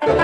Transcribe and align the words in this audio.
Välkomna 0.00 0.14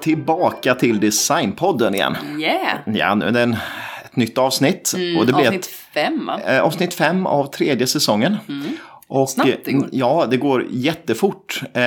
tillbaka 0.00 0.74
till 0.74 1.00
Designpodden 1.00 1.94
igen. 1.94 2.16
Yeah! 2.38 2.78
Ja, 2.84 3.14
nu 3.14 3.26
är 3.26 3.30
det 3.30 3.40
en, 3.40 3.56
ett 4.04 4.16
nytt 4.16 4.38
avsnitt. 4.38 4.92
Mm, 4.96 5.18
och 5.18 5.26
det 5.26 5.32
blir 5.32 5.46
avsnitt 5.46 5.66
fem 5.66 6.26
va? 6.26 6.40
ett, 6.40 6.48
eh, 6.48 6.60
avsnitt 6.60 6.94
fem 6.94 7.26
av 7.26 7.46
tredje 7.46 7.86
säsongen. 7.86 8.36
Och, 9.22 9.30
Snabbt 9.30 9.64
det 9.64 9.72
går. 9.72 9.88
Ja, 9.92 10.26
det 10.30 10.36
går 10.36 10.66
jättefort. 10.70 11.60
Eh, 11.72 11.82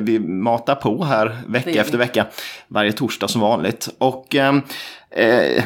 vi 0.00 0.18
matar 0.18 0.74
på 0.74 1.04
här 1.04 1.36
vecka 1.46 1.80
efter 1.80 1.98
vecka. 1.98 2.26
Varje 2.68 2.92
torsdag 2.92 3.28
som 3.28 3.40
vanligt. 3.40 3.88
Och 3.98 4.34
eh, 4.34 4.58
eh, 5.16 5.64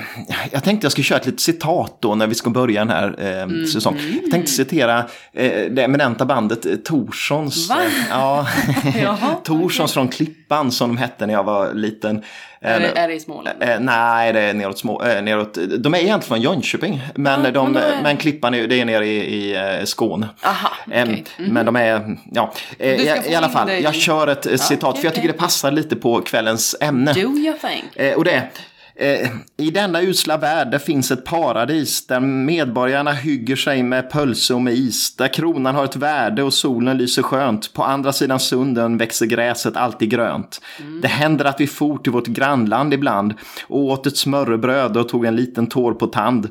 jag 0.52 0.64
tänkte 0.64 0.84
jag 0.84 0.92
skulle 0.92 1.04
köra 1.04 1.18
ett 1.18 1.26
litet 1.26 1.40
citat 1.40 1.96
då 2.00 2.14
när 2.14 2.26
vi 2.26 2.34
ska 2.34 2.50
börja 2.50 2.80
den 2.84 2.90
här 2.90 3.14
eh, 3.18 3.42
Mm. 3.42 3.66
säsongen. 3.66 4.18
Jag 4.22 4.30
tänkte 4.30 4.50
citera 4.52 4.98
eh, 5.32 5.70
det 5.70 5.82
eminenta 5.82 6.24
bandet 6.24 6.66
eh, 6.66 6.76
Torssons. 6.76 7.68
Va? 7.68 7.76
eh, 7.84 7.92
Ja, 8.10 8.46
Torssons 9.44 9.92
från 9.92 10.08
Klippan 10.08 10.72
som 10.72 10.88
de 10.90 10.96
hette 10.96 11.26
när 11.26 11.34
jag 11.34 11.44
var 11.44 11.74
liten. 11.74 12.22
Är 12.62 12.80
det, 12.80 12.86
Eh, 12.86 13.02
är 13.02 13.08
det 13.08 13.14
i 13.14 13.20
Småland? 13.20 13.62
Eh, 13.62 13.80
nej, 13.80 14.32
det 14.32 14.40
är 14.40 14.54
neråt, 14.54 14.78
små, 14.78 15.02
eh, 15.02 15.22
neråt. 15.22 15.58
De 15.78 15.94
är 15.94 15.98
egentligen 15.98 16.20
från 16.22 16.40
Jönköping. 16.40 17.00
Men, 17.14 17.44
Ja, 17.44 17.50
de, 17.50 17.72
men 17.72 17.82
är- 17.82 18.02
men 18.02 18.16
Klippan 18.16 18.54
är, 18.54 18.66
det 18.66 18.80
är 18.80 18.84
nere 18.84 19.06
i, 19.06 19.54
i 19.82 19.86
Skåne. 19.86 20.28
Aha, 20.42 20.70
Em, 20.92 21.08
okej. 21.10 21.24
Men 21.38 21.66
de 21.66 21.76
är, 21.76 22.16
ja. 22.32 22.52
I, 22.78 23.34
alla 23.34 23.48
fall, 23.48 23.66
dig 23.66 23.82
jag 23.82 23.94
kör 23.94 24.26
ett 24.26 24.46
eh, 24.46 24.56
citat 24.56 24.84
okej, 24.90 25.00
för 25.00 25.06
jag 25.06 25.14
tycker 25.14 25.28
det 25.28 25.34
passar 25.34 25.70
lite 25.70 25.96
på 25.96 26.20
kvällens 26.20 26.76
ämne. 26.80 27.12
Do 27.12 27.20
your 27.20 27.56
thing. 27.58 28.14
Och 28.16 28.24
det 28.24 28.30
är, 28.30 28.50
I 29.56 29.70
denna 29.70 30.02
usla 30.02 30.36
värld 30.36 30.70
där 30.70 30.78
finns 30.78 31.10
ett 31.10 31.24
paradis 31.24 32.06
där 32.06 32.20
medborgarna 32.20 33.12
hygger 33.12 33.56
sig 33.56 33.82
med 33.82 34.10
pölse 34.10 34.54
och 34.54 34.62
med 34.62 34.74
is. 34.74 35.16
Där 35.16 35.28
kronan 35.28 35.74
har 35.74 35.84
ett 35.84 35.96
värde 35.96 36.42
och 36.42 36.54
solen 36.54 36.98
lyser 36.98 37.22
skönt. 37.22 37.72
På 37.72 37.84
andra 37.84 38.12
sidan 38.12 38.40
sunden 38.40 38.98
växer 38.98 39.26
gräset 39.26 39.76
alltid 39.76 40.10
grönt. 40.10 40.60
Det 41.02 41.08
händer 41.08 41.44
att 41.44 41.60
vi 41.60 41.66
for 41.66 41.98
till 41.98 42.12
vårt 42.12 42.26
grannland 42.26 42.94
ibland 42.94 43.34
och 43.68 43.84
åt 43.84 44.06
ett 44.06 44.16
smörrebröd 44.16 44.96
och 44.96 45.08
tog 45.08 45.24
en 45.24 45.36
liten 45.36 45.66
tår 45.66 45.92
på 45.92 46.06
tand. 46.06 46.48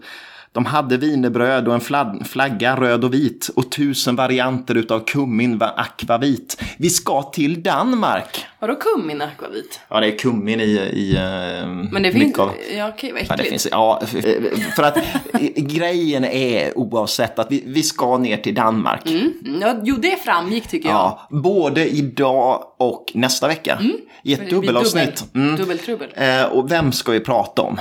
De 0.51 0.65
hade 0.65 0.97
wienerbröd 0.97 1.67
och 1.67 1.73
en 1.73 1.79
flag- 1.81 2.27
flagga 2.27 2.75
röd 2.75 3.03
och 3.03 3.13
vit 3.13 3.49
och 3.55 3.71
tusen 3.71 4.15
varianter 4.15 4.75
utav 4.75 4.99
kummin 4.99 5.61
akvavit. 5.75 6.61
Vi 6.77 6.89
ska 6.89 7.21
till 7.23 7.63
Danmark. 7.63 8.45
Vadå 8.59 8.75
kummin 8.75 9.21
akvavit? 9.21 9.79
Ja, 9.89 9.99
det 9.99 10.07
är 10.13 10.17
kummin 10.17 10.59
i, 10.59 10.63
i 10.93 11.15
eh, 11.15 11.67
Men 11.91 12.03
det 12.03 12.11
finns... 12.11 12.39
av... 12.39 12.51
Ja, 12.77 12.89
okej, 12.89 13.11
vad 13.11 13.21
Ja, 13.21 13.25
det 13.27 13.33
äckligt. 13.33 13.49
finns, 13.49 13.67
ja, 13.71 14.01
för 14.75 14.83
att 14.83 14.97
grejen 15.55 16.25
är 16.25 16.77
oavsett 16.77 17.39
att 17.39 17.51
vi, 17.51 17.63
vi 17.65 17.83
ska 17.83 18.17
ner 18.17 18.37
till 18.37 18.55
Danmark. 18.55 19.05
Mm, 19.05 19.33
ja, 19.61 19.75
jo, 19.83 19.95
det 19.95 20.23
framgick 20.23 20.67
tycker 20.67 20.89
jag. 20.89 20.95
Ja, 20.97 21.27
både 21.29 21.89
idag 21.89 22.63
och 22.77 23.05
nästa 23.13 23.47
vecka. 23.47 23.79
I 24.23 24.33
ett 24.33 24.49
dubbelavsnitt. 24.49 25.23
Dubbel, 25.33 25.43
Mm. 25.49 25.55
Dubbeltrubbel. 25.55 26.09
Eh, 26.15 26.43
och 26.43 26.71
vem 26.71 26.91
ska 26.91 27.11
vi 27.11 27.19
prata 27.19 27.61
om? 27.61 27.79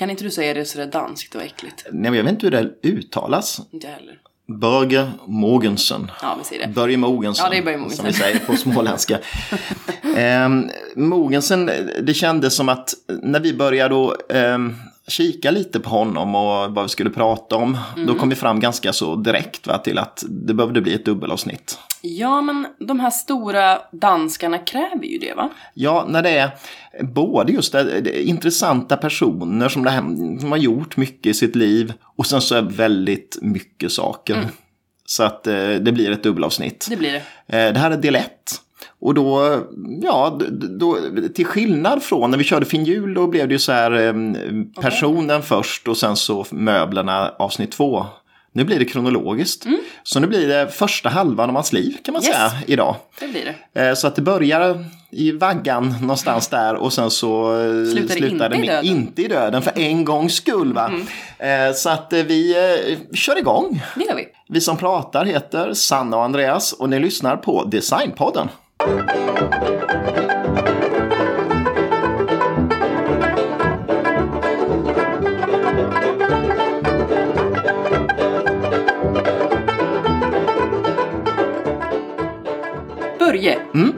Kan 0.00 0.10
inte 0.10 0.24
du 0.24 0.30
säga 0.30 0.54
det 0.54 0.64
sådär 0.64 0.86
danskt 0.86 1.34
och 1.34 1.42
äckligt? 1.42 1.84
Nej, 1.92 2.10
men 2.10 2.14
jag 2.14 2.24
vet 2.24 2.32
inte 2.32 2.46
hur 2.46 2.50
det 2.50 2.88
uttalas. 2.88 3.60
Inte 3.70 3.86
heller. 3.86 4.18
Börje 4.60 5.10
Mogensen. 5.26 6.10
Ja, 6.22 6.36
vi 6.38 6.44
säger 6.44 6.66
det. 6.66 6.72
Börje 6.72 6.96
Mogensen. 6.96 7.44
Ja, 7.44 7.50
det 7.50 7.58
är 7.58 7.62
Börje 7.62 7.76
Mogensen. 7.78 7.96
Som 7.96 8.06
vi 8.06 8.12
säger 8.12 8.38
på 8.38 8.56
småländska. 8.56 9.18
um, 10.46 10.70
Mogensen, 11.08 11.70
det 12.02 12.14
kändes 12.14 12.54
som 12.54 12.68
att 12.68 12.94
när 13.22 13.40
vi 13.40 13.54
började 13.54 13.94
då, 13.94 14.16
ehm, 14.30 14.76
kika 15.10 15.50
lite 15.50 15.80
på 15.80 15.90
honom 15.90 16.34
och 16.34 16.74
vad 16.74 16.82
vi 16.84 16.88
skulle 16.88 17.10
prata 17.10 17.56
om. 17.56 17.78
Mm. 17.94 18.06
Då 18.06 18.14
kom 18.14 18.28
vi 18.28 18.34
fram 18.34 18.60
ganska 18.60 18.92
så 18.92 19.16
direkt 19.16 19.66
va, 19.66 19.78
till 19.78 19.98
att 19.98 20.24
det 20.28 20.54
behövde 20.54 20.80
bli 20.80 20.94
ett 20.94 21.04
dubbelavsnitt. 21.04 21.78
Ja, 22.02 22.40
men 22.40 22.66
de 22.78 23.00
här 23.00 23.10
stora 23.10 23.78
danskarna 23.92 24.58
kräver 24.58 25.04
ju 25.04 25.18
det, 25.18 25.34
va? 25.34 25.50
Ja, 25.74 26.06
när 26.08 26.22
det 26.22 26.30
är 26.30 26.50
både 27.02 27.52
just 27.52 27.72
det, 27.72 28.00
det 28.00 28.22
intressanta 28.22 28.96
personer 28.96 29.68
som, 29.68 29.84
det 29.84 29.90
här, 29.90 30.00
som 30.40 30.50
har 30.50 30.58
gjort 30.58 30.96
mycket 30.96 31.26
i 31.26 31.34
sitt 31.34 31.56
liv 31.56 31.92
och 32.16 32.26
sen 32.26 32.40
så 32.40 32.54
är 32.54 32.62
väldigt 32.62 33.38
mycket 33.42 33.92
saker. 33.92 34.46
Så 35.04 35.22
att 35.22 35.46
eh, 35.46 35.54
det 35.54 35.92
blir 35.92 36.10
ett 36.10 36.22
dubbelavsnitt. 36.22 36.86
Det 36.90 36.96
blir 36.96 37.12
det. 37.12 37.66
Eh, 37.66 37.72
Det 37.72 37.78
här 37.78 37.90
är 37.90 37.96
del 37.96 38.16
1. 38.16 38.26
Och 39.00 39.14
då, 39.14 39.58
ja, 40.02 40.38
då, 40.78 40.98
till 41.34 41.46
skillnad 41.46 42.02
från 42.02 42.30
när 42.30 42.38
vi 42.38 42.44
körde 42.44 42.66
Finjul, 42.66 43.14
då 43.14 43.26
blev 43.26 43.48
det 43.48 43.54
ju 43.54 43.58
så 43.58 43.72
här 43.72 44.14
personen 44.80 45.42
först 45.42 45.88
och 45.88 45.96
sen 45.96 46.16
så 46.16 46.46
möblerna 46.50 47.32
avsnitt 47.38 47.72
2. 47.72 48.06
Nu 48.52 48.64
blir 48.64 48.78
det 48.78 48.84
kronologiskt. 48.84 49.64
Så 50.02 50.20
nu 50.20 50.26
blir 50.26 50.48
det 50.48 50.68
första 50.68 51.08
halvan 51.08 51.48
av 51.48 51.54
hans 51.54 51.72
liv 51.72 51.96
kan 52.04 52.12
man 52.12 52.22
Yes. 52.22 52.32
säga 52.34 52.50
idag. 52.66 52.96
Det 53.20 53.28
blir 53.28 53.54
det. 53.72 53.88
Eh, 53.88 53.94
Så 53.94 54.06
att 54.06 54.16
det 54.16 54.22
börjar 54.22 54.84
i 55.10 55.32
vaggan 55.32 55.94
någonstans 56.00 56.48
där 56.48 56.74
och 56.74 56.92
sen 56.92 57.10
så 57.10 57.52
eh, 57.60 57.84
Slutar 57.92 58.14
det 58.20 58.28
inte 58.28 58.44
i 58.44 58.48
med- 58.48 58.68
döden. 58.68 58.84
inte 58.84 59.22
i 59.22 59.28
döden 59.28 59.62
för 59.62 59.78
en 59.78 60.04
gångs 60.04 60.34
skull. 60.34 60.72
Va? 60.72 60.90
Eh, 61.38 61.72
Så 61.74 61.90
att 61.90 62.12
vi 62.12 62.54
kör 63.14 63.38
igång. 63.38 63.82
Det 63.96 64.04
gör 64.04 64.16
vi. 64.16 64.26
Vi 64.48 64.60
som 64.60 64.76
pratar 64.76 65.24
heter 65.24 65.72
Sanna 65.74 66.16
och 66.16 66.24
Andreas 66.24 66.72
och 66.72 66.88
ni 66.88 66.98
lyssnar 66.98 67.36
på 67.36 67.64
Designpodden. 67.64 68.48
Börje 68.80 68.98
Mm. 83.74 83.92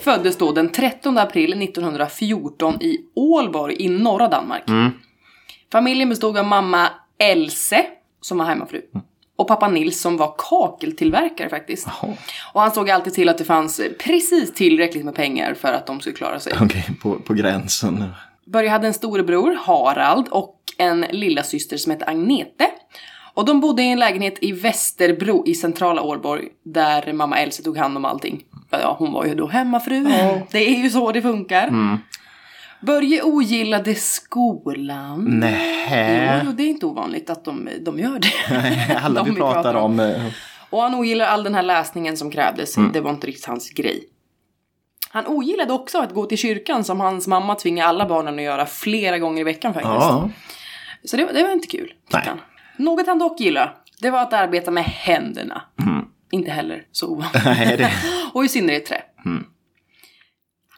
föddes 0.00 0.36
då 0.36 0.52
den 0.52 0.68
13 0.68 1.18
april 1.18 1.62
1914 1.62 2.74
i 2.82 2.98
Ålborg 3.14 3.76
i 3.78 3.88
norra 3.88 4.28
Danmark. 4.28 4.68
Mm. 4.68 4.90
Familjen 5.72 6.08
bestod 6.08 6.38
av 6.38 6.44
mamma 6.46 6.88
Else, 7.18 7.86
som 8.20 8.38
var 8.38 8.44
hemmafru, 8.44 8.82
och 9.38 9.48
pappa 9.48 9.68
Nils 9.68 10.00
som 10.00 10.16
var 10.16 10.34
kakeltillverkare 10.38 11.48
faktiskt. 11.48 11.88
Jaha. 12.02 12.14
Och 12.52 12.60
han 12.60 12.70
såg 12.70 12.90
alltid 12.90 13.14
till 13.14 13.28
att 13.28 13.38
det 13.38 13.44
fanns 13.44 13.80
precis 13.98 14.54
tillräckligt 14.54 15.04
med 15.04 15.14
pengar 15.14 15.54
för 15.54 15.72
att 15.72 15.86
de 15.86 16.00
skulle 16.00 16.16
klara 16.16 16.40
sig. 16.40 16.52
Okej, 16.60 16.84
på, 17.02 17.14
på 17.14 17.34
gränsen. 17.34 18.04
Börje 18.46 18.70
hade 18.70 18.86
en 18.86 18.94
storebror, 18.94 19.58
Harald, 19.64 20.28
och 20.28 20.54
en 20.78 21.00
lilla 21.00 21.42
syster 21.42 21.76
som 21.76 21.92
hette 21.92 22.04
Agnete. 22.04 22.70
Och 23.34 23.44
de 23.44 23.60
bodde 23.60 23.82
i 23.82 23.90
en 23.92 23.98
lägenhet 23.98 24.38
i 24.40 24.52
Västerbro 24.52 25.46
i 25.46 25.54
centrala 25.54 26.02
Ålborg 26.02 26.48
där 26.64 27.12
mamma 27.12 27.38
Else 27.38 27.62
tog 27.62 27.76
hand 27.76 27.96
om 27.96 28.04
allting. 28.04 28.42
Ja, 28.70 28.96
hon 28.98 29.12
var 29.12 29.24
ju 29.24 29.34
då 29.34 29.46
hemmafru. 29.46 30.04
Det 30.50 30.68
är 30.68 30.82
ju 30.82 30.90
så 30.90 31.12
det 31.12 31.22
funkar. 31.22 31.98
Börje 32.80 33.22
ogillade 33.22 33.94
skolan. 33.94 35.24
Nej. 35.24 36.42
Jo, 36.46 36.52
det 36.52 36.62
är 36.62 36.68
inte 36.68 36.86
ovanligt 36.86 37.30
att 37.30 37.44
de, 37.44 37.68
de 37.80 37.98
gör 37.98 38.18
det. 38.18 38.96
Alla 39.04 39.22
De 39.22 39.30
vi 39.30 39.36
pratar 39.36 39.74
om. 39.74 40.00
eh, 40.00 40.22
Och 40.70 40.82
han 40.82 40.94
ogillar 40.94 41.26
all 41.26 41.42
den 41.44 41.54
här 41.54 41.62
läsningen 41.62 42.16
som 42.16 42.30
krävdes. 42.30 42.74
Det 42.92 43.00
var 43.00 43.10
inte 43.10 43.26
riktigt 43.26 43.44
hans 43.46 43.70
grej. 43.70 44.04
Han 45.10 45.26
ogillade 45.26 45.72
också 45.72 45.98
att 45.98 46.14
gå 46.14 46.26
till 46.26 46.38
kyrkan 46.38 46.84
som 46.84 47.00
hans 47.00 47.26
mamma 47.26 47.54
tvingade 47.54 47.88
alla 47.88 48.06
barnen 48.08 48.34
att 48.34 48.42
göra 48.42 48.66
flera 48.66 49.18
gånger 49.18 49.40
i 49.40 49.44
veckan 49.44 49.74
faktiskt. 49.74 49.92
Ja, 49.94 50.30
Så 51.04 51.16
det, 51.16 51.24
var- 51.24 51.32
det 51.32 51.42
var 51.42 51.50
inte 51.52 51.66
kul. 51.68 51.92
Nej. 52.12 52.22
Han. 52.26 52.40
Något 52.76 53.06
han 53.06 53.18
dock 53.18 53.40
gillade, 53.40 53.70
det 54.00 54.10
var 54.10 54.22
att 54.22 54.32
arbeta 54.32 54.70
med 54.70 54.84
händerna. 54.84 55.62
Inte 56.30 56.50
heller 56.50 56.82
så 56.92 57.06
ovanligt. 57.08 57.44
nej, 57.80 57.92
Och 58.32 58.44
i 58.44 58.48
synnerhet 58.48 58.86
trä. 58.86 59.02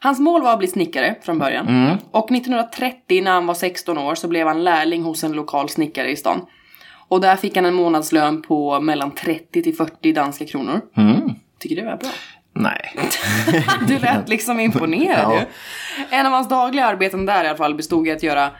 Hans 0.03 0.19
mål 0.19 0.41
var 0.41 0.51
att 0.53 0.59
bli 0.59 0.67
snickare 0.67 1.15
från 1.21 1.39
början. 1.39 1.97
Och 2.11 2.31
1930 2.31 3.23
när 3.23 3.31
han 3.31 3.45
var 3.47 3.53
16 3.53 3.97
år 3.97 4.15
så 4.15 4.27
blev 4.27 4.47
han 4.47 4.63
lärling 4.63 5.03
hos 5.03 5.23
en 5.23 5.31
lokal 5.33 5.69
snickare 5.69 6.11
i 6.11 6.15
stan. 6.15 6.45
Och 7.07 7.21
där 7.21 7.35
fick 7.35 7.55
han 7.55 7.65
en 7.65 7.73
månadslön 7.73 8.41
på 8.41 8.79
mellan 8.79 9.11
30 9.11 9.63
till 9.63 9.75
40 9.75 10.13
danska 10.13 10.45
kronor. 10.45 10.81
Tycker 11.59 11.75
det 11.75 11.85
var 11.85 11.97
bra. 11.97 12.09
nej. 12.53 12.95
Du 13.87 13.99
lät 13.99 14.29
liksom 14.29 14.59
imponerad 14.59 15.33
Ja. 15.33 15.41
En 16.09 16.25
av 16.25 16.31
hans 16.31 16.49
dagliga 16.49 16.85
arbeten 16.85 17.25
där 17.25 17.43
i 17.43 17.47
alla 17.47 17.57
fall 17.57 17.75
bestod 17.75 18.07
i 18.07 18.11
att 18.11 18.23
göra 18.23 18.51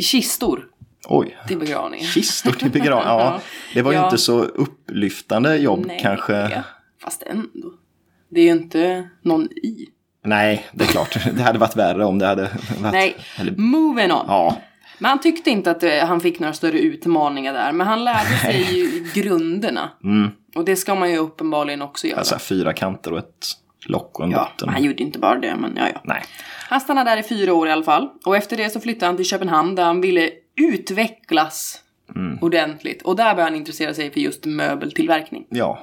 kistor 0.00 0.66
Oj. 1.08 1.36
till 1.48 1.58
begravningen. 1.58 2.06
Kistor 2.06 2.52
till 2.52 2.70
begravning. 2.70 3.08
Ja, 3.18 3.40
det 3.74 3.82
var 3.82 3.92
ju 3.92 3.98
Ja. 3.98 4.04
inte 4.04 4.18
så 4.18 4.40
upplyftande 4.42 5.56
jobb 5.56 5.84
Nej, 5.86 5.98
kanske. 6.02 6.32
ja, 6.32 6.62
Fast 7.02 7.22
ändå. 7.22 7.48
Det 8.30 8.40
är 8.40 8.44
ju 8.44 8.50
inte 8.50 9.08
någon 9.22 9.44
i. 9.44 9.88
Nej, 10.24 10.66
det 10.72 10.84
är 10.84 10.88
klart. 10.88 11.16
Det 11.36 11.42
hade 11.42 11.58
varit 11.58 11.76
värre 11.76 12.04
om 12.04 12.18
det 12.18 12.26
hade 12.26 12.42
varit... 12.42 12.92
Nej, 12.92 13.16
Eller, 13.38 13.52
moving 13.52 14.12
on. 14.12 14.24
ja, 14.28 14.56
Men 14.98 15.08
han 15.08 15.20
tyckte 15.20 15.50
inte 15.50 15.70
att 15.70 15.82
eh, 15.82 15.98
han 16.06 16.20
fick 16.20 16.38
några 16.40 16.52
större 16.54 16.78
utmaningar 16.78 17.52
där. 17.52 17.72
Men 17.72 17.86
han 17.86 18.04
lärde 18.04 18.36
sig 18.42 18.78
ju 18.78 19.04
grunderna. 19.14 19.90
Och 20.54 20.64
det 20.64 20.76
ska 20.76 20.94
man 20.94 21.10
ju 21.10 21.18
uppenbarligen 21.18 21.82
också 21.82 22.06
göra. 22.06 22.18
alltså 22.18 22.38
fyra 22.38 22.72
kanter 22.72 23.12
och 23.12 23.18
ett 23.18 23.46
lock 23.86 24.18
och 24.18 24.24
en 24.24 24.30
Ja, 24.30 24.38
botten. 24.52 24.68
han 24.68 24.82
gjorde 24.84 25.02
inte 25.02 25.18
bara 25.18 25.38
det, 25.38 25.56
men 25.56 25.72
ja, 25.76 25.88
ja. 25.94 26.00
Nej. 26.04 26.22
Han 26.68 26.80
stannade 26.80 27.10
där 27.10 27.16
i 27.16 27.22
fyra 27.22 27.54
år 27.54 27.68
i 27.68 27.72
alla 27.72 27.82
fall. 27.84 28.08
Och 28.24 28.36
efter 28.36 28.56
det 28.56 28.70
så 28.70 28.80
flyttade 28.80 29.06
han 29.06 29.16
till 29.16 29.24
Köpenhamn 29.26 29.74
där 29.74 29.84
han 29.84 30.00
ville 30.00 30.30
utvecklas 30.56 31.80
ordentligt. 32.40 33.02
Och 33.02 33.16
där 33.16 33.24
började 33.24 33.42
han 33.42 33.54
intressera 33.54 33.94
sig 33.94 34.10
för 34.12 34.20
just 34.20 34.44
möbeltillverkning. 34.44 35.46
Ja. 35.48 35.78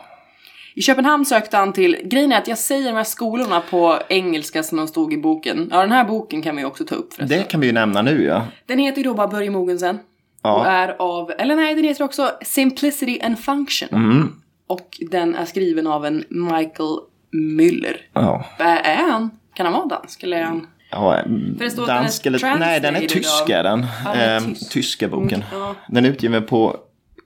I 0.74 0.82
Köpenhamn 0.82 1.26
sökte 1.26 1.58
han 1.58 1.74
till, 1.74 1.98
grejen 2.04 2.32
är 2.32 2.38
att 2.38 2.48
jag 2.48 2.58
säger 2.58 2.86
de 2.92 2.98
här 2.98 3.04
skolorna 3.04 3.62
på 3.70 4.00
engelska 4.10 4.64
som 4.64 4.78
de 4.78 4.88
stod 4.88 5.14
i 5.14 5.18
boken. 5.18 5.68
Ja, 5.72 5.82
den 5.82 5.92
här 5.92 6.04
boken 6.06 6.42
kan 6.42 6.56
vi 6.56 6.66
också 6.66 6.86
ta 6.86 6.96
upp 6.96 7.14
förresten. 7.14 7.38
Det 7.40 7.44
kan 7.44 7.60
vi 7.60 7.68
ju 7.68 7.74
nämna 7.74 8.02
nu 8.02 8.24
ja. 8.24 8.44
Den 8.66 8.80
heter 8.80 8.98
ju 8.98 9.04
då 9.04 9.14
bara 9.14 9.28
Börje 9.28 9.50
Mogensen. 9.52 10.00
Ja. 10.44 10.60
Och 10.60 10.68
är 10.68 10.96
av, 11.00 11.32
eller 11.38 11.56
nej, 11.56 11.76
den 11.76 11.84
heter 11.84 12.04
också 12.04 12.32
Simplicity 12.44 13.20
and 13.22 13.40
Function. 13.40 13.90
Mm. 13.92 14.36
Och 14.68 14.98
den 15.12 15.36
är 15.36 15.46
skriven 15.46 15.88
av 15.88 16.06
en 16.06 16.24
Michael 16.30 16.98
Müller. 17.34 17.96
Ja. 18.14 18.46
Är 18.60 19.12
han? 19.12 19.30
Kan 19.54 19.66
han 19.66 19.74
vara 19.74 19.86
dansk 19.86 20.24
eller 20.24 20.38
är 20.38 20.44
han? 20.44 20.68
Ja, 20.92 21.16
är 21.16 21.88
dansk 21.88 22.26
eller... 22.26 22.60
Nej, 22.60 22.80
den 22.80 22.96
är 22.96 23.00
tysk 23.08 23.50
är 23.50 23.64
den. 23.64 23.86
Ja, 24.06 24.12
den 24.12 24.22
är 24.22 24.38
Ehm, 24.38 24.54
tysk. 24.54 24.72
tyska 24.72 25.08
boken. 25.08 25.44
Mm, 25.52 25.62
ja. 25.62 25.76
Den 25.88 26.06
är 26.06 26.10
utgiven 26.10 26.46
på 26.46 26.76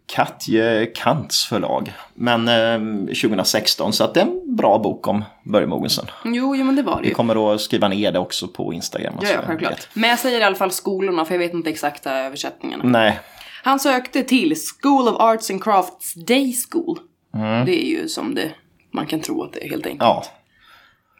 Katje 0.07 0.85
Kants 0.85 1.45
förlag. 1.45 1.93
Men 2.13 2.47
ehm, 2.47 3.07
2016, 3.07 3.93
så 3.93 4.03
att 4.03 4.13
det 4.13 4.19
är 4.19 4.25
en 4.25 4.55
bra 4.55 4.77
bok 4.79 5.07
om 5.07 5.23
Börje 5.43 5.67
Mogensen. 5.67 6.05
Jo, 6.25 6.55
jo 6.55 6.63
men 6.63 6.75
det 6.75 6.83
var 6.83 6.95
det 6.95 7.01
Vi 7.01 7.07
ju. 7.07 7.13
kommer 7.13 7.53
att 7.53 7.61
skriva 7.61 7.87
ner 7.87 8.11
det 8.11 8.19
också 8.19 8.47
på 8.47 8.73
Instagram. 8.73 9.13
Ja, 9.21 9.27
ja, 9.29 9.39
självklart. 9.45 9.87
Men 9.93 10.09
jag 10.09 10.19
säger 10.19 10.39
i 10.39 10.43
alla 10.43 10.55
fall 10.55 10.71
skolorna 10.71 11.25
för 11.25 11.33
jag 11.33 11.39
vet 11.39 11.53
inte 11.53 11.69
exakta 11.69 12.11
översättningarna. 12.19 12.83
Nej, 12.83 13.19
Han 13.63 13.79
sökte 13.79 14.23
till 14.23 14.53
School 14.81 15.07
of 15.07 15.15
Arts 15.19 15.49
and 15.51 15.63
Crafts 15.63 16.13
Day 16.13 16.53
School. 16.71 16.99
Mm. 17.35 17.65
Det 17.65 17.85
är 17.85 17.89
ju 17.89 18.07
som 18.07 18.35
det 18.35 18.51
man 18.93 19.05
kan 19.05 19.19
tro 19.21 19.43
att 19.43 19.53
det 19.53 19.65
är 19.65 19.69
helt 19.69 19.85
enkelt. 19.85 20.01
ja. 20.01 20.23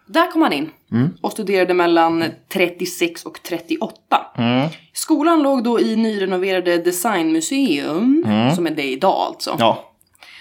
Där 0.07 0.31
kom 0.31 0.42
han 0.42 0.54
in 0.54 0.69
Mm. 0.92 1.10
och 1.22 1.31
studerade 1.31 1.74
mellan 1.74 2.24
36 2.50 3.24
och 3.25 3.40
38. 3.44 3.96
Mm. 4.38 4.69
Skolan 4.94 5.44
låg 5.44 5.63
då 5.63 5.80
i 5.80 5.96
nyrenoverade 5.96 6.78
Designmuseum, 6.78 8.24
som 8.56 8.68
är 8.68 8.72
det 8.72 8.84
idag 8.92 9.16
alltså. 9.28 9.56
Ja, 9.60 9.92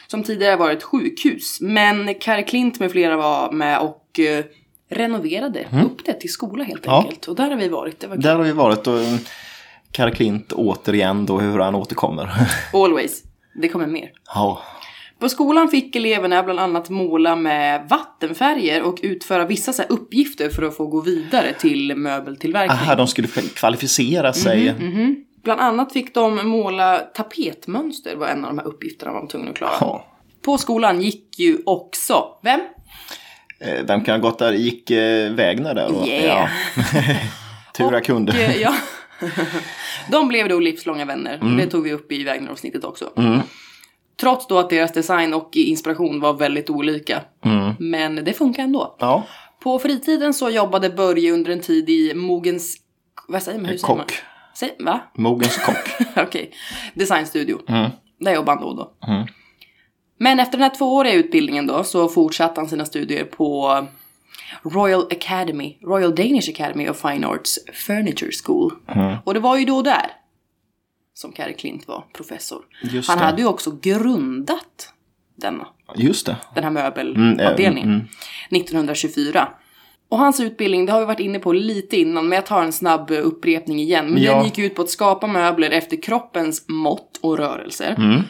Som 0.07 0.23
tidigare 0.23 0.57
var 0.57 0.71
ett 0.71 0.83
sjukhus. 0.83 1.59
Men 1.61 2.15
Kari 2.15 2.43
Klint 2.45 2.81
med 2.81 2.91
flera 2.93 3.17
var 3.17 3.53
med 3.53 3.79
och 3.81 4.21
eh, 4.21 4.45
renoverade 4.91 5.67
upp 5.85 6.05
det 6.05 6.13
till 6.13 6.33
skola 6.33 6.65
helt 6.65 6.87
Mm. 6.87 6.95
Ja. 6.97 7.03
enkelt. 7.03 7.27
Och 7.29 7.35
där 7.37 7.51
har 7.51 7.57
vi 7.57 7.69
varit. 7.69 8.01
Det 8.01 8.07
var 8.07 8.17
där 8.17 8.37
har 8.37 8.43
vi 8.45 8.53
varit 8.53 8.87
och 8.87 8.99
mm, 9.01 9.19
Karl 9.93 10.11
Klint 10.11 10.53
återigen 10.53 11.27
då 11.27 11.39
hur 11.39 11.59
han 11.59 11.75
återkommer. 11.75 12.31
Always. 12.73 13.23
Det 13.55 13.69
kommer 13.69 13.87
mer. 13.87 14.13
ja. 14.35 14.63
På 15.25 15.29
skolan 15.29 15.69
fick 15.69 15.97
eleverna 15.97 16.43
bland 16.43 16.61
annat 16.61 16.91
måla 16.91 17.37
med 17.37 17.89
vattenfärger 17.89 18.83
och 18.83 18.99
utföra 19.03 19.47
vissa 19.47 19.73
så 19.73 19.83
uppgifter 19.83 20.49
för 20.51 20.63
att 20.63 20.77
få 20.77 20.87
gå 20.87 21.01
vidare 21.01 21.53
till 21.59 21.97
möbeltillverkning. 21.97 22.79
Aha, 22.79 22.95
de 22.95 23.07
skulle 23.07 23.29
kvalificera 23.55 24.33
sig. 24.33 24.75
Mhm. 24.81 25.17
Bland 25.45 25.61
annat 25.61 25.93
fick 25.93 26.15
de 26.15 26.49
måla 26.49 26.99
tapetmönster 26.99 28.17
var 28.17 28.27
en 28.27 28.45
av 28.45 28.51
de 28.51 28.59
här 28.59 28.67
uppgifterna 28.67 29.13
man 29.13 29.21
var 29.23 29.29
tvungen 29.29 29.49
att 29.49 29.57
klara. 29.57 29.73
Ja. 29.81 30.07
På 30.45 30.59
skolan 30.59 31.01
gick 31.01 31.39
ju 31.39 31.59
också, 31.67 32.25
vem? 32.43 32.61
Eh, 33.61 33.85
Vem 33.87 34.05
kan 34.05 34.21
ha 34.21 34.29
gått 34.31 34.39
där? 34.39 34.53
Gick 34.53 34.91
eh, 34.91 35.33
Wägner 35.33 35.75
där? 35.75 35.95
och- 36.01 36.09
Yeah. 36.09 36.25
Ja. 36.77 36.83
Tur 37.77 37.93
jag 37.93 38.05
kunde. 38.05 38.33
Eh, 38.45 38.57
ja. 38.63 38.75
De 40.11 40.29
blev 40.29 40.49
då 40.49 40.61
livslånga 40.61 41.05
vänner. 41.05 41.35
Mm. 41.35 41.57
Det 41.57 41.67
tog 41.67 41.85
vi 41.85 41.93
upp 41.93 42.13
i 42.13 42.25
Wägner-avsnittet 42.25 42.85
också. 42.85 43.11
Trots 44.21 44.47
då 44.47 44.59
att 44.59 44.71
deras 44.71 44.93
design 44.93 45.35
och 45.35 45.57
inspiration 45.57 46.21
var 46.21 46.33
väldigt 46.33 46.71
olika. 46.71 47.23
Mm. 47.45 47.75
Men 47.79 48.15
det 48.25 48.33
funkar 48.33 48.63
ändå. 48.63 48.97
Ja, 48.99 49.27
På 49.63 49.79
fritiden 49.79 50.35
så 50.35 50.51
jobbade 50.51 50.91
Börje 50.91 51.33
under 51.33 51.53
en 51.53 51.61
tid 51.61 51.91
i 51.91 52.15
Mogens... 52.15 52.77
Vad 53.29 53.43
säger 53.43 53.59
man? 53.59 53.71
Hur 53.71 53.77
säger 53.77 53.95
man? 53.95 54.05
kock. 54.07 54.15
Säg, 54.55 54.77
va? 54.79 55.01
Mogens 55.15 55.57
kock. 55.57 56.09
Okej. 56.27 56.51
Designstudio. 56.95 57.59
Mm. 57.69 57.91
Där 58.21 58.35
jobbade 58.35 58.59
han 58.59 58.63
då 58.63 58.69
och 58.69 58.77
då. 58.77 58.93
Men 60.19 60.41
efter 60.41 60.59
den 60.59 60.63
här 60.63 60.77
tvååriga 60.77 61.15
utbildningen 61.15 61.67
då 61.67 61.85
så 61.85 62.09
fortsatte 62.09 62.61
han 62.61 62.69
sina 62.69 62.85
studier 62.85 63.25
på 63.25 63.79
Royal 64.63 65.07
Academy, 65.11 65.79
Royal 65.83 66.15
Danish 66.15 66.51
Academy 66.51 66.89
of 66.89 67.01
Fine 67.01 67.25
Arts 67.25 67.59
Furniture 67.73 68.31
School. 68.45 68.73
Mm. 68.89 69.17
Och 69.25 69.35
det 69.35 69.41
var 69.41 69.59
ju 69.59 69.65
då 69.65 69.83
där 69.83 70.07
som 71.15 71.33
Kari 71.33 71.55
Klint 71.55 71.89
var 71.89 72.05
professor. 72.13 72.63
Just 72.83 73.09
han 73.09 73.19
det. 73.19 73.25
hade 73.25 73.43
ju 73.43 73.49
också 73.49 73.71
grundat 73.83 74.93
denna, 75.37 75.67
Just 75.97 76.27
det. 76.27 76.37
den 76.55 76.65
här 76.65 76.71
Mm, 76.71 76.83
möbelavdelningen 76.85 77.89
eh, 77.91 77.95
mm. 77.95 78.07
1924. 78.51 79.49
Och 80.09 80.19
hans 80.19 80.41
utbildning, 80.41 80.87
det 80.87 80.93
har 80.93 81.01
vi 81.01 81.07
varit 81.07 81.21
inne 81.21 81.39
på 81.39 81.53
lite 81.53 81.97
innan, 82.01 82.29
men 82.29 82.37
jag 82.37 82.47
tar 82.47 82.63
en 82.63 82.73
snabb 82.73 83.11
eh, 83.11 83.27
upprepning 83.27 83.79
igen. 83.81 84.07
Men 84.11 84.23
Ja. 84.23 84.35
den 84.35 84.45
gick 84.45 84.59
ut 84.59 84.75
på 84.75 84.83
att 84.83 84.91
skapa 84.91 85.27
möbler 85.27 85.71
efter 85.71 86.03
kroppens 86.03 86.65
mått 86.69 87.19
och 87.23 87.39
rörelser. 87.39 87.95
Mm. 87.99 88.23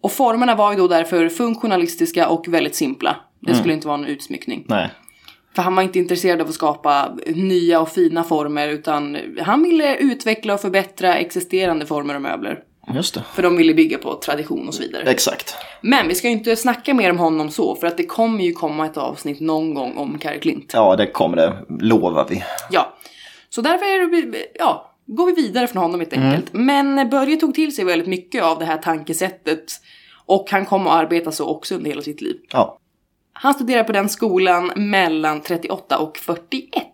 Och 0.00 0.12
formerna 0.12 0.54
var 0.54 0.72
ju 0.72 0.78
då 0.78 0.88
därför 0.88 1.28
funktionalistiska 1.28 2.28
och 2.28 2.48
väldigt 2.48 2.74
simpla. 2.74 3.16
Det 3.40 3.50
Mm. 3.50 3.58
skulle 3.60 3.74
inte 3.74 3.86
vara 3.86 3.96
någon 3.96 4.06
utsmyckning. 4.06 4.64
Nej. 4.68 4.90
För 5.54 5.62
han 5.62 5.74
var 5.74 5.82
inte 5.82 5.98
intresserad 5.98 6.40
av 6.40 6.48
att 6.48 6.54
skapa 6.54 7.16
nya 7.26 7.80
och 7.80 7.88
fina 7.88 8.24
former, 8.24 8.68
utan 8.68 9.18
han 9.40 9.62
ville 9.62 9.96
utveckla 9.96 10.54
och 10.54 10.60
förbättra 10.60 11.16
existerande 11.16 11.86
former 11.86 12.14
och 12.14 12.22
möbler. 12.22 12.58
Just 12.94 13.14
det. 13.14 13.24
För 13.34 13.42
de 13.42 13.56
ville 13.56 13.74
bygga 13.74 13.98
på 13.98 14.14
tradition 14.14 14.68
och 14.68 14.74
så 14.74 14.82
vidare. 14.82 15.10
Exakt. 15.10 15.54
Men 15.80 16.08
vi 16.08 16.14
ska 16.14 16.28
ju 16.28 16.32
inte 16.32 16.56
snacka 16.56 16.94
mer 16.94 17.10
om 17.10 17.18
honom 17.18 17.50
så, 17.50 17.76
för 17.76 17.86
att 17.86 17.96
det 17.96 18.06
kommer 18.06 18.44
ju 18.44 18.52
komma 18.52 18.86
ett 18.86 18.96
avsnitt 18.96 19.40
någon 19.40 19.74
gång 19.74 19.96
om 19.96 20.18
Kari 20.18 20.40
Klint. 20.40 20.70
Ja, 20.74 20.96
det 20.96 21.06
kommer 21.06 21.36
det. 21.36 21.52
Lovar 21.80 22.26
vi. 22.30 22.44
Ja. 22.70 22.94
Så 23.50 23.60
därför 23.60 23.86
är 23.86 24.30
det, 24.32 24.38
ja, 24.54 24.94
går 25.06 25.26
vi 25.26 25.32
vidare 25.32 25.66
från 25.66 25.82
honom 25.82 26.00
helt 26.00 26.12
enkelt. 26.12 26.52
Men 26.52 27.10
Börje 27.10 27.36
tog 27.36 27.54
till 27.54 27.74
sig 27.74 27.84
väldigt 27.84 28.08
mycket 28.08 28.42
av 28.42 28.58
det 28.58 28.64
här 28.64 28.78
tankesättet. 28.78 29.72
Och 30.26 30.50
han 30.50 30.66
kom 30.66 30.86
att 30.86 30.92
arbeta 30.92 31.32
så 31.32 31.46
också 31.46 31.74
under 31.74 31.90
hela 31.90 32.02
sitt 32.02 32.20
liv. 32.20 32.36
Ja. 32.52 32.78
Han 33.36 33.54
studerade 33.54 33.84
på 33.84 33.92
den 33.92 34.08
skolan 34.08 34.72
mellan 34.76 35.40
38 35.40 35.98
och 35.98 36.16
41. 36.18 36.84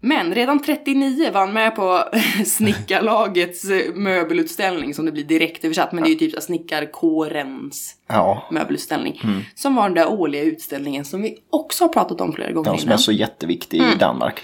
Men 0.00 0.34
redan 0.34 0.62
39 0.62 1.30
var 1.32 1.40
han 1.40 1.52
med 1.52 1.76
på 1.76 2.02
snickarlagets 2.46 3.64
eh, 3.64 3.94
möbelutställning 3.94 4.94
som 4.94 5.04
det 5.06 5.12
blir 5.12 5.24
direkt 5.24 5.64
översatt. 5.64 5.92
Men 5.92 6.04
det 6.04 6.08
är 6.10 6.12
ju 6.12 6.18
typ 6.30 6.42
snickarkårens 6.42 7.96
Ja. 8.08 8.48
möbelutställning. 8.50 9.20
Som 9.54 9.74
var 9.74 9.82
den 9.82 9.94
där 9.94 10.08
årliga 10.08 10.42
utställningen 10.42 11.04
som 11.04 11.22
vi 11.22 11.38
också 11.50 11.84
har 11.84 11.88
pratat 11.88 12.20
om 12.20 12.32
flera 12.32 12.52
gånger 12.52 12.70
De 12.70 12.78
som 12.78 12.86
innan. 12.88 12.94
är 12.94 13.02
så 13.02 13.12
jätteviktig 13.12 13.80
Mm. 13.80 13.92
i 13.92 13.94
Danmark. 13.96 14.40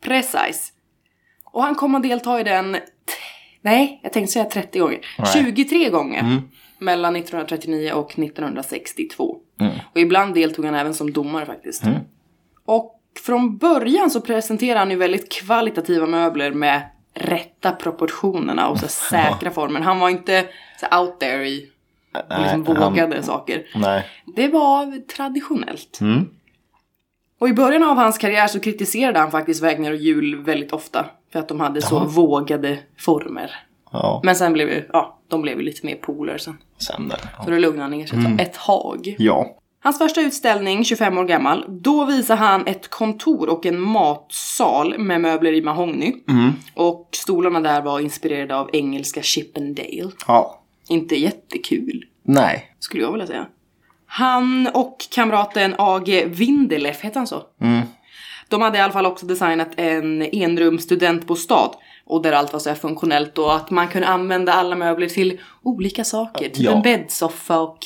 Precis. 0.00 0.72
Och 1.44 1.62
han 1.62 1.74
kommer 1.74 1.98
att 1.98 2.02
delta 2.02 2.40
i 2.40 2.44
den, 2.44 2.76
nej, 3.62 4.00
jag 4.02 4.12
tänkte 4.12 4.32
säga 4.32 4.44
30 4.44 4.78
gånger. 4.78 5.00
Nej. 5.18 5.28
23 5.32 5.88
gånger. 5.90 6.42
Mellan 6.78 7.16
1939 7.16 7.92
och 7.92 8.18
1962. 8.18 9.36
Mm. 9.60 9.72
Och 9.92 10.00
ibland 10.00 10.34
deltog 10.34 10.64
han 10.64 10.74
även 10.74 10.94
som 10.94 11.12
domare 11.12 11.46
faktiskt. 11.46 11.82
Och 12.64 12.94
från 13.24 13.56
början 13.56 14.10
så 14.10 14.20
presenterade 14.20 14.78
han 14.78 14.90
ju 14.90 14.96
väldigt 14.96 15.32
kvalitativa 15.32 16.06
möbler 16.06 16.50
med 16.52 16.82
rätta 17.14 17.72
proportionerna 17.72 18.68
och 18.68 18.78
så 18.78 18.88
säkra 19.10 19.50
former. 19.50 19.80
Han 19.80 19.98
var 20.00 20.08
inte 20.08 20.44
så 20.80 20.98
out 20.98 21.20
there 21.20 21.48
i 21.48 21.70
och 22.12 22.40
liksom 22.40 22.60
Nej, 22.60 22.76
han- 22.76 22.92
vågade 22.92 23.22
saker. 23.22 23.66
Nej. 23.74 24.06
Det 24.36 24.48
var 24.48 25.06
traditionellt. 25.06 25.98
Mm. 26.00 26.28
Och 27.38 27.48
i 27.48 27.52
början 27.52 27.82
av 27.82 27.96
hans 27.96 28.18
karriär 28.18 28.46
så 28.46 28.60
kritiserade 28.60 29.18
han 29.18 29.30
faktiskt 29.30 29.62
Wägner 29.62 29.90
och 29.90 29.96
Hjul 29.96 30.42
väldigt 30.44 30.72
ofta. 30.72 31.06
För 31.32 31.38
att 31.38 31.48
de 31.48 31.60
hade 31.60 31.82
så 31.82 32.04
vågade 32.04 32.78
former. 32.98 33.50
Ja, 33.92 34.20
Men 34.24 34.36
sen 34.36 34.52
blev 34.52 34.68
ju, 34.68 34.88
ja, 34.92 35.18
de 35.28 35.42
blev 35.42 35.58
ju 35.58 35.64
lite 35.64 35.86
mer 35.86 35.94
polare 35.94 36.38
sen. 36.38 36.58
sen 36.78 37.08
där. 37.08 37.20
Så 37.44 37.50
då 37.50 37.56
lugnade 37.58 37.82
han 37.82 37.90
ner 37.90 38.06
sig 38.06 38.18
ett 38.38 38.54
tag. 38.54 39.14
Ja. 39.18 39.54
Hans 39.80 39.98
första 39.98 40.20
utställning, 40.20 40.84
25 40.84 41.18
år 41.18 41.24
gammal, 41.24 41.64
då 41.68 42.04
visar 42.04 42.36
han 42.36 42.66
ett 42.66 42.90
kontor 42.90 43.48
och 43.48 43.66
en 43.66 43.80
matsal 43.80 44.98
med 44.98 45.20
möbler 45.20 45.52
i 45.52 45.62
mahogny. 45.62 46.14
Och 46.74 47.08
stolarna 47.12 47.60
där 47.60 47.82
var 47.82 48.00
inspirerade 48.00 48.56
av 48.56 48.70
engelska 48.72 49.22
Chippendale. 49.22 50.10
Ja. 50.26 50.62
Inte 50.88 51.16
jättekul. 51.16 52.04
Nej. 52.22 52.74
skulle 52.78 53.02
jag 53.02 53.12
vilja 53.12 53.26
säga. 53.26 53.46
Han 54.06 54.68
och 54.74 54.96
kamraten 55.10 55.74
AG 55.78 56.24
Windelef, 56.26 57.00
heter 57.00 57.20
han 57.20 57.26
så? 57.26 57.42
De 58.48 58.62
hade 58.62 58.78
i 58.78 58.80
alla 58.80 58.92
fall 58.92 59.06
också 59.06 59.26
designat 59.26 59.68
en 59.76 60.22
enrum 60.22 60.78
studentbostad. 60.78 61.70
Och 62.08 62.22
där 62.22 62.32
allt 62.32 62.52
var 62.52 62.60
så 62.60 62.68
här 62.68 62.76
funktionellt 62.76 63.38
och 63.38 63.54
att 63.56 63.70
man 63.70 63.88
kunde 63.88 64.08
använda 64.08 64.52
alla 64.52 64.76
möbler 64.76 65.06
till 65.08 65.40
olika 65.62 66.04
saker. 66.04 66.48
Typ 66.48 66.58
Ja. 66.58 66.72
en 66.76 66.82
bäddsoffa 66.82 67.60
och 67.60 67.78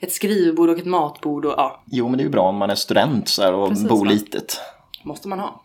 ett 0.00 0.12
skrivbord 0.12 0.68
och 0.70 0.78
ett 0.78 0.86
matbord 0.86 1.44
och 1.44 1.54
ja, 1.56 1.82
Jo, 1.90 2.08
men 2.08 2.18
det 2.18 2.22
är 2.22 2.24
ju 2.24 2.30
bra 2.30 2.48
om 2.48 2.56
man 2.56 2.70
är 2.70 2.74
student 2.74 3.28
så 3.28 3.42
här, 3.42 3.52
och 3.52 3.68
Precis, 3.68 3.88
bor 3.88 4.04
va? 4.04 4.10
litet. 4.10 4.60
måste 5.02 5.28
man 5.28 5.38
ha. 5.38 5.62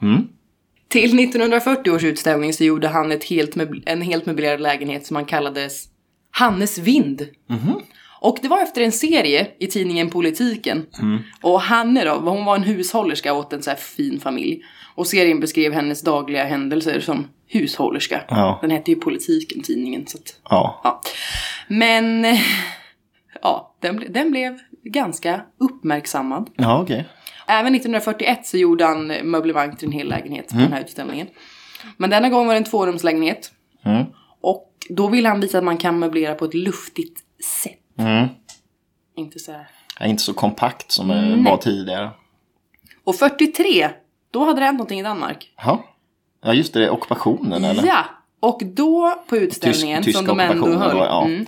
Till 0.88 1.20
1940 1.20 1.92
års 1.92 2.04
utställning 2.04 2.54
så 2.54 2.64
gjorde 2.64 2.88
han 2.88 3.12
ett 3.12 3.24
helt 3.24 3.56
en 3.86 4.02
helt 4.02 4.26
möblerad 4.26 4.62
lägenhet 4.62 5.06
som 5.06 5.16
han 5.16 5.26
kallades 5.26 5.86
Hannes 6.32 6.78
Vind. 6.78 7.28
Och 8.22 8.38
det 8.42 8.48
var 8.48 8.62
efter 8.62 8.82
en 8.82 8.92
serie 8.92 9.48
i 9.60 9.68
tidningen 9.68 10.10
Politiken. 10.10 10.86
Mm. 11.00 11.20
Och 11.42 11.62
Hanne 11.62 12.06
då, 12.06 12.14
hon 12.14 12.46
var 12.46 12.56
en 12.56 12.64
hushållerska 12.64 13.34
åt 13.34 13.54
en 13.54 13.64
så 13.64 13.70
här 13.70 13.78
fin 13.78 14.20
familj. 14.20 14.62
Och 14.96 15.08
serien 15.08 15.40
beskrev 15.40 15.74
hennes 15.74 16.02
dagliga 16.02 16.44
händelser 16.44 17.00
som 17.00 17.28
hushållerska. 17.48 18.22
Ja. 18.30 18.60
Den 18.62 18.72
hette 18.72 18.92
ju 18.92 18.98
Politiken, 18.98 19.62
tidningen. 19.62 20.08
Så 20.08 20.18
att, 20.18 20.40
Ja. 20.50 20.82
ja. 20.84 21.02
Men, 21.68 22.26
ja, 23.42 23.76
den, 23.80 24.04
den 24.10 24.32
blev 24.32 24.60
ganska 24.84 25.42
uppmärksammad. 25.58 26.50
Ja, 26.56 26.82
okej. 26.82 27.06
Även 27.48 27.76
1941 27.76 28.48
så 28.48 28.58
gjorde 28.58 28.86
han 28.86 29.08
möblemang 29.08 29.76
till 29.76 29.88
en 29.88 29.92
hel 29.92 30.10
lägenhet 30.10 30.50
på 30.50 30.56
den 30.56 30.74
här 30.74 30.82
utställningen. 30.82 31.28
Men 31.98 32.10
denna 32.10 32.30
gång 32.30 32.48
var 32.48 32.54
det 32.54 32.58
en 32.58 32.64
tvårumslägenhet. 32.64 33.52
Mm. 33.86 34.06
Och 34.42 34.70
då 34.90 35.08
ville 35.08 35.30
han 35.30 35.40
visa 35.40 35.58
att 35.58 35.64
man 35.64 35.78
kan 35.78 36.00
möblera 36.00 36.36
på 36.36 36.46
ett 36.46 36.54
luftigt 36.54 37.20
sätt. 37.64 37.79
Mm. 38.00 38.28
Inte 39.16 39.40
så 39.40 39.52
här. 39.52 39.68
Ja, 40.00 40.06
Inte 40.06 40.24
så 40.24 40.34
kompakt 40.34 40.92
som 40.92 41.08
det 41.08 41.50
var 41.50 41.58
tidigare. 41.58 42.10
Och 43.04 43.16
43, 43.16 43.90
då 44.32 44.46
hade 44.46 44.60
det 44.60 44.66
hänt 44.66 44.78
någonting 44.78 45.00
i 45.00 45.04
Danmark. 45.04 45.54
Ja. 45.58 45.84
Ja, 46.44 46.54
just 46.54 46.74
det. 46.74 46.90
Ockupationen 46.90 47.64
eller? 47.64 47.86
Ja! 47.86 48.06
Och 48.40 48.62
då 48.66 49.24
på 49.30 49.38
utställningen 49.38 50.04
Tysk- 50.04 50.18
som 50.18 50.28
de 50.28 50.40
ändå 50.40 50.68
höll. 50.68 50.98
då, 50.98 51.04
ja. 51.04 51.26
mm, 51.26 51.46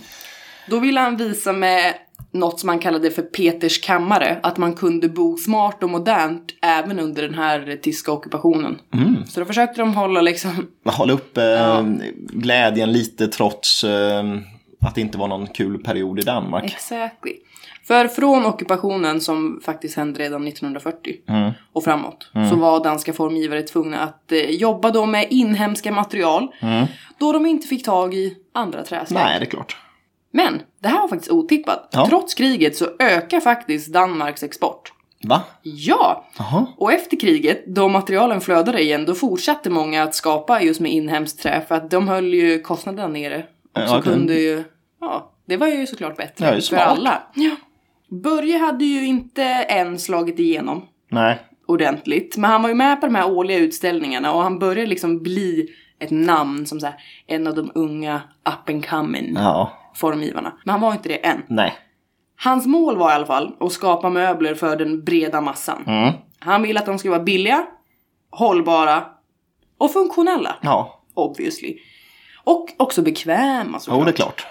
då 0.67 0.79
ville 0.79 0.99
han 0.99 1.17
visa 1.17 1.53
med 1.53 1.93
något 2.31 2.59
som 2.59 2.69
han 2.69 2.79
kallade 2.79 3.11
för 3.11 3.21
Peters 3.21 3.81
kammare. 3.81 4.39
Att 4.43 4.57
man 4.57 4.73
kunde 4.73 5.09
bo 5.09 5.37
smart 5.37 5.83
och 5.83 5.89
modernt 5.89 6.43
även 6.61 6.99
under 6.99 7.21
den 7.23 7.33
här 7.33 7.79
tyska 7.81 8.11
ockupationen. 8.11 8.79
Mm. 8.93 9.25
Så 9.25 9.39
då 9.39 9.45
försökte 9.45 9.81
de 9.81 9.93
hålla 9.93 10.21
liksom 10.21 10.67
Hålla 10.85 11.13
upp 11.13 11.37
eh, 11.37 11.83
glädjen 12.29 12.91
lite 12.91 13.27
trots 13.27 13.83
eh, 13.83 14.23
att 14.87 14.95
det 14.95 15.01
inte 15.01 15.17
var 15.17 15.27
någon 15.27 15.47
kul 15.47 15.83
period 15.83 16.19
i 16.19 16.21
Danmark. 16.21 16.63
Exactly. 16.63 17.33
För 17.87 18.07
från 18.07 18.45
ockupationen 18.45 19.21
som 19.21 19.61
faktiskt 19.65 19.97
hände 19.97 20.19
redan 20.19 20.47
1940 20.47 21.15
Mm. 21.29 21.51
och 21.73 21.83
framåt 21.83 22.29
så 22.49 22.55
var 22.55 22.83
danska 22.83 23.13
formgivare 23.13 23.61
tvungna 23.61 23.99
att 23.99 24.31
eh, 24.31 24.39
jobba 24.39 24.91
då 24.91 25.05
med 25.05 25.27
inhemska 25.29 25.91
material 25.91 26.47
då 27.19 27.31
de 27.31 27.45
inte 27.45 27.67
fick 27.67 27.85
tag 27.85 28.13
i 28.13 28.37
andra 28.53 28.83
träslag. 28.83 29.21
Nej, 29.23 29.39
det 29.39 29.45
är 29.45 29.49
klart. 29.49 29.77
Men 30.33 30.61
det 30.79 30.87
här 30.87 31.01
var 31.01 31.07
faktiskt 31.07 31.31
otippat. 31.31 31.89
Ja. 31.91 32.07
Trots 32.07 32.33
kriget 32.33 32.77
så 32.77 32.85
ökar 32.99 33.39
faktiskt 33.39 33.93
Danmarks 33.93 34.43
export. 34.43 34.93
Va? 35.23 35.41
Ja! 35.63 36.25
Jaha. 36.37 36.65
Och 36.77 36.93
efter 36.93 37.19
kriget, 37.19 37.65
då 37.67 37.87
materialen 37.87 38.41
flödade 38.41 38.81
igen, 38.81 39.05
då 39.05 39.13
fortsatte 39.15 39.69
många 39.69 40.03
att 40.03 40.15
skapa 40.15 40.61
just 40.61 40.79
med 40.79 40.91
inhemskt 40.91 41.39
trä 41.41 41.61
för 41.67 41.75
att 41.75 41.91
de 41.91 42.07
höll 42.07 42.33
ju 42.33 42.59
kostnaderna 42.61 43.07
nere. 43.07 43.43
Och 43.75 43.81
Ja, 43.81 43.87
så 43.87 43.97
okej. 43.97 44.13
kunde 44.13 44.33
ju, 44.33 44.63
ja, 45.01 45.31
det 45.45 45.57
var 45.57 45.67
ju 45.67 45.87
såklart 45.87 46.17
bättre 46.17 46.45
Ja, 46.45 46.51
för 46.53 46.59
smart. 46.61 46.81
alla. 46.87 47.23
Ja. 47.35 47.55
Börje 48.23 48.57
hade 48.57 48.85
ju 48.85 49.05
inte 49.05 49.43
än 49.43 49.99
slagit 49.99 50.39
igenom 50.39 50.85
Nej. 51.09 51.39
ordentligt, 51.67 52.37
men 52.37 52.51
han 52.51 52.61
var 52.61 52.69
ju 52.69 52.75
med 52.75 52.99
på 53.01 53.05
de 53.07 53.15
här 53.15 53.31
årliga 53.31 53.57
utställningarna 53.57 54.33
och 54.33 54.41
han 54.43 54.59
började 54.59 54.87
liksom 54.89 55.19
bli 55.23 55.67
ett 55.99 56.11
namn 56.11 56.65
som 56.65 56.79
så 56.79 56.85
här, 56.85 56.95
en 57.27 57.47
av 57.47 57.55
de 57.55 57.71
unga 57.75 58.21
up 58.49 58.69
and 58.69 58.87
coming 58.89 59.33
Ja. 59.35 59.71
formgivarna. 59.95 60.53
Men 60.65 60.71
han 60.71 60.81
var 60.81 60.91
inte 60.93 61.09
det 61.09 61.25
än. 61.25 61.41
Nej. 61.47 61.73
Hans 62.43 62.65
mål 62.65 62.97
var 62.97 63.11
i 63.11 63.13
alla 63.13 63.25
fall 63.25 63.55
att 63.59 63.71
skapa 63.71 64.09
möbler 64.09 64.55
för 64.55 64.75
den 64.75 65.03
breda 65.03 65.41
massan. 65.41 65.83
Mm. 65.87 66.13
Han 66.39 66.61
ville 66.61 66.79
att 66.79 66.85
de 66.85 66.97
skulle 66.99 67.11
vara 67.11 67.23
billiga, 67.23 67.65
hållbara 68.29 69.03
och 69.77 69.93
funktionella. 69.93 70.55
Ja. 70.61 71.01
Obviously. 71.13 71.77
Och 72.43 72.69
också 72.77 73.01
bekväma 73.01 73.79
såklart. 73.79 73.99
Jo, 73.99 74.05
det 74.05 74.11
är 74.11 74.15
klart. 74.15 74.45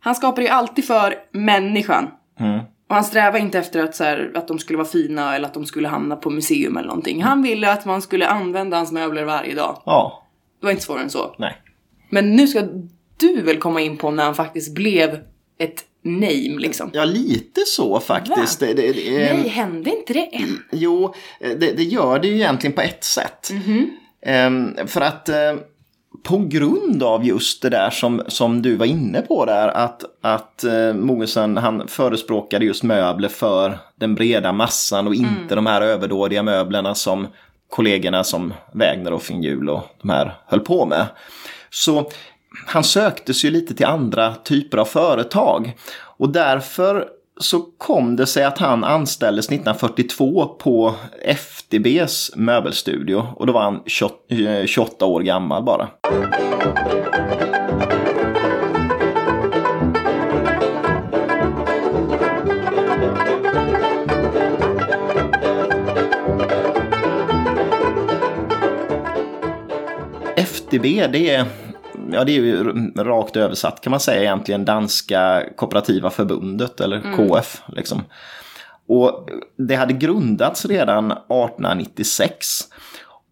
Han 0.00 0.14
skapade 0.14 0.42
ju 0.42 0.48
alltid 0.48 0.84
för 0.84 1.14
människan. 1.32 2.10
Mm. 2.40 2.60
Och 2.88 2.94
han 2.94 3.04
strävade 3.04 3.38
inte 3.38 3.58
efter 3.58 3.84
att, 3.84 3.96
så 3.96 4.04
här, 4.04 4.32
att 4.34 4.48
de 4.48 4.58
skulle 4.58 4.76
vara 4.76 4.88
fina 4.88 5.36
eller 5.36 5.46
att 5.46 5.54
de 5.54 5.66
skulle 5.66 5.88
hamna 5.88 6.16
på 6.16 6.30
museum 6.30 6.76
eller 6.76 6.88
någonting. 6.88 7.22
Han 7.22 7.42
ville 7.42 7.72
att 7.72 7.84
man 7.84 8.02
skulle 8.02 8.26
använda 8.26 8.76
hans 8.76 8.92
möbler 8.92 9.24
varje 9.24 9.54
dag. 9.54 9.82
Ja. 9.86 10.26
Det 10.60 10.66
var 10.66 10.70
inte 10.70 10.82
svårare 10.82 11.02
än 11.02 11.10
så. 11.10 11.34
Nej. 11.38 11.56
Men 12.08 12.36
nu 12.36 12.46
ska 12.46 12.62
du 13.16 13.42
väl 13.42 13.58
komma 13.58 13.80
in 13.80 13.96
på 13.96 14.10
när 14.10 14.24
han 14.24 14.34
faktiskt 14.34 14.74
blev 14.74 15.18
ett 15.58 15.84
name 16.02 16.58
liksom. 16.58 16.90
Ja, 16.92 17.04
lite 17.04 17.60
så 17.66 18.00
faktiskt. 18.00 18.60
Det, 18.60 18.74
det, 18.74 18.92
det, 18.92 19.34
Nej, 19.34 19.48
hände 19.48 19.90
inte 19.90 20.12
det 20.12 20.36
än? 20.36 20.62
Jo, 20.72 21.14
det, 21.40 21.56
det 21.56 21.82
gör 21.82 22.18
det 22.18 22.28
ju 22.28 22.34
egentligen 22.34 22.74
på 22.74 22.80
ett 22.80 23.04
sätt. 23.04 23.50
Ehm, 24.22 24.76
för 24.86 25.00
att 25.00 25.28
eh, 25.28 25.54
på 26.22 26.38
grund 26.38 27.02
av 27.02 27.26
just 27.26 27.62
det 27.62 27.68
där 27.68 27.90
som, 27.90 28.22
som 28.28 28.62
du 28.62 28.76
var 28.76 28.86
inne 28.86 29.22
på 29.22 29.44
där, 29.44 29.68
att, 29.68 30.04
att 30.20 30.64
eh, 30.64 30.94
Mogensen 30.94 31.56
han 31.56 31.88
förespråkade 31.88 32.64
just 32.64 32.82
möbler 32.82 33.28
för 33.28 33.78
den 33.94 34.14
breda 34.14 34.52
massan 34.52 35.06
och 35.06 35.14
inte 35.14 35.54
de 35.54 35.66
här 35.66 35.82
överdådiga 35.82 36.42
möblerna 36.42 36.94
som 36.94 37.26
kollegorna 37.70 38.24
som 38.24 38.54
Wägner 38.72 39.12
och 39.12 39.22
Finjul 39.22 39.70
och 39.70 39.82
de 40.02 40.10
här 40.10 40.38
höll 40.46 40.60
på 40.60 40.86
med. 40.86 41.06
Så 41.70 42.10
han 42.66 42.84
sökte 42.84 43.34
sig 43.34 43.50
ju 43.50 43.56
lite 43.56 43.74
till 43.74 43.86
andra 43.86 44.34
typer 44.34 44.78
av 44.78 44.84
företag. 44.84 45.76
Och 46.00 46.28
därför 46.28 47.08
så 47.40 47.60
kom 47.78 48.16
det 48.16 48.26
sig 48.26 48.44
att 48.44 48.58
han 48.58 48.84
anställdes 48.84 49.46
1942 49.46 50.46
på 50.46 50.94
FDBs 51.24 52.32
möbelstudio. 52.36 53.26
Och 53.36 53.46
då 53.46 53.52
var 53.52 53.62
han 53.62 53.82
28 53.86 54.16
28 54.66 55.04
eh, 55.04 55.10
år 55.10 55.20
gammal 55.20 55.64
bara. 55.64 55.88
FDB 70.36 70.82
det 71.12 71.30
är, 71.30 71.46
ja, 72.12 72.24
det 72.24 72.32
är 72.32 72.40
ju 72.40 72.72
rakt 72.96 73.36
översatt 73.36 73.80
kan 73.80 73.90
man 73.90 74.00
säga 74.00 74.22
egentligen 74.22 74.64
Danska 74.64 75.44
kooperativa 75.56 76.10
förbundet 76.10 76.80
eller 76.80 77.16
KF. 77.16 77.62
Liksom. 77.68 78.02
Och 78.88 79.28
det 79.56 79.74
hade 79.74 79.92
grundats 79.92 80.66
redan 80.66 81.10
1896. 81.10 82.60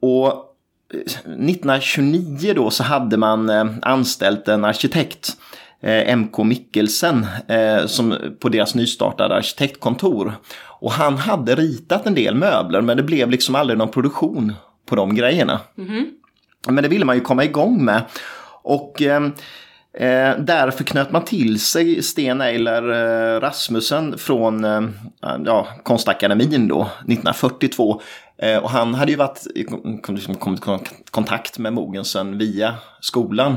Och 0.01 0.45
1929 0.91 2.53
då 2.55 2.71
så 2.71 2.83
hade 2.83 3.17
man 3.17 3.51
eh, 3.51 3.65
anställt 3.83 4.49
en 4.49 4.65
arkitekt, 4.65 5.37
eh, 5.81 6.17
MK 6.17 6.39
Mikkelsen, 6.39 7.27
eh, 7.49 7.87
som 7.87 8.17
på 8.41 8.49
deras 8.49 8.75
nystartade 8.75 9.35
arkitektkontor. 9.35 10.35
Och 10.81 10.93
han 10.93 11.17
hade 11.17 11.55
ritat 11.55 12.07
en 12.07 12.15
del 12.15 12.35
möbler 12.35 12.81
men 12.81 12.97
det 12.97 13.03
blev 13.03 13.31
liksom 13.31 13.55
aldrig 13.55 13.79
någon 13.79 13.91
produktion 13.91 14.53
på 14.87 14.97
de 14.97 15.15
grejerna. 15.15 15.61
Men 16.69 16.83
det 16.83 16.89
ville 16.89 17.05
man 17.05 17.17
ju 17.17 17.23
komma 17.23 17.45
igång 17.45 17.85
med. 17.85 18.03
Och 18.69 19.03
eh, 19.03 19.23
eh, 19.99 20.37
därför 20.39 20.85
knöt 20.85 21.11
man 21.11 21.25
till 21.25 21.61
sig 21.61 22.03
Sten 22.03 22.41
Eiler 22.41 22.83
eh, 23.37 23.41
Rasmussen 23.41 24.19
från 24.19 24.65
eh, 24.65 24.81
ja, 25.45 25.67
Konstakademin 25.83 26.69
då, 26.69 26.83
1942. 26.83 28.01
Eh, 28.43 28.57
och 28.59 28.71
han 28.71 28.95
hade 28.95 29.11
ju 29.13 29.17
varit 29.19 29.47
i 29.55 29.65
kom- 29.65 30.01
liksom 30.15 30.35
kon- 30.35 30.59
kontakt 31.11 31.59
med 31.59 31.73
Mogensen 31.73 32.39
via 32.39 32.75
skolan. 33.01 33.57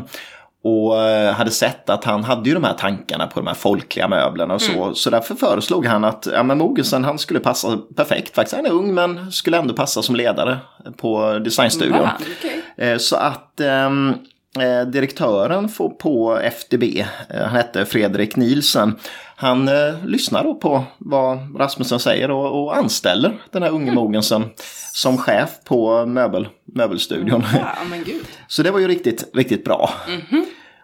Och 0.64 1.02
eh, 1.04 1.34
hade 1.34 1.52
sett 1.52 1.90
att 1.90 2.04
han 2.04 2.24
hade 2.24 2.50
ju 2.50 2.56
de 2.56 2.64
här 2.64 2.74
tankarna 2.74 3.28
på 3.28 3.40
de 3.40 3.48
här 3.48 3.54
folkliga 3.54 4.08
möblerna 4.08 4.54
och 4.54 4.62
så. 4.62 4.94
Så 4.94 5.10
därför 5.10 5.36
föreslog 5.36 5.86
han 5.86 6.04
att 6.04 6.28
ja, 6.34 6.44
men 6.44 6.58
Mogensen 6.58 7.04
han 7.04 7.20
skulle 7.20 7.40
passa 7.40 7.78
perfekt. 7.96 8.36
Faktiskt 8.36 8.56
han 8.56 8.66
är 8.66 8.72
ung 8.72 8.94
men 8.94 9.32
skulle 9.32 9.58
ändå 9.58 9.74
passa 9.74 10.02
som 10.02 10.16
ledare 10.16 10.58
på 10.98 11.40
designstudion. 11.40 12.00
Va? 12.00 12.12
Okej. 12.40 12.62
Eh, 12.92 12.98
Så 12.98 13.16
att 13.16 13.60
ehm, 13.60 14.14
eh, 14.60 14.88
direktören 14.88 15.70
på 16.00 16.40
FDB, 16.44 16.84
eh, 17.30 17.42
han 17.42 17.56
hette 17.56 17.86
Fredrik 17.86 18.36
Nielsen, 18.36 18.96
han 19.36 19.68
eh, 19.68 20.06
lyssnar 20.06 20.44
då 20.44 20.56
på 20.56 20.84
vad 20.98 21.60
Rasmussen 21.60 22.00
säger 22.00 22.32
och, 22.32 22.64
och 22.64 22.78
anställer 22.78 23.42
den 23.52 23.64
här 23.64 23.70
unge 23.70 23.92
Mogensen 23.92 24.46
som 24.94 25.18
chef 25.18 25.50
på 25.64 26.06
möbel, 26.06 26.48
möbelstudion. 26.66 27.44
Ja, 27.54 27.76
men 27.90 28.04
gud. 28.04 28.26
Så 28.48 28.64
det 28.64 28.72
var 28.72 28.80
ju 28.80 28.88
riktigt, 28.88 29.30
riktigt 29.34 29.66
bra. 29.66 29.90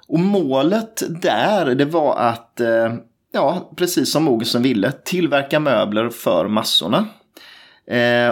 Och 0.07 0.19
målet 0.19 1.03
där, 1.21 1.75
det 1.75 1.85
var 1.85 2.15
att, 2.15 2.59
eh, 2.59 2.93
ja, 3.31 3.71
precis 3.75 4.11
som 4.11 4.23
Mogensen 4.23 4.61
ville, 4.61 4.91
tillverka 4.91 5.59
möbler 5.59 6.09
för 6.09 6.47
massorna. 6.47 7.07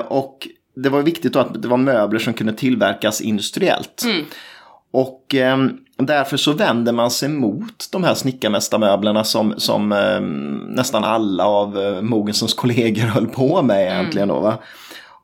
Och 0.07 0.47
det 0.75 0.89
var 0.89 1.01
viktigt 1.01 1.33
då 1.33 1.39
att 1.39 1.61
det 1.61 1.67
var 1.67 1.77
möbler 1.77 2.19
som 2.19 2.33
kunde 2.33 2.53
tillverkas 2.53 3.21
industriellt. 3.21 4.05
Och 4.95 5.35
eh, 5.35 5.57
därför 5.97 6.37
så 6.37 6.53
vänder 6.53 6.93
man 6.93 7.11
sig 7.11 7.29
mot 7.29 7.91
de 7.91 8.03
här 8.03 8.13
snickarmästarmöblerna 8.13 9.23
som, 9.23 9.53
som 9.57 9.91
eh, 9.91 10.21
nästan 10.75 11.03
alla 11.03 11.45
av 11.45 11.79
eh, 11.79 12.01
Mogensens 12.01 12.53
kollegor 12.53 13.01
höll 13.07 13.27
på 13.27 13.61
med 13.61 13.91
egentligen. 13.91 14.27
Då, 14.27 14.39
va? 14.39 14.57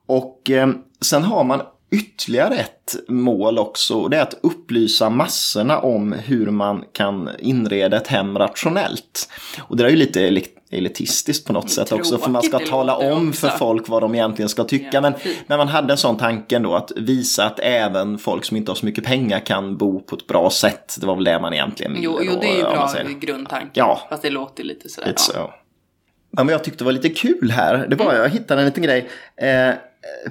Och 0.06 0.50
eh, 0.50 0.68
sen 1.00 1.22
har 1.22 1.44
man 1.44 1.60
ytterligare 1.92 2.54
ett 2.54 2.96
mål 3.08 3.58
också. 3.58 4.08
Det 4.08 4.16
är 4.16 4.22
att 4.22 4.38
upplysa 4.42 5.10
massorna 5.10 5.78
om 5.78 6.12
hur 6.12 6.50
man 6.50 6.84
kan 6.92 7.30
inreda 7.38 7.96
ett 7.96 8.06
hem 8.06 8.38
rationellt. 8.38 9.28
Och 9.60 9.76
det 9.76 9.84
är 9.84 9.88
ju 9.88 9.96
lite 9.96 10.42
elitistiskt 10.70 11.46
på 11.46 11.52
något 11.52 11.70
sätt 11.70 11.92
också. 11.92 12.18
För 12.18 12.30
man 12.30 12.42
ska 12.42 12.58
tala 12.58 12.96
om 12.96 13.32
för 13.32 13.48
folk 13.48 13.88
vad 13.88 14.02
de 14.02 14.14
egentligen 14.14 14.48
ska 14.48 14.64
tycka. 14.64 14.88
Ja, 14.92 15.00
men, 15.00 15.12
men 15.46 15.58
man 15.58 15.68
hade 15.68 15.92
en 15.92 15.98
sån 15.98 16.16
tanke 16.16 16.56
ändå 16.56 16.74
att 16.74 16.92
visa 16.96 17.44
att 17.44 17.58
även 17.58 18.18
folk 18.18 18.44
som 18.44 18.56
inte 18.56 18.70
har 18.70 18.76
så 18.76 18.86
mycket 18.86 19.04
pengar 19.04 19.40
kan 19.40 19.76
bo 19.76 20.00
på 20.00 20.16
ett 20.16 20.26
bra 20.26 20.50
sätt. 20.50 20.96
Det 21.00 21.06
var 21.06 21.14
väl 21.14 21.24
det 21.24 21.40
man 21.40 21.52
egentligen 21.52 21.92
ville. 21.92 22.04
Jo, 22.04 22.20
jo 22.22 22.32
det 22.40 22.46
är 22.46 22.56
ju 22.56 22.62
bra 22.62 22.90
grundtanke. 23.20 23.70
Ja. 23.72 24.06
Fast 24.08 24.22
det 24.22 24.30
låter 24.30 24.64
lite 24.64 24.88
sådär. 24.88 25.08
Lite 25.08 25.22
ja. 25.34 25.34
så. 25.34 25.52
Men 26.36 26.46
vad 26.46 26.54
jag 26.54 26.64
tyckte 26.64 26.84
var 26.84 26.92
lite 26.92 27.08
kul 27.08 27.50
här, 27.50 27.86
det 27.90 27.96
var 27.96 28.06
mm. 28.06 28.16
jag 28.16 28.28
hittade 28.28 28.60
en 28.60 28.66
liten 28.66 28.82
grej. 28.82 29.08
Eh, 29.36 29.74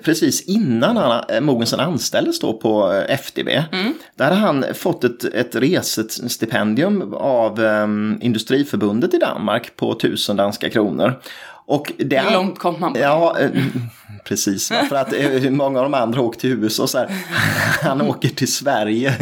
precis 0.04 0.42
innan 0.42 0.98
han, 0.98 1.24
eh, 1.30 1.42
Mogensen 1.42 1.80
anställdes 1.80 2.40
då 2.40 2.54
på 2.54 2.94
eh, 2.94 3.14
FDB. 3.14 3.50
Mm. 3.72 3.94
Där 4.16 4.26
hade 4.26 4.36
han 4.36 4.66
fått 4.74 5.04
ett, 5.04 5.24
ett 5.24 5.56
resestipendium 5.56 7.14
av 7.14 7.60
um, 7.60 8.20
Industriförbundet 8.22 9.14
i 9.14 9.18
Danmark 9.18 9.76
på 9.76 9.96
tusen 9.96 10.36
danska 10.36 10.70
kronor. 10.70 11.20
Och 11.66 11.92
det, 11.98 12.20
Hur 12.20 12.32
långt 12.32 12.60
kom 12.60 12.80
man? 12.80 12.96
Ja, 13.00 13.38
precis. 14.26 14.68
För 14.90 14.96
att 14.96 15.14
många 15.52 15.80
av 15.80 15.86
de 15.86 15.94
andra 15.94 16.22
åkte 16.22 16.42
till 16.42 16.50
USA. 16.50 16.88
Så 16.88 16.98
här, 16.98 17.10
han 17.82 18.02
åker 18.02 18.30
till 18.30 18.54
Sverige 18.54 19.16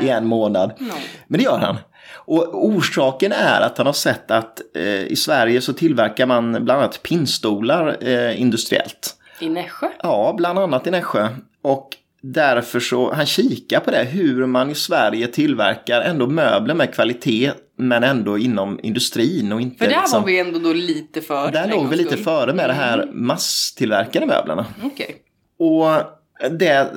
i 0.02 0.08
en 0.08 0.26
månad. 0.26 0.72
No. 0.78 0.92
Men 1.26 1.38
det 1.38 1.44
gör 1.44 1.58
han. 1.58 1.76
Och 2.24 2.66
orsaken 2.66 3.32
är 3.32 3.60
att 3.60 3.78
han 3.78 3.86
har 3.86 3.92
sett 3.92 4.30
att 4.30 4.60
eh, 4.76 4.84
i 4.84 5.16
Sverige 5.16 5.60
så 5.60 5.72
tillverkar 5.72 6.26
man 6.26 6.52
bland 6.52 6.70
annat 6.70 7.02
pinnstolar 7.02 7.96
eh, 8.00 8.40
industriellt. 8.40 9.16
I 9.42 9.48
Nässjö? 9.48 9.88
Ja, 10.02 10.34
bland 10.36 10.58
annat 10.58 10.86
i 10.86 10.90
Nässjö. 10.90 11.28
Och 11.62 11.88
därför 12.22 12.80
så, 12.80 13.12
han 13.12 13.26
kikar 13.26 13.80
på 13.80 13.90
det, 13.90 14.04
hur 14.04 14.46
man 14.46 14.70
i 14.70 14.74
Sverige 14.74 15.26
tillverkar 15.26 16.00
ändå 16.00 16.26
möbler 16.26 16.74
med 16.74 16.94
kvalitet 16.94 17.52
men 17.76 18.04
ändå 18.04 18.38
inom 18.38 18.80
industrin 18.82 19.52
och 19.52 19.60
inte 19.60 19.78
För 19.78 19.90
där 19.90 20.00
liksom, 20.00 20.22
var 20.22 20.26
vi 20.26 20.38
ändå 20.38 20.58
då 20.58 20.72
lite 20.72 21.20
före. 21.20 21.50
Där 21.50 21.68
låg 21.68 21.88
vi 21.88 21.96
lite 21.96 22.16
före 22.16 22.52
med 22.52 22.64
mm. 22.64 22.76
de 22.76 22.82
här 22.82 23.10
masstillverkade 23.12 24.26
möblerna. 24.26 24.66
Okay. 24.82 25.14
Och 25.58 26.21
det 26.50 26.90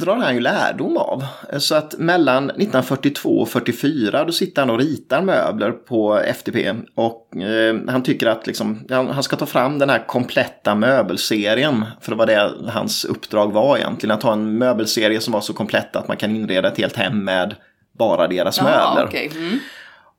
drar 0.00 0.16
han 0.16 0.34
ju 0.34 0.40
lärdom 0.40 0.96
av. 0.96 1.24
Så 1.58 1.74
att 1.74 1.98
mellan 1.98 2.44
1942 2.44 3.28
och 3.28 3.48
44 3.48 4.24
då 4.24 4.32
sitter 4.32 4.62
han 4.62 4.70
och 4.70 4.78
ritar 4.78 5.22
möbler 5.22 5.70
på 5.70 6.16
FTP. 6.18 6.74
Och 6.94 7.36
eh, 7.36 7.76
han 7.88 8.02
tycker 8.02 8.26
att 8.26 8.46
liksom, 8.46 8.86
han 8.90 9.22
ska 9.22 9.36
ta 9.36 9.46
fram 9.46 9.78
den 9.78 9.90
här 9.90 10.06
kompletta 10.06 10.74
möbelserien. 10.74 11.84
För 12.00 12.10
det 12.10 12.16
var 12.16 12.26
det 12.26 12.70
hans 12.70 13.04
uppdrag 13.04 13.52
var 13.52 13.76
egentligen. 13.76 14.14
Att 14.14 14.22
ha 14.22 14.32
en 14.32 14.58
möbelserie 14.58 15.20
som 15.20 15.32
var 15.32 15.40
så 15.40 15.52
komplett 15.52 15.96
att 15.96 16.08
man 16.08 16.16
kan 16.16 16.36
inreda 16.36 16.68
ett 16.68 16.78
helt 16.78 16.96
hem 16.96 17.24
med 17.24 17.54
bara 17.98 18.28
deras 18.28 18.58
Jaha, 18.58 18.94
möbler. 18.94 19.08
Okay. 19.08 19.30
Mm. 19.36 19.58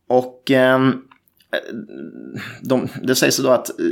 Och 0.07 0.51
eh, 0.51 0.79
de, 2.61 2.87
det 3.03 3.15
sägs 3.15 3.37
då 3.37 3.49
att 3.49 3.69
eh, 3.69 3.85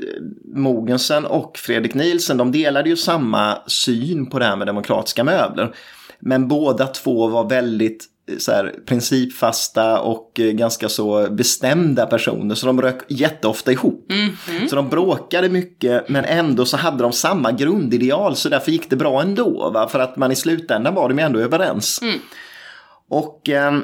Mogensen 0.56 1.26
och 1.26 1.58
Fredrik 1.58 1.94
Nielsen 1.94 2.38
de 2.38 2.52
delade 2.52 2.90
ju 2.90 2.96
samma 2.96 3.58
syn 3.68 4.30
på 4.30 4.40
det 4.40 4.46
här 4.46 4.56
med 4.56 4.68
demokratiska 4.68 5.24
möbler. 5.24 5.76
Men 6.20 6.48
båda 6.48 6.88
två 6.88 7.28
var 7.28 7.50
väldigt 7.50 8.06
eh, 8.32 8.38
så 8.38 8.52
här, 8.52 8.74
principfasta 8.86 10.00
och 10.00 10.40
eh, 10.40 10.52
ganska 10.52 10.90
så 10.90 11.28
bestämda 11.32 12.06
personer. 12.06 12.56
Så 12.56 12.66
de 12.66 12.82
rök 12.82 13.02
jätteofta 13.08 13.72
ihop. 13.72 14.12
Mm, 14.12 14.30
mm. 14.50 14.68
Så 14.68 14.76
de 14.76 14.90
bråkade 14.90 15.50
mycket 15.50 16.10
men 16.10 16.26
ändå 16.26 16.66
så 16.66 16.78
hade 16.78 17.04
de 17.04 17.12
samma 17.12 17.52
grundideal 17.52 18.36
så 18.36 18.50
därför 18.50 18.72
gick 18.72 18.90
det 18.90 18.96
bra 18.96 19.22
ändå. 19.22 19.72
Va? 19.74 19.88
För 19.88 20.00
att 20.00 20.18
man 20.18 20.32
i 20.32 20.36
slutändan 20.36 20.96
var 20.96 21.10
de 21.10 21.20
ändå 21.20 21.40
överens. 21.40 22.02
Mm. 22.02 22.20
Och... 23.10 23.50
Eh, 23.50 23.80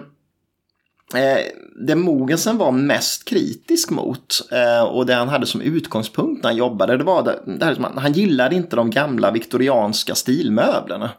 Eh, 1.15 1.45
det 1.75 1.95
Mogensen 1.95 2.57
var 2.57 2.71
mest 2.71 3.25
kritisk 3.25 3.89
mot 3.89 4.49
eh, 4.51 4.83
och 4.83 5.05
det 5.05 5.13
han 5.13 5.29
hade 5.29 5.45
som 5.45 5.61
utgångspunkt 5.61 6.43
när 6.43 6.49
han 6.49 6.57
jobbade 6.57 6.97
det 6.97 7.03
var 7.03 7.23
det, 7.23 7.39
det 7.45 7.65
här, 7.65 7.77
han 7.95 8.13
gillade 8.13 8.55
inte 8.55 8.75
de 8.75 8.89
gamla 8.89 9.31
viktorianska 9.31 10.15
stilmöblerna. 10.15 11.09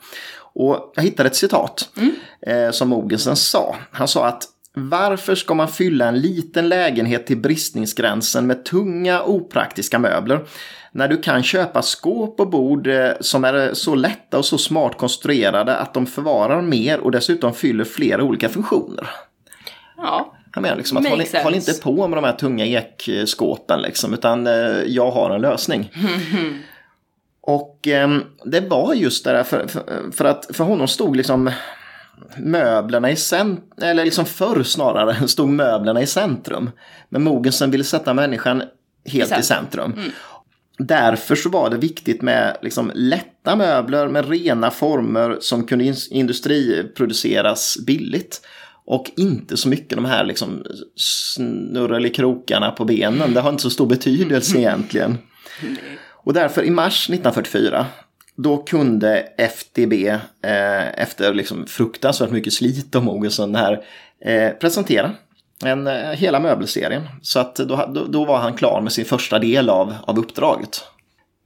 Och 0.54 0.92
jag 0.94 1.02
hittade 1.02 1.26
ett 1.26 1.36
citat 1.36 1.88
mm. 1.96 2.14
eh, 2.40 2.70
som 2.70 2.88
Mogensen 2.88 3.36
sa. 3.36 3.76
Han 3.90 4.08
sa 4.08 4.26
att 4.26 4.44
varför 4.74 5.34
ska 5.34 5.54
man 5.54 5.68
fylla 5.68 6.08
en 6.08 6.20
liten 6.20 6.68
lägenhet 6.68 7.26
till 7.26 7.36
bristningsgränsen 7.36 8.46
med 8.46 8.64
tunga 8.64 9.22
opraktiska 9.22 9.98
möbler 9.98 10.40
när 10.92 11.08
du 11.08 11.16
kan 11.16 11.42
köpa 11.42 11.82
skåp 11.82 12.40
och 12.40 12.50
bord 12.50 12.86
eh, 12.86 13.10
som 13.20 13.44
är 13.44 13.74
så 13.74 13.94
lätta 13.94 14.38
och 14.38 14.44
så 14.44 14.58
smart 14.58 14.98
konstruerade 14.98 15.76
att 15.76 15.94
de 15.94 16.06
förvarar 16.06 16.62
mer 16.62 17.00
och 17.00 17.10
dessutom 17.10 17.54
fyller 17.54 17.84
flera 17.84 18.22
olika 18.22 18.48
funktioner. 18.48 19.08
Ja. 19.98 20.34
Jag 20.54 20.62
menar 20.62 20.76
liksom 20.76 20.96
att 20.96 21.08
håll, 21.08 21.24
håll, 21.42 21.54
inte 21.54 21.72
på 21.72 22.08
med 22.08 22.16
de 22.16 22.24
här 22.24 22.32
tunga 22.32 22.66
ekskåpen 22.66 23.82
liksom, 23.82 24.14
utan 24.14 24.46
eh, 24.46 24.82
jag 24.86 25.10
har 25.10 25.30
en 25.30 25.40
lösning. 25.40 25.92
Och 27.40 27.88
eh, 27.88 28.18
det 28.44 28.60
var 28.60 28.94
just 28.94 29.24
det 29.24 29.32
där, 29.32 29.44
för, 29.44 29.66
för, 29.66 30.10
för, 30.12 30.24
att 30.24 30.56
för 30.56 30.64
honom 30.64 30.88
stod 30.88 31.16
liksom 31.16 31.50
möblerna 32.36 33.10
i 33.10 33.16
centrum, 33.16 33.70
eller 33.82 34.04
liksom 34.04 34.24
förr 34.24 34.62
snarare, 34.62 35.28
stod 35.28 35.48
möblerna 35.48 36.02
i 36.02 36.06
centrum. 36.06 36.70
Men 37.08 37.22
Mogensen 37.22 37.70
ville 37.70 37.84
sätta 37.84 38.14
människan 38.14 38.62
helt 39.04 39.38
i 39.38 39.42
centrum. 39.42 39.92
Mm. 39.92 40.10
Därför 40.78 41.34
så 41.34 41.48
var 41.48 41.70
det 41.70 41.76
viktigt 41.76 42.22
med 42.22 42.56
liksom 42.62 42.92
lätta 42.94 43.56
möbler 43.56 44.08
med 44.08 44.28
rena 44.28 44.70
former 44.70 45.36
som 45.40 45.66
kunde 45.66 45.94
industriproduceras 46.10 47.78
billigt. 47.86 48.40
Och 48.90 49.10
inte 49.16 49.56
så 49.56 49.68
mycket 49.68 49.96
de 49.96 50.04
här 50.04 50.24
liksom 50.24 50.64
snurrelikrokarna 50.96 52.70
på 52.70 52.84
benen. 52.84 53.34
Det 53.34 53.40
har 53.40 53.50
inte 53.50 53.62
så 53.62 53.70
stor 53.70 53.86
betydelse 53.86 54.58
egentligen. 54.58 55.18
Och 56.08 56.32
därför 56.32 56.62
i 56.62 56.70
mars 56.70 57.10
1944 57.10 57.86
då 58.36 58.56
kunde 58.56 59.18
FDB 59.38 59.92
eh, 60.42 61.00
efter 61.02 61.34
liksom 61.34 61.66
fruktansvärt 61.66 62.30
mycket 62.30 62.52
slit 62.52 62.94
och 62.94 63.02
mogelsen 63.02 63.54
här 63.54 63.84
eh, 64.24 64.50
presentera 64.50 65.10
en, 65.64 65.86
eh, 65.86 66.10
hela 66.10 66.40
möbelserien. 66.40 67.02
Så 67.22 67.40
att 67.40 67.56
då, 67.56 67.90
då, 67.94 68.04
då, 68.04 68.24
var 68.24 68.38
han 68.38 68.56
klar 68.56 68.80
med 68.80 68.92
sin 68.92 69.04
första 69.04 69.38
del 69.38 69.70
av, 69.70 69.94
av 70.04 70.18
uppdraget. 70.18 70.84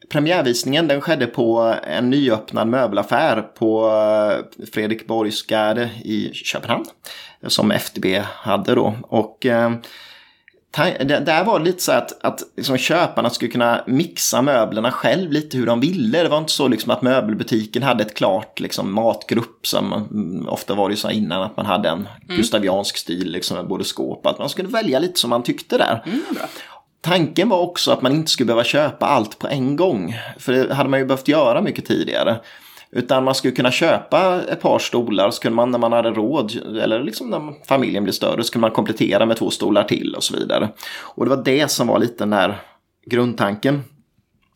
Premiärvisningen 0.08 0.88
den 0.88 1.00
skedde 1.00 1.26
på 1.26 1.74
en 1.86 2.10
nyöppnad 2.10 2.68
möbelaffär 2.68 3.42
på 3.42 3.86
eh, 3.86 4.66
Fredrik 4.72 5.06
Borgsgade 5.06 5.90
i 6.04 6.30
Köpenhamn 6.34 6.84
som 7.46 7.70
FDB 7.70 8.06
hade 8.24 8.74
då. 8.74 8.94
Och 9.02 9.46
eh, 9.46 9.72
där 10.72 11.44
var 11.44 11.58
det 11.58 11.64
lite 11.64 11.82
så 11.82 11.92
att, 11.92 12.24
att 12.24 12.40
liksom 12.56 12.76
köparna 12.78 13.30
skulle 13.30 13.50
kunna 13.50 13.84
mixa 13.86 14.42
möblerna 14.42 14.90
själv 14.92 15.32
lite 15.32 15.56
hur 15.56 15.66
de 15.66 15.80
ville. 15.80 16.22
Det 16.22 16.28
var 16.28 16.38
inte 16.38 16.52
så 16.52 16.68
liksom 16.68 16.90
att 16.90 17.02
möbelbutiken 17.02 17.82
hade 17.82 18.04
ett 18.04 18.14
klart 18.14 18.60
liksom, 18.60 18.94
matgrupp 18.94 19.66
som 19.66 19.92
mm, 19.92 20.48
ofta 20.48 20.74
var 20.74 20.88
det 20.88 20.96
så 20.96 21.10
innan 21.10 21.42
att 21.42 21.56
man 21.56 21.66
hade 21.66 21.88
en 21.88 22.08
mm. 22.28 22.36
gustaviansk 22.36 22.96
stil 22.96 23.32
liksom, 23.32 23.56
med 23.56 23.66
både 23.66 23.84
skåp. 23.84 24.26
Att 24.26 24.38
man 24.38 24.48
skulle 24.48 24.68
välja 24.68 24.98
lite 24.98 25.20
som 25.20 25.30
man 25.30 25.42
tyckte 25.42 25.78
där. 25.78 26.02
Mm, 26.06 26.22
Tanken 27.02 27.48
var 27.48 27.58
också 27.58 27.90
att 27.90 28.02
man 28.02 28.12
inte 28.12 28.30
skulle 28.30 28.46
behöva 28.46 28.64
köpa 28.64 29.06
allt 29.06 29.38
på 29.38 29.48
en 29.48 29.76
gång. 29.76 30.16
För 30.38 30.52
det 30.52 30.74
hade 30.74 30.90
man 30.90 31.00
ju 31.00 31.06
behövt 31.06 31.28
göra 31.28 31.60
mycket 31.60 31.86
tidigare. 31.86 32.40
Utan 32.90 33.24
man 33.24 33.34
skulle 33.34 33.54
kunna 33.54 33.70
köpa 33.70 34.42
ett 34.48 34.60
par 34.60 34.78
stolar 34.78 35.30
så 35.30 35.42
kunde 35.42 35.56
man 35.56 35.70
när 35.70 35.78
man 35.78 35.92
hade 35.92 36.10
råd 36.10 36.76
eller 36.82 37.04
liksom 37.04 37.30
när 37.30 37.66
familjen 37.66 38.04
blev 38.04 38.12
större 38.12 38.44
så 38.44 38.52
kunde 38.52 38.68
man 38.68 38.74
komplettera 38.74 39.26
med 39.26 39.36
två 39.36 39.50
stolar 39.50 39.84
till 39.84 40.14
och 40.14 40.24
så 40.24 40.36
vidare. 40.36 40.68
Och 41.00 41.24
det 41.24 41.36
var 41.36 41.44
det 41.44 41.70
som 41.70 41.86
var 41.86 41.98
lite 41.98 42.14
den 42.18 42.30
där 42.30 42.62
grundtanken. 43.06 43.82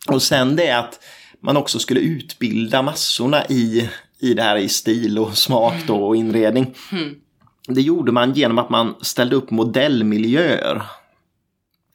Och 0.09 0.23
sen 0.23 0.57
det 0.57 0.71
att 0.71 1.01
man 1.41 1.57
också 1.57 1.79
skulle 1.79 2.01
utbilda 2.01 2.83
massorna 2.83 3.45
i, 3.49 3.91
i 4.21 4.35
det 4.35 4.43
här 4.43 4.57
i 4.57 4.69
stil 4.69 5.19
och 5.19 5.39
smak 5.39 5.75
då 5.87 5.97
och 5.97 6.17
inredning. 6.17 6.75
Mm. 6.93 7.15
Det 7.69 7.81
gjorde 7.81 8.13
man 8.13 8.33
genom 8.33 8.59
att 8.59 8.71
man 8.71 8.95
ställde 9.01 9.37
upp 9.37 9.51
modellmiljöer. 9.51 10.83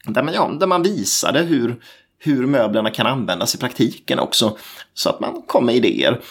Där 0.06 0.24
man, 0.24 0.34
ja, 0.34 0.52
där 0.60 0.68
man 0.68 0.84
visade 0.84 1.40
hur, 1.40 1.82
hur 2.20 2.46
möblerna 2.46 2.90
kan 2.90 3.08
användas 3.08 3.56
i 3.56 3.58
praktiken 3.58 4.20
också. 4.20 4.58
Så 4.94 5.10
att 5.10 5.20
man 5.20 5.42
kom 5.42 5.66
med 5.66 5.76
idéer. 5.76 6.22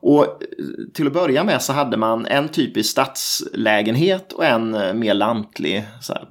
Och 0.00 0.24
eh, 0.24 0.38
till 0.94 1.06
att 1.06 1.12
börja 1.12 1.44
med 1.44 1.62
så 1.62 1.72
hade 1.72 1.96
man 1.96 2.26
en 2.26 2.48
typisk 2.48 2.90
stadslägenhet 2.90 4.32
och 4.32 4.44
en 4.44 4.74
eh, 4.74 4.94
mer 4.94 5.14
lantlig 5.14 5.84
här, 6.08 6.28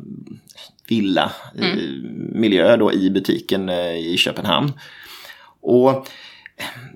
villa 0.88 1.32
mm. 1.58 1.78
miljö 2.32 2.78
då 2.78 2.94
i 2.94 3.10
butiken 3.10 3.70
eh, 3.70 3.98
i 3.98 4.18
Köpenhamn. 4.18 4.74
Och 5.62 6.08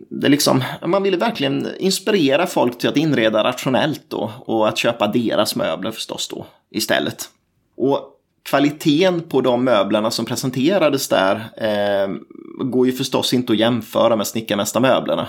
det 0.10 0.30
liksom, 0.30 0.64
man 0.86 1.04
ville 1.04 1.18
verkligen 1.18 1.68
inspirera 1.80 2.48
folk 2.48 2.78
till 2.78 2.90
att 2.90 2.98
inreda 2.98 3.44
rationellt 3.44 4.04
då 4.08 4.32
och 4.46 4.68
att 4.68 4.78
köpa 4.78 5.08
deras 5.08 5.56
möbler 5.56 5.92
förstås 5.92 6.28
då 6.28 6.46
istället. 6.70 7.30
Och 7.78 8.21
kvaliteten 8.44 9.22
på 9.22 9.42
de 9.42 9.64
möblerna 9.64 10.12
som 10.12 10.26
presenterades 10.26 11.08
där 11.08 11.36
eh, 11.58 12.16
går 12.66 12.86
ju 12.86 12.92
förstås 12.94 13.34
inte 13.34 13.54
att 13.54 13.60
jämföra 13.60 14.16
med 14.16 14.28
snickarmästarmöblerna. 14.28 15.28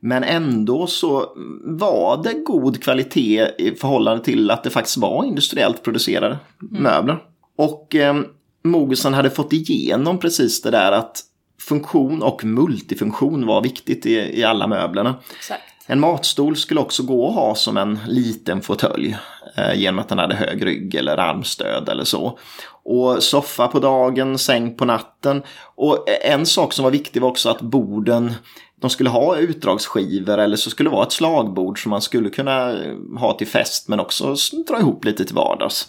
Men 0.00 0.24
ändå 0.24 0.86
så 0.86 1.32
var 1.62 2.22
det 2.22 2.34
god 2.34 2.82
kvalitet 2.82 3.48
i 3.58 3.74
förhållande 3.80 4.24
till 4.24 4.50
att 4.50 4.64
det 4.64 4.70
faktiskt 4.70 4.96
var 4.96 5.24
industriellt 5.24 5.82
producerade 5.82 6.38
mm. 6.70 6.82
möbler. 6.82 7.18
Och 7.56 7.94
eh, 7.94 8.16
Mogelsen 8.64 9.14
hade 9.14 9.30
fått 9.30 9.52
igenom 9.52 10.18
precis 10.18 10.62
det 10.62 10.70
där 10.70 10.92
att 10.92 11.24
funktion 11.60 12.22
och 12.22 12.44
multifunktion 12.44 13.46
var 13.46 13.62
viktigt 13.62 14.06
i, 14.06 14.40
i 14.40 14.44
alla 14.44 14.66
möblerna. 14.66 15.14
Exakt. 15.36 15.62
En 15.90 16.00
matstol 16.00 16.56
skulle 16.56 16.80
också 16.80 17.02
gå 17.02 17.28
att 17.28 17.34
ha 17.34 17.54
som 17.54 17.76
en 17.76 17.98
liten 18.06 18.60
fåtölj 18.60 19.16
eh, 19.56 19.74
genom 19.74 19.98
att 19.98 20.08
den 20.08 20.18
hade 20.18 20.34
hög 20.34 20.66
rygg 20.66 20.94
eller 20.94 21.16
armstöd 21.16 21.88
eller 21.88 22.04
så. 22.04 22.38
Och 22.84 23.22
soffa 23.22 23.68
på 23.68 23.78
dagen, 23.78 24.38
säng 24.38 24.74
på 24.74 24.84
natten. 24.84 25.42
Och 25.74 26.04
en 26.24 26.46
sak 26.46 26.72
som 26.72 26.84
var 26.84 26.90
viktig 26.90 27.22
var 27.22 27.28
också 27.28 27.48
att 27.50 27.60
borden 27.60 28.34
de 28.80 28.90
skulle 28.90 29.10
ha 29.10 29.36
utdragsskivor 29.36 30.38
eller 30.38 30.56
så 30.56 30.70
skulle 30.70 30.90
det 30.90 30.94
vara 30.94 31.06
ett 31.06 31.12
slagbord 31.12 31.82
som 31.82 31.90
man 31.90 32.02
skulle 32.02 32.30
kunna 32.30 32.76
ha 33.18 33.32
till 33.32 33.46
fest 33.46 33.88
men 33.88 34.00
också 34.00 34.34
dra 34.68 34.78
ihop 34.80 35.04
lite 35.04 35.24
till 35.24 35.34
vardags. 35.34 35.88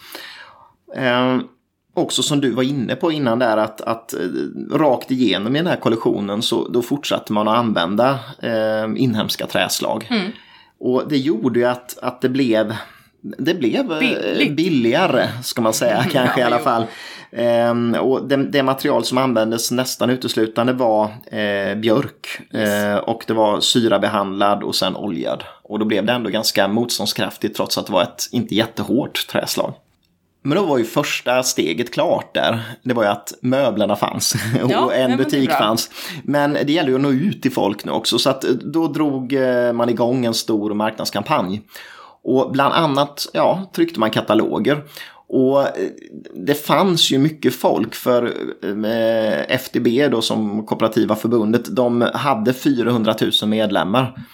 Eh, 0.95 1.39
också 1.99 2.23
som 2.23 2.41
du 2.41 2.51
var 2.51 2.63
inne 2.63 2.95
på 2.95 3.11
innan 3.11 3.39
där 3.39 3.57
att, 3.57 3.81
att 3.81 4.13
eh, 4.13 4.19
rakt 4.71 5.11
igenom 5.11 5.55
i 5.55 5.59
den 5.59 5.67
här 5.67 5.75
kollektionen 5.75 6.41
så 6.41 6.67
då 6.67 6.81
fortsatte 6.81 7.33
man 7.33 7.47
att 7.47 7.57
använda 7.57 8.19
eh, 8.41 8.83
inhemska 8.95 9.47
träslag. 9.47 10.07
Mm. 10.09 10.31
Och 10.79 11.03
det 11.09 11.17
gjorde 11.17 11.59
ju 11.59 11.65
att, 11.65 11.97
att 12.01 12.21
det 12.21 12.29
blev 12.29 12.75
det 13.21 13.53
blev 13.53 13.91
eh, 13.91 13.99
Billigt. 13.99 14.55
billigare 14.55 15.27
ska 15.43 15.61
man 15.61 15.73
säga 15.73 16.03
kanske 16.11 16.39
ja, 16.39 16.45
i 16.45 16.53
alla 16.53 16.59
fall. 16.59 16.83
Ehm, 17.31 17.95
och 17.95 18.27
det, 18.27 18.35
det, 18.35 18.63
material 18.63 19.03
som 19.03 19.17
användes 19.17 19.71
nästan 19.71 20.09
uteslutande 20.09 20.73
var 20.73 21.03
eh, 21.31 21.75
björk 21.75 22.27
yes. 22.53 22.69
eh, 22.69 22.97
och 22.97 23.23
det 23.27 23.33
var 23.33 23.59
syrabehandlad 23.59 24.63
och 24.63 24.75
sen 24.75 24.95
oljad. 24.95 25.43
Och 25.63 25.79
då 25.79 25.85
blev 25.85 26.05
det 26.05 26.13
ändå 26.13 26.29
ganska 26.29 26.67
motståndskraftigt 26.67 27.55
trots 27.55 27.77
att 27.77 27.85
det 27.85 27.93
var 27.93 28.03
ett 28.03 28.29
inte 28.31 28.55
jättehårt 28.55 29.27
träslag. 29.27 29.73
Men 30.41 30.57
då 30.57 30.65
var 30.65 30.77
ju 30.77 30.85
första 30.85 31.43
steget 31.43 31.93
klart 31.93 32.33
där. 32.33 32.59
Det 32.83 32.93
var 32.93 33.03
ju 33.03 33.09
att 33.09 33.33
möblerna 33.41 33.95
fanns 33.95 34.33
och 34.63 34.71
ja, 34.71 34.93
en 34.93 35.17
butik 35.17 35.51
fanns. 35.51 35.89
Men 36.23 36.53
det 36.53 36.71
gäller 36.71 36.89
ju 36.89 36.95
att 36.95 37.01
nå 37.01 37.11
ut 37.11 37.41
till 37.41 37.51
folk 37.51 37.85
nu 37.85 37.91
också 37.91 38.19
så 38.19 38.29
att 38.29 38.41
då 38.41 38.87
drog 38.87 39.33
eh, 39.33 39.73
man 39.73 39.89
igång 39.89 40.25
en 40.25 40.33
stor 40.33 40.73
marknadskampanj. 40.73 41.61
Och 42.23 42.51
bland 42.51 42.73
annat 42.73 43.27
ja, 43.33 43.69
tryckte 43.75 43.99
man 43.99 44.11
kataloger. 44.11 44.83
Och 45.27 45.61
eh, 45.61 45.67
det 46.33 46.55
fanns 46.55 47.11
ju 47.11 47.17
mycket 47.17 47.55
folk 47.55 47.95
för 47.95 48.23
eh, 48.63 49.55
FDB 49.55 50.11
då 50.11 50.21
som 50.21 50.65
kooperativa 50.65 51.15
förbundet, 51.15 51.75
de 51.75 52.09
hade 52.13 52.53
400 52.53 53.15
000 53.41 53.49
medlemmar 53.49 54.25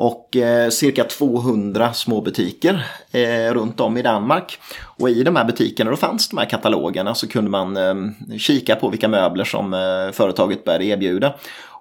och 0.00 0.36
eh, 0.36 0.68
cirka 0.70 1.04
200 1.04 1.92
småbutiker 1.92 2.86
eh, 3.10 3.54
runt 3.54 3.80
om 3.80 3.96
i 3.96 4.02
Danmark. 4.02 4.58
Och 4.98 5.10
i 5.10 5.22
de 5.22 5.36
här 5.36 5.44
butikerna 5.44 5.90
då 5.90 5.96
fanns 5.96 6.28
de 6.28 6.38
här 6.38 6.44
katalogerna 6.44 7.14
så 7.14 7.28
kunde 7.28 7.50
man 7.50 7.76
eh, 7.76 7.94
kika 8.38 8.76
på 8.76 8.88
vilka 8.88 9.08
möbler 9.08 9.44
som 9.44 9.74
eh, 9.74 10.12
företaget 10.12 10.64
började 10.64 10.84
erbjuda. 10.84 11.34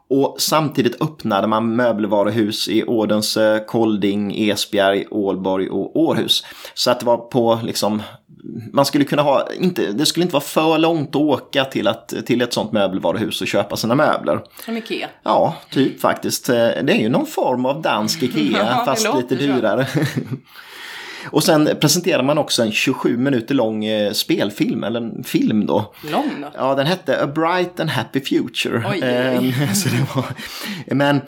Och 0.10 0.36
samtidigt 0.40 1.02
öppnade 1.02 1.48
man 1.48 1.76
möbelvaruhus 1.76 2.68
i 2.68 2.84
Odense, 2.84 3.56
eh, 3.56 3.66
Kolding, 3.66 4.50
Esbjerg, 4.50 5.06
Ålborg 5.12 5.70
och 5.70 5.96
Århus. 5.96 6.46
Så 6.74 6.92
att 6.92 7.00
det 7.00 7.06
var 7.06 7.18
på 7.18 7.60
liksom 7.64 8.02
man 8.74 8.86
skulle 8.86 9.06
kunna 9.06 9.22
ha, 9.22 9.48
inte, 9.60 9.92
det 9.92 10.06
skulle 10.06 10.24
inte 10.24 10.34
vara 10.34 10.44
för 10.44 10.78
långt 10.78 11.10
att 11.10 11.16
åka 11.16 11.66
till, 11.66 11.88
att, 11.88 12.14
till 12.26 12.42
ett 12.42 12.54
sånt 12.54 12.72
möbelvaruhus 12.72 13.42
och 13.42 13.48
köpa 13.48 13.78
sina 13.78 13.96
möbler. 13.96 14.42
Som 14.66 14.78
Ikea? 14.78 15.08
Ja, 15.24 15.56
typ 15.70 16.02
faktiskt. 16.02 16.46
Det 16.46 16.92
är 16.92 17.02
ju 17.02 17.10
någon 17.10 17.26
form 17.26 17.66
av 17.66 17.82
dansk 17.82 18.24
Ikea, 18.36 18.86
fast 18.86 19.08
lite 19.16 19.36
dyrare. 19.36 19.88
Och 21.30 21.44
sen 21.44 21.70
presenterar 21.82 22.24
man 22.24 22.38
också 22.38 22.64
en 22.64 22.72
27 22.72 23.18
minuter 23.18 23.56
lång 23.56 23.86
eh, 23.86 24.12
spelfilm, 24.12 24.84
eller 24.84 25.02
en 25.02 25.24
film 25.24 25.66
då. 25.66 25.94
Lång 26.12 26.32
då? 26.42 26.48
Ja, 26.56 26.76
den 26.76 26.88
hette 26.88 27.24
A 27.24 27.28
Bright 27.28 27.80
and 27.80 27.90
Happy 27.90 28.22
Future. 28.22 28.78
Oj, 28.78 29.00
oj. 29.02 29.02
Ehm, 29.04 29.74
så 29.76 29.90
det 29.90 30.16
var, 30.16 30.26
men 30.96 31.22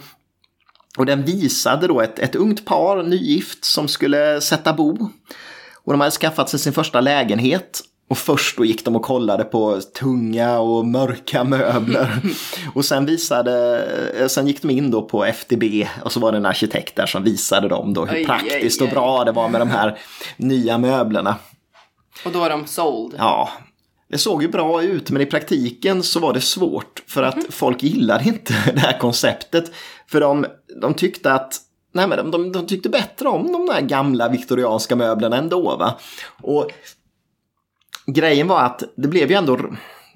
och 0.98 1.06
den 1.06 1.24
visade 1.24 1.88
då 1.88 2.02
ett, 2.02 2.20
ett 2.20 2.36
ungt 2.36 2.66
par, 2.66 3.04
nygift, 3.04 3.66
som 3.66 3.88
skulle 3.88 4.42
sätta 4.42 4.74
bo. 4.74 5.10
Och 5.86 5.94
de 5.94 6.02
hade 6.02 6.12
skaffat 6.12 6.50
sig 6.50 6.60
sin 6.60 6.74
första 6.74 7.02
lägenhet. 7.02 7.82
Och 8.10 8.18
först 8.18 8.58
då 8.58 8.66
gick 8.66 8.86
de 8.86 8.96
och 8.96 9.02
kollade 9.02 9.44
på 9.44 9.82
tunga 10.00 10.60
och 10.60 10.86
mörka 10.86 11.44
möbler. 11.44 12.22
och 12.76 12.86
sen 12.86 13.06
visade, 13.06 13.86
eh, 14.20 14.28
sen 14.28 14.48
gick 14.48 14.62
de 14.62 14.70
in 14.70 14.92
då 14.92 15.02
på 15.02 15.26
FDB 15.26 15.88
och 16.04 16.12
så 16.12 16.20
var 16.20 16.32
det 16.32 16.38
en 16.38 16.46
arkitekt 16.46 16.96
där 16.96 17.06
som 17.06 17.24
visade 17.24 17.68
dem 17.68 17.94
då 17.94 18.06
hur 18.06 18.18
oj, 18.18 18.26
praktiskt 18.26 18.82
oj, 18.82 18.86
oj. 18.86 18.90
och 18.90 18.96
bra 18.96 19.24
det 19.24 19.32
var 19.32 19.50
med 19.50 19.62
de 19.62 19.70
här 19.70 20.00
nya 20.38 20.78
möblerna. 20.78 21.36
Och 22.26 22.32
då 22.32 22.44
är 22.44 22.50
de 22.50 22.68
sold? 22.68 23.16
Ja. 23.18 23.50
Det 24.10 24.18
såg 24.18 24.42
ju 24.42 24.50
bra 24.50 24.84
ut 24.84 25.10
men 25.10 25.22
i 25.22 25.26
praktiken 25.26 26.04
så 26.04 26.20
var 26.20 26.34
det 26.34 26.42
svårt 26.42 27.04
för 27.08 27.24
att 27.24 27.36
mm. 27.36 27.48
folk 27.50 27.84
gillade 27.84 28.24
inte 28.24 28.54
det 28.74 28.80
här 28.80 29.00
konceptet. 29.00 29.72
För 30.08 30.22
de, 30.22 30.46
de 30.82 30.94
tyckte 30.94 31.34
att 31.34 31.62
Nej, 31.92 32.08
men 32.08 32.18
de, 32.18 32.32
de, 32.32 32.52
de 32.52 32.68
tyckte 32.68 32.90
bättre 32.90 33.28
om 33.28 33.52
de 33.52 33.66
där 33.66 33.82
gamla 33.82 34.30
viktorianska 34.30 34.96
möblerna 34.96 35.38
ändå. 35.38 35.78
Va? 35.78 35.98
Och 36.42 36.72
grejen 38.06 38.48
var 38.48 38.64
att 38.64 38.84
det 38.96 39.08
blev 39.08 39.32
ju 39.32 39.38
ändå 39.38 39.58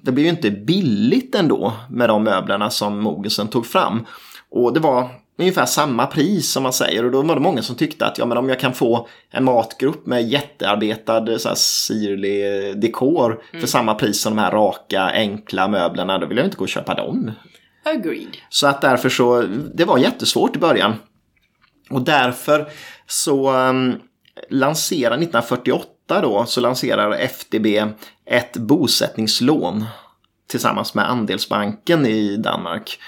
det 0.02 0.12
blev 0.12 0.26
ju 0.26 0.30
inte 0.30 0.50
billigt 0.50 1.34
ändå 1.34 1.72
med 1.90 2.08
de 2.08 2.24
möblerna 2.24 2.70
som 2.70 3.00
Mogensen 3.00 3.48
tog 3.48 3.66
fram. 3.66 4.06
Och 4.50 4.72
det 4.72 4.80
var 4.80 5.08
ungefär 5.38 5.66
samma 5.66 6.06
pris 6.06 6.52
som 6.52 6.62
man 6.62 6.72
säger 6.72 7.04
och 7.04 7.10
då 7.10 7.22
var 7.22 7.34
det 7.34 7.40
många 7.40 7.62
som 7.62 7.76
tyckte 7.76 8.06
att 8.06 8.18
ja, 8.18 8.26
men 8.26 8.38
om 8.38 8.48
jag 8.48 8.60
kan 8.60 8.72
få 8.72 9.08
en 9.30 9.44
matgrupp 9.44 10.06
med 10.06 10.28
jättearbetad 10.28 11.38
så 11.38 11.48
här, 11.48 11.56
sirlig 11.56 12.42
dekor 12.80 13.42
mm. 13.50 13.60
för 13.60 13.68
samma 13.68 13.94
pris 13.94 14.20
som 14.20 14.36
de 14.36 14.42
här 14.42 14.50
raka 14.50 15.02
enkla 15.02 15.68
möblerna 15.68 16.18
då 16.18 16.26
vill 16.26 16.36
jag 16.36 16.46
inte 16.46 16.56
gå 16.56 16.64
och 16.64 16.68
köpa 16.68 16.94
dem. 16.94 17.32
Agreed. 17.84 18.36
Så 18.48 18.66
att 18.66 18.80
därför 18.80 19.08
så, 19.08 19.42
det 19.74 19.84
var 19.84 19.98
jättesvårt 19.98 20.56
i 20.56 20.58
början. 20.58 20.94
Och 21.90 22.02
därför 22.02 22.68
så 23.06 23.52
um, 23.52 24.00
lanserar 24.50 25.14
1948 25.14 26.20
då 26.22 26.46
så 26.46 26.60
lanserar 26.60 27.12
FDB 27.12 27.66
ett 28.26 28.56
bosättningslån 28.56 29.84
tillsammans 30.46 30.94
med 30.94 31.10
Andelsbanken 31.10 32.06
i 32.06 32.36
Danmark. 32.36 32.98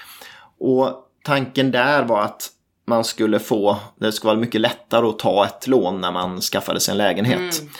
Och 0.59 0.89
tanken 1.23 1.71
där 1.71 2.03
var 2.03 2.21
att 2.21 2.51
man 2.87 3.03
skulle 3.03 3.39
få, 3.39 3.77
det 3.99 4.11
skulle 4.11 4.29
vara 4.29 4.39
mycket 4.39 4.61
lättare 4.61 5.07
att 5.07 5.19
ta 5.19 5.45
ett 5.45 5.67
lån 5.67 6.01
när 6.01 6.11
man 6.11 6.41
skaffade 6.41 6.79
sig 6.79 6.91
en 6.91 6.97
lägenhet. 6.97 7.59
Mm. 7.59 7.73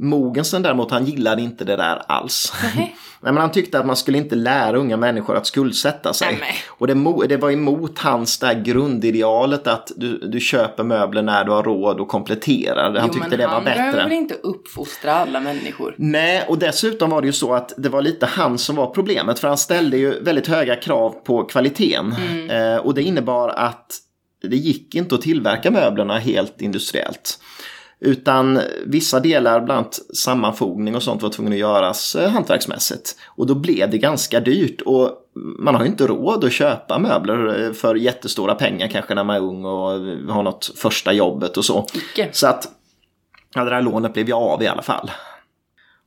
Mogensen 0.00 0.62
däremot, 0.62 0.90
han 0.90 1.04
gillade 1.04 1.42
inte 1.42 1.64
det 1.64 1.76
där 1.76 2.02
alls. 2.08 2.52
Nej. 2.76 2.96
Nej, 3.22 3.32
men 3.32 3.40
han 3.40 3.52
tyckte 3.52 3.78
att 3.78 3.86
man 3.86 3.96
skulle 3.96 4.18
inte 4.18 4.34
lära 4.34 4.76
unga 4.76 4.96
människor 4.96 5.36
att 5.36 5.46
skuldsätta 5.46 6.12
sig. 6.12 6.36
Nej. 6.40 6.54
Och 6.68 6.86
det, 6.86 7.26
det, 7.28 7.36
var 7.36 7.50
emot 7.50 7.98
hans 7.98 8.38
där 8.38 8.54
grundidealet 8.54 9.66
att 9.66 9.92
du, 9.96 10.18
du 10.18 10.40
köper 10.40 10.84
möbler 10.84 11.22
när 11.22 11.44
du 11.44 11.50
har 11.50 11.62
råd 11.62 12.00
och 12.00 12.08
kompletterar. 12.08 12.94
Han 12.98 13.10
jo, 13.12 13.20
tyckte 13.20 13.36
det 13.36 13.46
var 13.46 13.60
bättre. 13.60 13.80
Han 13.80 13.92
behöver 13.92 14.14
inte 14.14 14.34
uppfostra 14.34 15.14
alla 15.14 15.40
människor? 15.40 15.94
Nej, 15.98 16.44
och 16.48 16.58
dessutom 16.58 17.10
var 17.10 17.20
det 17.20 17.26
ju 17.26 17.32
så 17.32 17.54
att 17.54 17.72
det 17.76 17.88
var 17.88 18.02
lite 18.02 18.26
han 18.26 18.58
som 18.58 18.76
var 18.76 18.86
problemet. 18.86 19.38
För 19.38 19.48
han 19.48 19.58
ställde 19.58 19.96
ju 19.96 20.20
väldigt 20.20 20.46
höga 20.46 20.76
krav 20.76 21.10
på 21.10 21.44
kvaliteten. 21.44 22.14
Mm. 22.28 22.50
Eh, 22.50 22.76
och 22.76 22.94
det 22.94 23.02
innebar 23.02 23.48
att 23.48 23.98
det 24.42 24.56
gick 24.56 24.94
inte 24.94 25.14
att 25.14 25.22
tillverka 25.22 25.70
möblerna 25.70 26.18
helt 26.18 26.60
industriellt. 26.60 27.38
Utan 28.00 28.60
vissa 28.86 29.20
delar, 29.20 29.60
bland 29.60 29.78
annat 29.78 30.00
sammanfogning 30.16 30.96
och 30.96 31.02
sånt 31.02 31.22
var 31.22 31.30
tvungen 31.30 31.52
att 31.52 31.58
göras 31.58 32.14
eh, 32.14 32.30
hantverksmässigt. 32.30 33.16
Och 33.26 33.46
då 33.46 33.54
blev 33.54 33.90
det 33.90 33.98
ganska 33.98 34.40
dyrt 34.40 34.80
och 34.80 35.10
man 35.34 35.74
har 35.74 35.82
ju 35.82 35.88
inte 35.88 36.06
råd 36.06 36.44
att 36.44 36.52
köpa 36.52 36.98
möbler 36.98 37.64
eh, 37.64 37.72
för 37.72 37.94
jättestora 37.94 38.54
pengar 38.54 38.88
kanske 38.88 39.14
när 39.14 39.24
man 39.24 39.36
är 39.36 39.40
ung 39.40 39.64
och 39.64 39.90
har 40.34 40.42
något 40.42 40.72
första 40.76 41.12
jobbet 41.12 41.56
och 41.56 41.64
så. 41.64 41.86
Icke. 41.94 42.28
Så 42.32 42.46
att 42.46 42.68
ja, 43.54 43.64
det 43.64 43.70
där 43.70 43.82
lånet 43.82 44.12
blev 44.12 44.28
ju 44.28 44.34
av 44.34 44.62
i 44.62 44.66
alla 44.66 44.82
fall. 44.82 45.10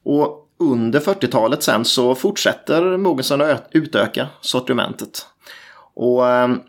Och 0.05 0.39
under 0.59 0.99
40-talet 0.99 1.63
sen 1.63 1.85
så 1.85 2.15
fortsätter 2.15 2.97
Mogensen 2.97 3.41
att 3.41 3.67
utöka 3.71 4.27
sortimentet. 4.41 5.27
Och 5.95 6.29
ehm, 6.29 6.59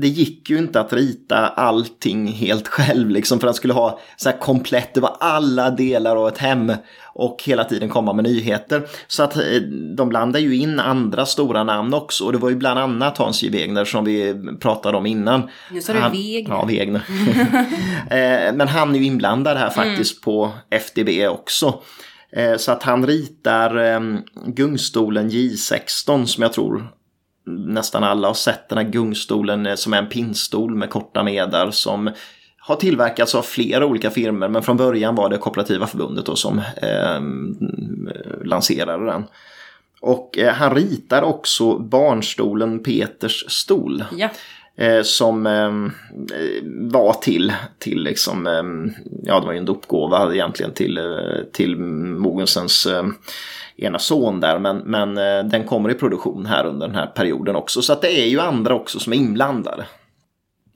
det 0.00 0.08
gick 0.08 0.50
ju 0.50 0.58
inte 0.58 0.80
att 0.80 0.92
rita 0.92 1.36
allting 1.48 2.26
helt 2.26 2.68
själv 2.68 3.10
liksom 3.10 3.40
för 3.40 3.48
att 3.48 3.56
skulle 3.56 3.72
ha 3.72 4.00
så 4.16 4.30
här 4.30 4.38
komplett, 4.38 4.94
det 4.94 5.00
var 5.00 5.16
alla 5.20 5.70
delar 5.70 6.16
av 6.16 6.28
ett 6.28 6.38
hem 6.38 6.72
och 7.04 7.42
hela 7.44 7.64
tiden 7.64 7.88
komma 7.88 8.12
med 8.12 8.24
nyheter. 8.24 8.82
Så 9.06 9.22
att 9.22 9.36
eh, 9.36 9.42
de 9.96 10.08
blandade 10.08 10.44
ju 10.44 10.56
in 10.56 10.80
andra 10.80 11.26
stora 11.26 11.64
namn 11.64 11.94
också 11.94 12.24
och 12.24 12.32
det 12.32 12.38
var 12.38 12.50
ju 12.50 12.56
bland 12.56 12.78
annat 12.78 13.18
Hans 13.18 13.42
J. 13.42 13.50
Wegner 13.50 13.84
som 13.84 14.04
vi 14.04 14.34
pratade 14.60 14.96
om 14.96 15.06
innan. 15.06 15.50
Nu 15.70 15.80
sa 15.80 15.92
du 15.92 16.00
Wegner. 16.00 16.54
Ja, 16.54 16.64
Wegner. 16.64 17.02
Eh, 18.10 18.54
men 18.54 18.68
han 18.68 18.94
är 18.94 18.98
ju 18.98 19.04
inblandad 19.04 19.56
här 19.56 19.70
faktiskt 19.70 20.16
mm. 20.16 20.22
på 20.24 20.50
FDB 20.70 21.28
också. 21.28 21.82
Eh, 22.32 22.56
så 22.56 22.72
att 22.72 22.82
han 22.82 23.06
ritar 23.06 24.00
gungstolen 24.46 25.30
J16 25.30 26.24
som 26.24 26.42
jag 26.42 26.52
tror 26.52 26.97
nästan 27.56 28.04
alla 28.04 28.28
har 28.28 28.34
sett 28.34 28.68
den 28.68 28.78
här 28.78 28.84
gungstolen 28.84 29.66
eh, 29.66 29.74
som 29.74 29.92
är 29.92 29.98
en 29.98 30.08
pinnstol 30.08 30.74
med 30.74 30.90
korta 30.90 31.22
medar 31.22 31.70
som 31.70 32.10
har 32.58 32.76
tillverkats 32.76 33.34
av 33.34 33.42
flera 33.42 33.86
olika 33.86 34.10
firmor 34.10 34.48
men 34.48 34.62
från 34.62 34.76
början 34.76 35.14
var 35.14 35.28
det 35.28 35.38
Kooperativa 35.38 35.86
förbundet 35.86 36.26
då 36.26 36.36
som 36.36 36.58
eh, 36.58 37.20
lanserade 38.44 39.06
den. 39.06 39.24
Och 40.00 40.38
eh, 40.38 40.54
han 40.54 40.74
ritar 40.74 41.22
också 41.22 41.78
barnstolen 41.78 42.82
Peters 42.82 43.44
stol. 43.48 44.04
Ja. 44.16 44.28
Eh, 44.78 45.02
som 45.02 45.46
ehm, 45.46 45.92
eh, 46.14 46.64
var 46.92 47.12
till, 47.12 47.52
till 47.78 48.02
liksom, 48.02 48.46
eh, 48.46 48.92
ja 49.22 49.40
det 49.40 49.46
var 49.46 49.52
ju 49.52 49.58
en 49.58 49.64
dopgåva 49.64 50.34
egentligen 50.34 50.72
till, 50.72 50.98
eh, 50.98 51.04
till 51.52 51.76
Mogensens 51.76 52.86
eh, 52.86 53.04
ena 53.76 53.98
son 53.98 54.40
där. 54.40 54.58
Men, 54.58 54.76
men 54.76 55.18
eh, 55.18 55.44
den 55.44 55.64
kommer 55.64 55.90
i 55.90 55.94
produktion 55.94 56.46
här 56.46 56.66
under 56.66 56.86
den 56.86 56.96
här 56.96 57.06
perioden 57.06 57.56
också. 57.56 57.82
Så 57.82 57.92
att 57.92 58.02
det 58.02 58.20
är 58.20 58.26
ju 58.26 58.40
andra 58.40 58.74
också 58.74 58.98
som 58.98 59.12
är 59.12 59.16
inblandade. 59.16 59.84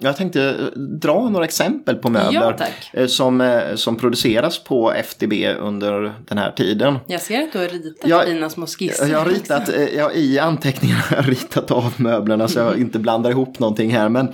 Jag 0.03 0.17
tänkte 0.17 0.43
eh, 0.43 0.81
dra 0.81 1.29
några 1.29 1.45
exempel 1.45 1.97
på 1.97 2.11
möbler 2.11 2.57
Ja, 2.59 2.67
eh, 2.93 3.07
som, 3.07 3.41
eh, 3.41 3.75
som 3.75 3.97
produceras 3.97 4.59
på 4.65 4.93
FDB 4.93 5.33
under 5.61 6.13
den 6.29 6.39
här 6.39 6.51
tiden. 6.51 6.99
Jag 7.07 7.21
ser 7.21 7.43
att 7.43 7.53
du 7.53 7.59
har 7.59 7.69
ritat 7.69 8.11
Ja, 8.11 8.23
fina 8.27 8.51
små 8.51 8.67
skisser. 8.67 9.07
Jag 9.07 9.19
har 9.19 9.27
ritat, 9.27 9.71
jag, 9.97 10.17
i 10.17 10.39
anteckningarna 10.39 11.01
har 11.01 11.17
jag 11.17 11.29
ritat 11.29 11.71
av 11.71 11.95
möblerna 11.97 12.49
så 12.49 12.59
jag 12.59 12.79
inte 12.79 12.99
blandar 12.99 13.31
ihop 13.31 13.59
någonting 13.59 13.91
här. 13.91 14.09
Men 14.09 14.33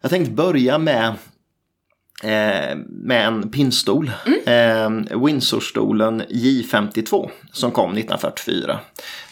jag 0.00 0.10
tänkte 0.10 0.32
börja 0.32 0.78
med, 0.78 1.14
eh, 2.24 2.76
med 2.88 3.26
en 3.26 3.50
pinnstol. 3.50 4.10
Eh, 4.46 5.18
Windsorstolen 5.24 6.22
J52 6.22 7.30
som 7.52 7.70
kom 7.70 7.90
1944. 7.90 8.78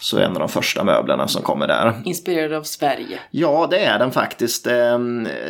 Så 0.00 0.18
en 0.18 0.32
av 0.32 0.38
de 0.38 0.48
första 0.48 0.84
möblerna 0.84 1.28
som 1.28 1.42
kommer 1.42 1.68
där. 1.68 2.02
Inspirerad 2.04 2.52
av 2.52 2.62
Sverige. 2.62 3.18
Ja, 3.30 3.68
det 3.70 3.78
är 3.78 3.98
den 3.98 4.12
faktiskt. 4.12 4.66
Eh, 4.66 4.98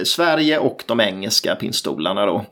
Sverige 0.05 0.59
och 0.59 0.85
de 0.87 1.00
engelska 1.00 1.55
pinnstolarna 1.55 2.26
då. 2.26 2.44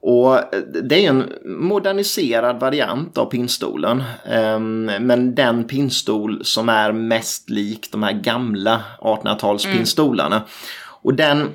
Och 0.00 0.40
det 0.82 1.06
är 1.06 1.08
en 1.08 1.32
moderniserad 1.44 2.60
variant 2.60 3.18
av 3.18 3.26
pinnstolen. 3.26 4.02
Eh, 4.24 4.60
men 5.00 5.34
den 5.34 5.64
pinnstol 5.64 6.44
som 6.44 6.68
är 6.68 6.92
mest 6.92 7.50
lik 7.50 7.88
de 7.92 8.02
här 8.02 8.12
gamla 8.12 8.82
1800-tals 9.00 9.64
pinnstolarna. 9.64 10.42
Och 11.02 11.14
den, 11.14 11.48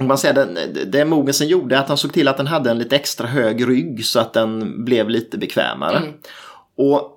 man 0.00 0.18
säger 0.18 0.34
det, 0.34 0.84
det 0.84 1.04
Mogensen 1.04 1.48
gjorde 1.48 1.76
är 1.76 1.80
att 1.80 1.88
han 1.88 1.96
såg 1.96 2.12
till 2.12 2.28
att 2.28 2.36
den 2.36 2.46
hade 2.46 2.70
en 2.70 2.78
lite 2.78 2.96
extra 2.96 3.26
hög 3.26 3.68
rygg 3.68 4.04
så 4.04 4.20
att 4.20 4.32
den 4.32 4.84
blev 4.84 5.10
lite 5.10 5.38
bekvämare. 5.38 6.02
Och 6.76 7.16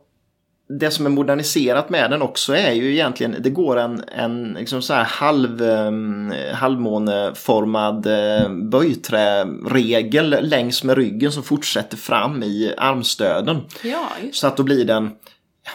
det 0.79 0.91
som 0.91 1.05
är 1.05 1.09
moderniserat 1.09 1.89
med 1.89 2.11
den 2.11 2.21
också 2.21 2.55
är 2.55 2.71
ju 2.71 2.91
egentligen, 2.91 3.35
det 3.39 3.49
går 3.49 3.79
en, 3.79 4.03
en 4.07 4.53
liksom 4.59 4.81
så 4.81 4.93
här 4.93 5.03
halv, 5.03 5.61
um, 5.61 6.33
halvmåneformad 6.53 8.07
uh, 8.07 8.49
böjträregel 8.69 10.37
längs 10.41 10.83
med 10.83 10.97
ryggen 10.97 11.31
som 11.31 11.43
fortsätter 11.43 11.97
fram 11.97 12.43
i 12.43 12.73
armstöden. 12.77 13.61
Ja, 13.83 14.07
Så 14.31 14.47
att 14.47 14.57
då 14.57 14.63
blir 14.63 14.85
den, 14.85 15.11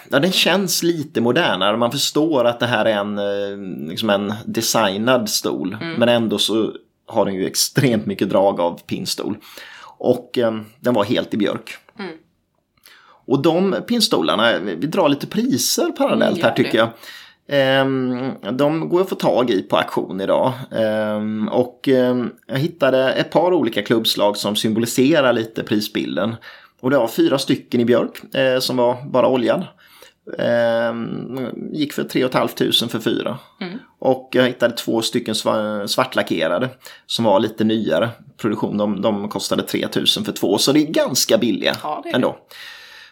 ja 0.08 0.20
den 0.20 0.32
känns 0.32 0.82
lite 0.82 1.20
modernare. 1.20 1.76
Man 1.76 1.92
förstår 1.92 2.44
att 2.44 2.60
det 2.60 2.66
här 2.66 2.84
är 2.84 2.96
en, 2.96 3.18
eh, 3.18 3.88
liksom 3.88 4.10
en 4.10 4.34
designad 4.46 5.28
stol. 5.28 5.76
Men 5.98 6.08
ändå 6.08 6.38
så 6.38 6.72
har 7.08 7.24
den 7.24 7.34
ju 7.34 7.46
extremt 7.46 8.06
mycket 8.06 8.30
drag 8.30 8.60
av 8.60 8.80
pinnstol. 8.86 9.36
Och 9.98 10.38
eh, 10.38 10.60
den 10.80 10.94
var 10.94 11.04
helt 11.04 11.34
i 11.34 11.36
björk. 11.36 11.76
Och 13.26 13.42
de 13.42 13.76
pinnstolarna, 13.88 14.58
vi 14.58 14.86
drar 14.86 15.08
lite 15.08 15.26
priser 15.26 15.92
parallellt 15.92 16.38
Mm, 16.38 16.48
här 16.48 16.56
tycker 16.56 16.78
jag. 16.78 16.88
Ehm, 17.48 18.30
De 18.52 18.88
går 18.88 19.00
att 19.00 19.08
få 19.08 19.14
tag 19.14 19.50
i 19.50 19.62
på 19.62 19.76
auktion 19.76 20.20
idag. 20.20 20.52
Ehm, 20.72 21.48
Och 21.48 21.88
ehm, 21.88 22.30
jag 22.46 22.58
hittade 22.58 23.12
ett 23.12 23.30
par 23.30 23.52
olika 23.52 23.82
klubbslag 23.82 24.36
som 24.36 24.56
symboliserar 24.56 25.32
lite 25.32 25.62
prisbilden. 25.62 26.36
Och 26.80 26.90
det 26.90 26.98
var 26.98 27.08
fyra 27.08 27.38
stycken 27.38 27.80
i 27.80 27.84
björk 27.84 28.34
eh, 28.34 28.58
som 28.58 28.76
var 28.76 28.96
bara 29.10 29.28
oljad. 29.28 29.66
Ehm, 30.38 31.38
Gick 31.72 31.92
för 31.92 32.04
3 32.04 32.28
500 32.28 32.88
för 32.88 32.98
fyra. 32.98 33.38
Och 33.98 34.28
jag 34.32 34.46
hittade 34.46 34.74
två 34.76 35.02
stycken 35.02 35.34
sva- 35.34 35.86
svartlackerade 35.86 36.68
som 37.06 37.24
var 37.24 37.40
lite 37.40 37.64
nyare 37.64 38.08
produktion. 38.36 38.76
De, 38.78 39.00
de 39.00 39.28
kostade 39.28 39.62
3 39.62 39.86
000 39.96 40.06
för 40.06 40.32
två, 40.32 40.58
så 40.58 40.72
det 40.72 40.80
är 40.80 40.86
ganska 40.86 41.38
billiga 41.38 41.76
Ja, 41.82 42.02
är 42.06 42.14
ändå. 42.14 42.38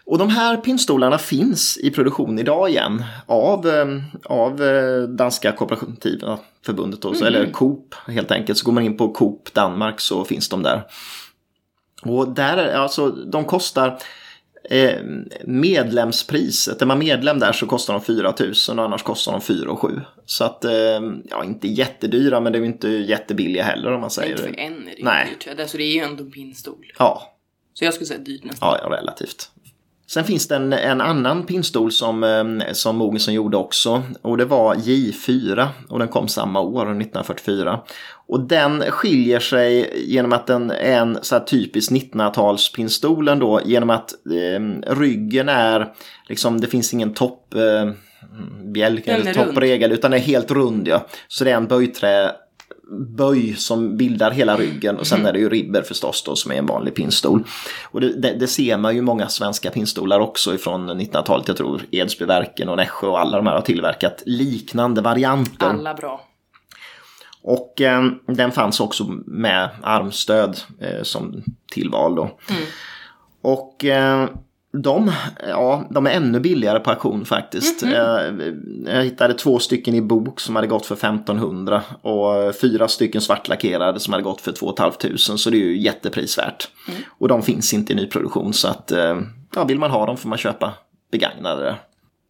Och 0.04 0.18
de 0.18 0.28
här 0.28 0.56
pinnstolarna 0.56 1.18
finns 1.18 1.78
i 1.78 1.90
produktion 1.90 2.38
idag 2.38 2.70
igen 2.70 3.04
av, 3.26 3.66
eh, 3.68 3.86
av 4.24 4.62
eh, 4.62 5.02
Danska 5.02 5.52
kooperativa 5.52 6.38
förbundet, 6.66 7.02
då, 7.02 7.14
så- 7.14 7.24
eller 7.24 7.50
Coop 7.52 7.94
helt 8.08 8.30
enkelt. 8.30 8.58
Så 8.58 8.64
går 8.66 8.72
man 8.72 8.82
in 8.84 8.96
på 8.96 9.08
Coop 9.12 9.54
Danmark 9.54 10.00
så 10.00 10.24
finns 10.24 10.48
de 10.48 10.62
där. 10.62 10.82
Och 12.02 12.28
där, 12.28 12.56
är- 12.56 12.74
alltså 12.78 13.08
de 13.10 13.44
kostar 13.44 13.98
eh, 14.70 15.00
medlemspriset. 15.44 16.82
Är 16.82 16.86
man 16.86 16.98
medlem 16.98 17.38
där 17.38 17.52
så 17.52 17.66
kostar 17.66 17.94
de 17.94 18.02
4 18.02 18.34
000 18.68 18.78
och 18.78 18.84
annars 18.84 19.02
kostar 19.02 19.32
de 19.32 19.40
4 19.40 19.70
och 19.70 19.80
7. 19.80 20.00
Så 20.26 20.44
att, 20.44 20.64
eh, 20.64 20.72
ja 21.30 21.44
inte 21.44 21.68
jättedyra 21.68 22.40
men 22.40 22.52
det 22.52 22.58
är 22.58 22.60
ju 22.60 22.66
inte 22.66 22.88
jättebilliga 22.88 23.62
heller 23.62 23.92
om 23.92 24.00
man 24.00 24.10
säger 24.10 24.30
Inte 24.30 24.42
för 24.42 24.52
det. 24.52 24.58
en 24.58 24.72
är 24.72 24.90
det 24.90 24.96
ju 24.98 25.04
Nej. 25.04 25.28
dyrt. 25.30 25.46
ja. 25.56 25.62
Alltså 25.62 25.76
det 25.76 25.84
är 25.84 25.94
ju 25.94 26.00
ändå 26.00 26.24
en 26.24 26.30
pinnstol. 26.30 26.86
Ja, 26.98 27.36
Så 27.74 27.84
jag 27.84 27.94
skulle 27.94 28.06
säga 28.06 28.18
dyrt 28.20 28.44
nästan. 28.44 28.68
Ja, 28.68 28.80
ja, 28.90 28.96
relativt. 28.96 29.50
Sen 30.08 30.24
finns 30.24 30.48
det 30.48 30.56
en, 30.56 30.72
en 30.72 31.00
annan 31.00 31.46
pinnstol 31.46 31.92
som, 31.92 32.24
eh, 32.24 32.72
som 32.72 32.96
Mogensen 32.96 33.34
gjorde 33.34 33.56
också. 33.56 34.02
Och 34.22 34.36
det 34.36 34.44
var 34.44 34.74
J4 34.74 35.68
och 35.88 35.98
den 35.98 36.08
kom 36.08 36.28
samma 36.28 36.60
år, 36.60 36.82
1944. 36.82 37.80
Och 38.28 38.40
den 38.40 38.82
skiljer 38.82 39.40
sig 39.40 39.92
genom 40.06 40.32
att 40.32 40.46
den 40.46 40.70
är 40.70 40.98
en 40.98 41.18
så 41.22 41.34
här 41.34 41.44
typisk 41.44 41.90
1900-talspinnstolen 41.90 43.38
då. 43.38 43.60
Genom 43.64 43.90
att 43.90 44.12
eh, 44.12 44.94
ryggen 44.94 45.48
är, 45.48 45.92
liksom 46.28 46.60
det 46.60 46.66
finns 46.66 46.94
ingen 46.94 47.14
topp... 47.14 47.54
Eh, 47.54 47.90
bjälk 48.72 49.06
eller 49.06 49.34
toppregel 49.34 49.92
utan 49.92 50.12
är 50.12 50.18
helt 50.18 50.50
rund 50.50 50.88
ja. 50.88 51.06
Så 51.28 51.44
det 51.44 51.50
är 51.50 51.56
en 51.56 51.66
böjträ 51.66 52.32
böj 53.16 53.54
som 53.54 53.96
bildar 53.96 54.30
hela 54.30 54.56
ryggen 54.56 54.96
och 54.96 55.06
sen 55.06 55.26
är 55.26 55.32
det 55.32 55.38
ju 55.38 55.48
ribber 55.48 55.82
förstås 55.82 56.22
då 56.22 56.36
som 56.36 56.52
är 56.52 56.56
en 56.56 56.66
vanlig 56.66 56.94
pinnstol. 56.94 57.44
Och 57.84 58.00
det, 58.00 58.20
det, 58.20 58.32
det 58.32 58.46
ser 58.46 58.76
man 58.76 58.94
ju 58.94 59.02
många 59.02 59.28
svenska 59.28 59.70
pinnstolar 59.70 60.20
också 60.20 60.54
ifrån 60.54 60.90
1900-talet. 60.90 61.48
Jag 61.48 61.56
tror 61.56 61.82
Edsbyverken 61.90 62.68
och 62.68 62.76
Nässjö 62.76 63.06
och 63.06 63.20
alla 63.20 63.36
de 63.36 63.46
här 63.46 63.54
har 63.54 63.60
tillverkat 63.60 64.22
liknande 64.26 65.00
varianter. 65.00 65.66
Alla 65.66 65.94
bra. 65.94 66.24
Och 67.42 67.80
eh, 67.80 68.04
den 68.26 68.52
fanns 68.52 68.80
också 68.80 69.04
med 69.26 69.70
armstöd 69.82 70.60
eh, 70.80 71.02
som 71.02 71.42
tillval 71.72 72.14
då. 72.14 72.38
Och 73.42 73.84
eh, 73.84 74.28
de, 74.82 75.12
ja, 75.48 75.86
de 75.90 76.06
är 76.06 76.10
ännu 76.10 76.40
billigare 76.40 76.80
på 76.80 76.90
auktion 76.90 77.24
faktiskt. 77.24 77.82
Eh, 77.82 77.90
jag 78.86 79.04
hittade 79.04 79.34
två 79.34 79.58
stycken 79.58 79.94
i 79.94 80.00
bok 80.02 80.40
som 80.40 80.56
hade 80.56 80.68
gått 80.68 80.86
för 80.86 80.94
1500 80.94 81.82
och 82.02 82.54
fyra 82.60 82.88
stycken 82.88 83.20
svartlackerade 83.20 84.00
som 84.00 84.12
hade 84.12 84.22
gått 84.24 84.40
för 84.40 84.52
2 84.52 84.74
500 84.78 85.18
så 85.18 85.50
det 85.50 85.56
är 85.56 85.58
ju 85.60 85.78
jätteprisvärt. 85.78 86.68
Och 87.18 87.28
de 87.28 87.42
finns 87.42 87.74
inte 87.74 87.92
i 87.92 87.96
nyproduktion 87.96 88.52
så 88.54 88.68
att 88.68 88.90
eh, 88.92 89.20
ja, 89.54 89.64
vill 89.64 89.78
man 89.78 89.90
ha 89.90 90.06
dem 90.06 90.16
får 90.16 90.28
man 90.28 90.38
köpa 90.38 90.74
begagnade. 91.12 91.74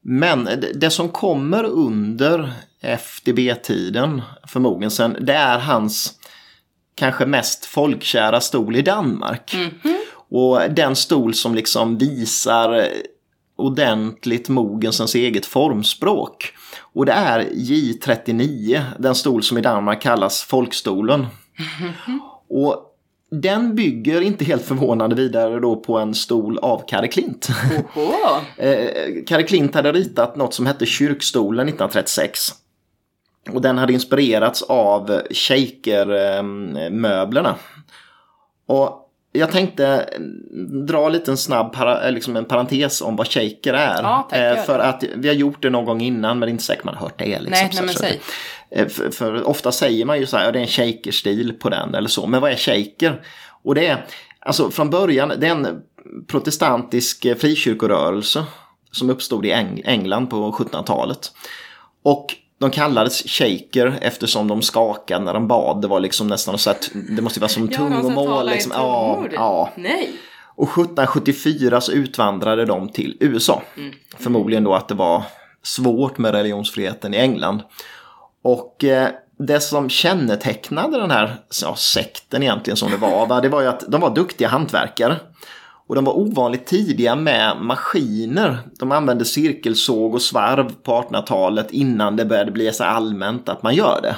Men 0.02 0.48
det- 0.74 0.90
som 0.90 1.08
kommer 1.08 1.64
under 1.64 2.52
FDB-tiden 2.82 4.22
för 4.48 4.60
Mogensen, 4.60 5.16
det 5.20 5.32
är 5.32 5.58
hans 5.58 6.12
kanske 6.94 7.26
mest 7.26 7.64
folkkära 7.64 8.40
stol 8.40 8.76
i 8.76 8.82
Danmark. 8.82 9.56
Och 10.30 10.60
den 10.70 10.96
stol 10.96 11.34
som 11.34 11.54
liksom 11.54 11.98
visar 11.98 12.88
ordentligt 13.56 14.48
Mogensens 14.48 15.14
eget 15.14 15.46
formspråk. 15.46 16.52
Och 16.92 17.06
det 17.06 17.12
är 17.12 17.40
J39, 17.40 18.82
den 18.98 19.14
stol 19.14 19.42
som 19.42 19.58
i 19.58 19.60
Danmark 19.60 20.02
kallas 20.02 20.42
folkstolen. 20.42 21.26
Och 22.48 22.92
den 23.30 23.74
bygger 23.74 24.20
inte 24.20 24.44
helt 24.44 24.64
förvånande 24.64 25.16
vidare 25.16 25.60
då 25.60 25.76
på 25.76 25.98
en 25.98 26.14
stol 26.14 26.58
av 26.58 26.88
Kare 26.88 27.08
Klint. 27.08 27.48
Oho. 27.94 28.12
Eh, 28.66 29.24
Kare 29.26 29.42
Klint 29.42 29.74
hade 29.74 29.92
ritat 29.92 30.36
något 30.36 30.54
som 30.54 30.66
hette 30.66 30.86
Kyrkstolen 30.86 31.68
1936. 31.68 32.40
Och 33.50 33.60
den 33.60 33.78
hade 33.78 33.92
inspirerats 33.92 34.62
av 34.62 35.22
shaker-möblerna. 35.30 37.54
Och 38.66 39.05
jag 39.38 39.50
tänkte 39.52 40.08
dra 40.88 41.08
lite 41.08 41.30
en 41.30 41.36
snabb 41.36 41.72
para, 41.72 42.06
eh, 42.06 42.12
liksom 42.12 42.36
en 42.36 42.44
parentes 42.44 43.00
om 43.02 43.16
vad 43.16 43.26
shaker 43.28 43.74
är. 43.74 44.02
Ja, 44.02 44.26
tack, 44.30 44.38
Eh, 44.38 44.64
för 44.64 44.78
att 44.78 45.04
vi 45.16 45.28
har 45.28 45.34
gjort 45.34 45.62
det 45.62 45.70
någon 45.70 45.84
gång 45.84 46.00
innan 46.00 46.38
men 46.38 46.46
det 46.46 46.50
är 46.50 46.52
inte 46.52 46.64
säkert 46.64 46.84
man 46.84 46.94
har 46.94 47.02
hört 47.02 47.18
det. 47.18 47.24
Liksom, 47.26 47.50
Nej, 47.50 47.70
nej 47.74 47.82
men 47.84 47.94
säg. 47.94 48.20
Eh, 48.70 48.86
För, 48.88 49.10
för 49.10 49.48
ofta 49.48 49.72
säger 49.72 50.04
man 50.04 50.18
ju 50.18 50.26
så 50.26 50.36
här, 50.36 50.44
ja, 50.44 50.52
det 50.52 50.58
är 50.58 50.62
en 50.62 50.66
shaker-stil 50.68 51.52
på 51.60 51.68
den 51.68 51.94
eller 51.94 52.08
så. 52.08 52.26
Men 52.26 52.40
vad 52.40 52.50
är 52.52 52.56
shaker? 52.56 53.22
Och 53.64 53.74
det 53.74 53.86
är, 53.86 54.06
alltså 54.40 54.70
från 54.70 54.90
början, 54.90 55.32
det 55.38 55.46
är 55.46 55.50
en 55.50 55.82
protestantisk 56.26 57.26
frikyrkorörelse 57.40 58.44
som 58.92 59.10
uppstod 59.10 59.46
i 59.46 59.52
Eng- 59.52 59.82
England 59.84 60.26
på 60.26 60.52
1700-talet. 60.52 61.32
Och 62.04 62.26
de 62.58 62.70
kallades 62.70 63.22
shaker 63.26 63.98
eftersom 64.00 64.48
de 64.48 64.62
skakade 64.62 65.24
när 65.24 65.34
de 65.34 65.48
bad. 65.48 65.82
Det 65.82 65.88
var 65.88 66.00
liksom 66.00 66.28
nästan 66.28 66.58
så 66.58 66.70
att 66.70 66.90
det 67.16 67.22
måste 67.22 67.40
vara 67.40 67.48
som 67.48 67.68
tungomål. 67.68 68.46
Liksom. 68.46 68.72
Ja, 68.74 69.24
ja. 69.32 69.70
Nej. 69.76 70.12
Och 70.56 70.68
1774 70.68 71.80
så 71.80 71.92
utvandrade 71.92 72.64
de 72.64 72.88
till 72.88 73.16
USA. 73.20 73.62
Förmodligen 74.18 74.64
då 74.64 74.74
att 74.74 74.88
det 74.88 74.94
var 74.94 75.22
svårt 75.62 76.18
med 76.18 76.32
religionsfriheten 76.32 77.14
i 77.14 77.16
England. 77.16 77.62
Och 78.42 78.84
eh, 78.84 79.08
det 79.38 79.60
som 79.60 79.88
kännetecknade 79.88 81.00
den 81.00 81.10
här 81.10 81.36
ja, 81.62 81.76
sekten 81.76 82.42
egentligen 82.42 82.76
som 82.76 82.90
det 82.90 82.96
var, 82.96 83.26
va, 83.26 83.40
det 83.40 83.48
var 83.48 83.60
ju 83.60 83.66
att 83.66 83.84
de 83.88 84.00
var 84.00 84.14
duktiga 84.14 84.48
hantverkare. 84.48 85.16
Och 85.86 85.94
de 85.94 86.04
var 86.04 86.18
ovanligt 86.18 86.66
tidiga 86.66 87.16
med 87.16 87.56
maskiner. 87.60 88.58
De 88.78 88.92
använde 88.92 89.24
cirkelsåg 89.24 90.14
och 90.14 90.22
svarv 90.22 90.72
på 90.82 90.92
1800-talet 90.92 91.70
innan 91.70 92.16
det 92.16 92.24
började 92.24 92.50
bli 92.50 92.72
så 92.72 92.84
allmänt 92.84 93.48
att 93.48 93.62
man 93.62 93.74
gör 93.74 94.00
det. 94.02 94.16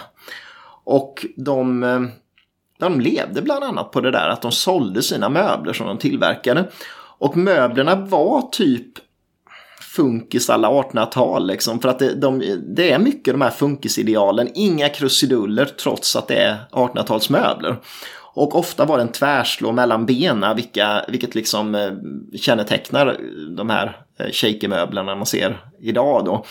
Och 0.84 1.26
de, 1.36 1.82
eh, 1.82 2.00
de 2.78 3.00
levde 3.00 3.42
bland 3.42 3.64
annat 3.64 3.90
på 3.90 4.00
det 4.00 4.10
där 4.10 4.28
att 4.28 4.42
de 4.42 4.52
sålde 4.52 5.02
sina 5.02 5.28
möbler 5.28 5.72
som 5.72 5.86
de 5.86 5.98
tillverkade. 5.98 6.68
Och 7.18 7.36
möblerna 7.36 7.94
var 7.94 8.42
typ 8.42 9.07
funkis 9.98 10.50
alla 10.50 10.68
1800-tal. 10.68 11.46
Liksom, 11.46 11.80
för 11.80 11.88
att 11.88 11.98
det, 11.98 12.14
de, 12.14 12.58
det 12.76 12.90
är 12.90 12.98
mycket 12.98 13.34
de 13.34 13.40
här 13.40 13.50
funkisidealen. 13.50 14.48
Inga 14.54 14.88
krusiduller 14.88 15.64
trots 15.64 16.16
att 16.16 16.28
det 16.28 16.36
är 16.36 16.56
1800-talsmöbler. 16.72 17.76
Och 18.34 18.56
ofta 18.58 18.84
var 18.84 18.96
det 18.96 19.02
en 19.02 19.12
tvärslå 19.12 19.72
mellan 19.72 20.06
benen, 20.06 20.56
vilka, 20.56 21.04
vilket 21.08 21.34
liksom 21.34 21.74
eh, 21.74 21.90
kännetecknar 22.38 23.16
de 23.56 23.70
här 23.70 23.96
eh, 24.18 24.30
shakermöblerna 24.32 25.14
man 25.14 25.26
ser 25.26 25.60
idag. 25.80 26.24
Då. 26.24 26.44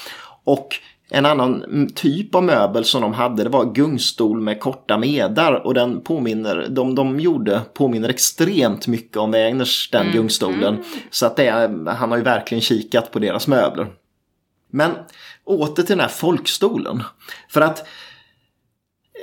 Och 0.43 0.67
en 1.09 1.25
annan 1.25 1.63
mm, 1.63 1.89
typ 1.89 2.35
av 2.35 2.43
möbel 2.43 2.85
som 2.85 3.01
de 3.01 3.13
hade 3.13 3.43
det 3.43 3.49
var 3.49 3.73
gungstol 3.73 4.41
med 4.41 4.59
korta 4.59 4.97
medar 4.97 5.53
och 5.53 5.73
den 5.73 6.01
påminner, 6.01 6.67
de, 6.69 6.95
de 6.95 7.19
gjorde 7.19 7.61
påminner 7.73 8.09
extremt 8.09 8.87
mycket 8.87 9.17
om 9.17 9.31
Wägners 9.31 9.89
den 9.91 10.11
gungstolen. 10.11 10.83
Så 11.09 11.25
att 11.25 11.35
det, 11.35 11.49
han 11.87 12.11
har 12.11 12.17
ju 12.17 12.23
verkligen 12.23 12.61
kikat 12.61 13.11
på 13.11 13.19
deras 13.19 13.47
möbler. 13.47 13.87
Men 14.71 14.91
åter 15.43 15.83
till 15.83 15.85
den 15.85 15.99
här 15.99 16.07
folkstolen. 16.07 17.03
För 17.49 17.61
att 17.61 17.87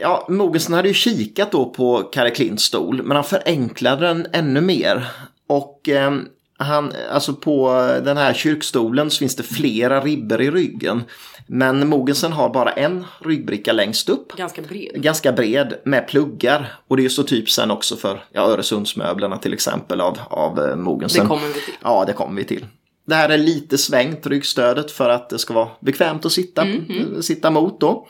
Ja, 0.01 0.27
Mogensen 0.29 0.75
hade 0.75 0.89
ju 0.89 0.95
kikat 0.95 1.53
då 1.53 1.71
på 1.71 2.03
Kalle 2.03 2.31
Klints 2.31 2.65
stol, 2.65 3.03
men 3.03 3.17
han 3.17 3.25
förenklade 3.25 4.07
den 4.07 4.27
ännu 4.33 4.61
mer. 4.61 5.07
Och 5.49 5.89
eh, 5.89 6.13
han, 6.59 6.93
alltså 7.13 7.35
på 7.35 7.71
den 8.05 8.17
här 8.17 8.35
kyrkstolen 8.35 9.11
så 9.11 9.19
finns 9.19 9.37
det 9.37 9.43
flera 9.43 10.01
ribbor 10.01 10.43
i 10.43 10.51
ryggen. 10.51 11.03
Men 11.47 11.89
Mogensen 11.89 12.33
har 12.33 12.51
bara 12.51 12.73
en 12.73 13.05
ryggbricka 13.21 13.73
längst 13.73 14.09
upp. 14.09 14.37
Ganska 14.37 14.63
bred. 14.63 14.91
Ganska 15.03 15.33
bred 15.33 15.75
med 15.85 16.09
pluggar. 16.09 16.73
Och 16.89 16.97
det 16.97 17.05
är 17.05 17.09
så 17.09 17.23
typ 17.23 17.51
sen 17.51 17.71
också 17.71 17.97
för 17.97 18.25
ja, 18.33 18.41
Öresundsmöblerna 18.43 19.39
till 19.39 19.53
exempel 19.53 20.01
av, 20.01 20.19
av 20.31 20.61
eh, 20.61 20.77
Mogensen. 20.77 21.23
Det 21.23 21.29
kommer 21.29 21.47
vi 21.47 21.53
till. 21.55 21.75
Ja, 21.83 22.05
det 22.05 22.13
kommer 22.13 22.37
vi 22.37 22.45
till. 22.45 22.67
Det 23.07 23.15
här 23.15 23.29
är 23.29 23.39
lite 23.39 23.79
svängt 23.79 24.27
ryggstödet 24.27 24.91
för 24.91 25.09
att 25.11 25.31
det 25.31 25.39
ska 25.39 25.55
vara 25.55 25.69
bekvämt 25.81 26.25
att 26.27 26.33
sitta, 26.33 26.65
Mhm. 26.65 27.23
sitta 27.23 27.51
mot 27.51 27.81
då. 27.81 28.07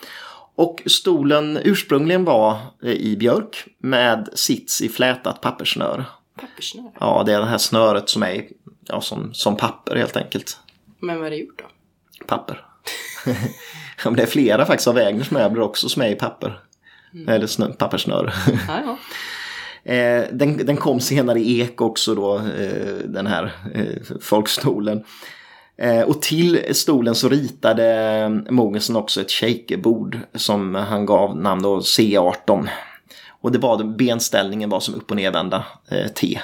Och 0.56 0.82
stolen 0.86 1.58
ursprungligen 1.64 2.24
var 2.24 2.56
eh, 2.82 2.90
i 2.92 3.16
björk 3.16 3.64
med 3.78 4.28
sits 4.34 4.82
i 4.82 4.88
flätat 4.88 5.40
papperssnöre. 5.40 6.04
Papperssnöre. 6.40 6.90
Ja, 7.00 7.22
det 7.26 7.32
är 7.32 7.40
det 7.40 7.46
här 7.46 7.58
snöret 7.58 8.08
som 8.08 8.22
är 8.22 8.44
ja, 8.86 9.00
som, 9.00 9.34
som 9.34 9.56
papper 9.56 9.96
helt 9.96 10.16
enkelt. 10.16 10.58
Men 11.00 11.18
vad 11.18 11.26
är 11.26 11.30
det 11.30 11.36
gjort 11.36 11.58
då? 11.58 11.64
Papper. 12.26 12.66
ja, 14.04 14.04
men 14.04 14.14
det 14.14 14.22
är 14.22 14.26
flera 14.26 14.66
faktiskt 14.66 14.88
av 14.88 14.94
Wägners 14.94 15.30
möbler 15.30 15.62
också 15.62 15.88
som 15.88 16.02
är 16.02 16.08
i 16.08 16.14
papper. 16.14 16.58
Eller 17.28 17.46
snö, 17.46 17.68
papperssnöre. 17.68 18.32
Ja, 18.68 18.80
ja. 18.84 18.98
Eh, 19.92 20.24
den, 20.32 20.56
den 20.56 20.76
kom 20.76 21.00
senare 21.00 21.40
i 21.40 21.60
ek 21.60 21.80
också 21.80 22.14
då, 22.14 22.36
eh, 22.36 22.94
den 23.04 23.26
här 23.26 23.52
eh, 23.74 24.16
folkstolen. 24.20 25.04
Och 26.06 26.22
till 26.22 26.74
stolen 26.74 27.14
så 27.14 27.28
ritade 27.28 28.42
Mogensen 28.50 28.96
också 28.96 29.20
ett 29.20 29.30
shakerbord 29.30 30.18
som 30.34 30.74
han 30.74 31.06
gav 31.06 31.36
namn 31.36 31.62
då 31.62 31.78
C18. 31.78 32.68
Och 33.44 33.52
det 33.52 33.58
var 33.58 33.84
benställningen 33.84 34.70
var 34.70 34.80
som 34.80 34.94
upp 34.94 35.10
och 35.10 35.16
nervända 35.16 35.64
eh, 35.88 36.08
T. 36.08 36.40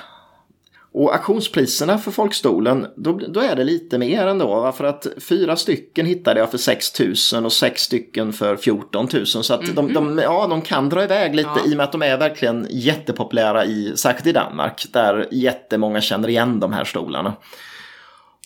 Och 0.92 1.14
auktionspriserna 1.14 1.98
för 1.98 2.10
folkstolen, 2.10 2.86
då, 2.96 3.12
då 3.12 3.40
är 3.40 3.56
det 3.56 3.64
lite 3.64 3.98
mer 3.98 4.26
ändå. 4.26 4.46
va? 4.60 4.72
För 4.72 4.84
att 4.84 5.06
fyra 5.20 5.56
stycken 5.56 6.06
hittade 6.06 6.40
jag 6.40 6.50
för 6.50 6.58
6 6.58 7.00
000 7.32 7.44
och 7.44 7.52
sex 7.52 7.82
stycken 7.82 8.32
för 8.32 8.56
14 8.56 9.08
000. 9.12 9.26
Så 9.26 9.54
att 9.54 9.74
de, 9.76 9.92
de, 9.92 10.18
ja, 10.18 10.46
de 10.46 10.62
kan 10.62 10.88
dra 10.88 11.04
iväg 11.04 11.34
lite 11.34 11.50
Ja. 11.56 11.62
i 11.66 11.72
och 11.72 11.76
med 11.76 11.84
att 11.84 11.92
de 11.92 12.02
är 12.02 12.16
verkligen 12.18 12.66
jättepopulära, 12.70 13.64
i, 13.64 13.92
särskilt 13.96 14.26
i 14.26 14.32
Danmark. 14.32 14.86
Där 14.92 15.28
jättemånga 15.30 16.00
känner 16.00 16.28
igen 16.28 16.60
de 16.60 16.72
här 16.72 16.84
stolarna. 16.84 17.32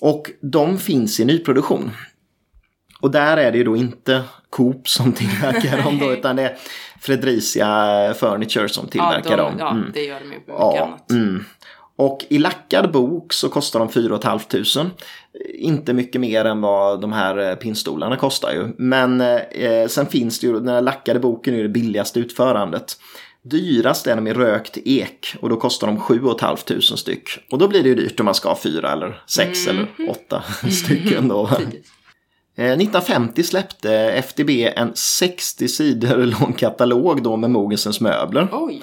Och 0.00 0.30
de 0.40 0.78
finns 0.78 1.20
i 1.20 1.24
nyproduktion. 1.24 1.90
Och 3.00 3.10
där 3.10 3.36
är 3.36 3.52
det 3.52 3.58
ju 3.58 3.64
då 3.64 3.76
inte 3.76 4.22
Coop 4.50 4.88
som 4.88 5.12
tillverkar 5.12 5.82
dem 5.82 5.98
då, 5.98 6.12
utan 6.12 6.36
det 6.36 6.42
är 6.42 6.56
Fredricia 7.00 8.14
Furniture 8.14 8.68
som 8.68 8.86
tillverkar 8.88 9.30
ja, 9.30 9.36
dem. 9.36 9.52
de, 9.56 9.60
ja 9.60 9.70
Mm. 9.70 9.90
det 9.94 10.04
gör 10.04 10.18
de 10.20 10.24
ju 10.24 10.30
mycket 10.30 10.44
Ja, 10.48 10.82
annat. 10.86 11.10
mm. 11.10 11.44
Och 11.96 12.24
i 12.28 12.38
lackad 12.38 12.92
bok 12.92 13.32
så 13.32 13.48
kostar 13.48 13.78
de 13.78 13.88
4 13.88 14.18
500. 14.22 14.90
Inte 15.54 15.92
mycket 15.92 16.20
mer 16.20 16.44
än 16.44 16.60
vad 16.60 17.00
de 17.00 17.12
här 17.12 17.50
eh, 17.50 17.54
pinnstolarna 17.54 18.16
kostar 18.16 18.52
ju. 18.52 18.68
Men 18.78 19.20
eh, 19.20 19.86
sen 19.88 20.06
finns 20.06 20.38
det 20.38 20.46
ju, 20.46 20.52
den 20.52 20.68
här 20.68 20.80
lackade 20.80 21.20
boken 21.20 21.54
är 21.54 21.58
ju 21.58 21.62
det 21.62 21.68
billigaste 21.68 22.20
utförandet. 22.20 22.96
Dyrast 23.42 24.06
är 24.06 24.16
de 24.16 24.26
i 24.26 24.32
rökt 24.32 24.78
ek 24.84 25.36
och 25.40 25.48
då 25.48 25.56
kostar 25.56 25.86
de 25.86 26.00
7 26.00 26.20
500 26.40 26.80
styck. 26.80 27.28
Och 27.50 27.58
då 27.58 27.68
blir 27.68 27.82
det 27.82 27.88
ju 27.88 27.94
dyrt 27.94 28.20
om 28.20 28.24
man 28.24 28.34
ska 28.34 28.48
ha 28.48 28.58
fyra 28.62 28.92
eller 28.92 29.22
sex 29.26 29.66
eller 29.66 29.86
åtta 30.08 30.44
stycken 30.70 31.28
då. 31.28 31.46
Precis. 31.46 31.92
Eh, 32.56 32.64
1950 32.64 33.42
släppte 33.42 33.92
FDB 34.12 34.50
en 34.76 34.92
60 34.94 35.68
sidor 35.68 36.16
lång 36.40 36.52
katalog 36.52 37.22
då 37.22 37.36
med 37.36 37.50
Mogensens 37.50 38.00
möbler. 38.00 38.48
Oj, 38.52 38.82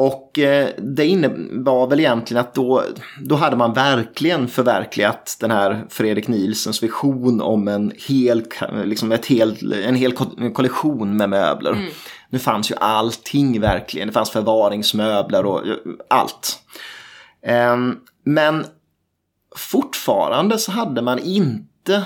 Och 0.00 0.38
eh, 0.38 0.68
det 0.78 1.06
innebar 1.06 1.86
väl 1.86 2.00
egentligen 2.00 2.40
att 2.40 2.54
då, 2.54 2.82
då 3.20 3.34
hade 3.34 3.56
man 3.56 3.72
verkligen 3.72 4.48
förverkligat 4.48 5.36
den 5.40 5.50
här 5.50 5.86
Fredrik 5.88 6.28
Nielsens 6.28 6.82
vision 6.82 7.40
om 7.40 7.68
en 7.68 7.92
hel, 8.08 8.44
liksom 8.84 9.12
ett 9.12 9.26
hel, 9.26 9.72
en 9.72 9.94
hel 9.94 10.12
ko- 10.12 10.52
kollektion 10.54 11.16
med 11.16 11.30
möbler. 11.30 11.88
Nu 12.30 12.38
fanns 12.38 12.70
ju 12.70 12.74
allting 12.74 13.60
verkligen. 13.60 14.08
Det 14.08 14.14
fanns 14.14 14.30
förvaringsmöbler 14.30 15.46
och 15.46 15.66
eh, 15.66 15.74
allt. 16.10 16.58
Ehm, 17.42 17.96
men 18.24 18.64
fortfarande 19.56 20.58
så 20.58 20.72
hade 20.72 21.02
man 21.02 21.18
inte 21.18 22.04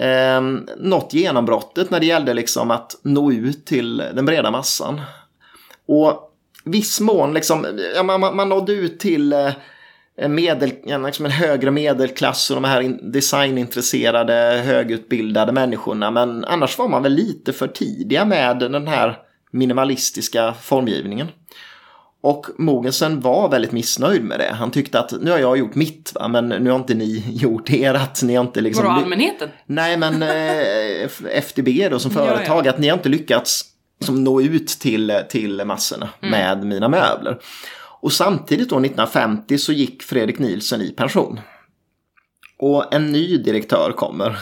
eh, 0.00 0.40
nått 0.78 1.14
genombrottet 1.14 1.90
när 1.90 2.00
det 2.00 2.06
gällde 2.06 2.34
liksom 2.34 2.70
att 2.70 2.96
nå 3.02 3.32
ut 3.32 3.66
till 3.66 3.96
den 3.96 4.26
breda 4.26 4.50
massan. 4.50 5.00
Och 5.88 6.26
viss 6.64 7.00
mån, 7.00 7.34
liksom, 7.34 7.66
ja, 7.94 8.02
man, 8.02 8.20
man 8.20 8.36
man 8.36 8.48
nådde 8.48 8.72
ut 8.72 9.00
till 9.00 9.32
eh, 9.32 9.50
en, 10.16 10.34
medel, 10.34 10.72
ja, 10.84 10.98
liksom 10.98 11.24
en 11.24 11.30
högre 11.30 11.70
medelklass 11.70 12.50
och 12.50 12.54
de 12.56 12.64
här 12.64 12.80
in- 12.80 13.12
designintresserade, 13.12 14.62
högutbildade 14.64 15.52
människorna. 15.52 16.10
Men 16.10 16.44
annars 16.44 16.78
var 16.78 16.88
man 16.88 17.02
väl 17.02 17.12
lite 17.12 17.52
för 17.52 17.66
tidiga 17.68 18.24
med 18.24 18.58
den 18.58 18.86
här 18.88 19.18
minimalistiska 19.52 20.54
formgivningen. 20.62 21.28
Och 22.22 22.46
Mogensen 22.58 23.20
var 23.20 23.48
väldigt 23.48 23.72
missnöjd 23.72 24.24
med 24.24 24.38
det. 24.38 24.54
Han 24.54 24.70
tyckte 24.70 24.98
att 25.00 25.12
nu 25.20 25.30
har 25.30 25.38
jag 25.38 25.58
gjort 25.58 25.74
mitt, 25.74 26.12
va? 26.14 26.28
men 26.28 26.48
nu 26.48 26.70
har 26.70 26.76
inte 26.78 26.94
ni 26.94 27.24
gjort 27.34 27.70
ert. 27.70 28.22
Ni 28.22 28.34
har 28.34 28.44
inte 28.44 28.60
liksom... 28.60 28.84
vadå 28.86 29.00
allmänheten? 29.00 29.48
Nej, 29.66 29.96
men 29.96 30.22
eh, 30.22 31.10
FDB 31.38 31.68
då 31.90 31.98
som 31.98 32.12
Ja, 32.14 32.26
företag, 32.26 32.66
ja. 32.66 32.70
att 32.70 32.78
ni 32.78 32.88
har 32.88 32.96
inte 32.96 33.08
lyckats 33.08 33.64
som 34.04 34.24
nå 34.24 34.40
ut 34.40 34.68
till, 34.68 35.12
till 35.28 35.64
massorna 35.64 36.08
Mm. 36.22 36.30
med 36.30 36.66
mina 36.66 36.88
möbler. 36.88 37.38
Och 38.02 38.12
samtidigt 38.12 38.68
då 38.68 38.76
1950 38.76 39.58
så 39.58 39.72
gick 39.72 40.02
Fredrik 40.02 40.38
Nielsen 40.38 40.80
i 40.80 40.90
pension. 40.90 41.40
Och 42.58 42.94
en 42.94 43.12
ny 43.12 43.36
direktör 43.36 43.92
kommer, 43.92 44.36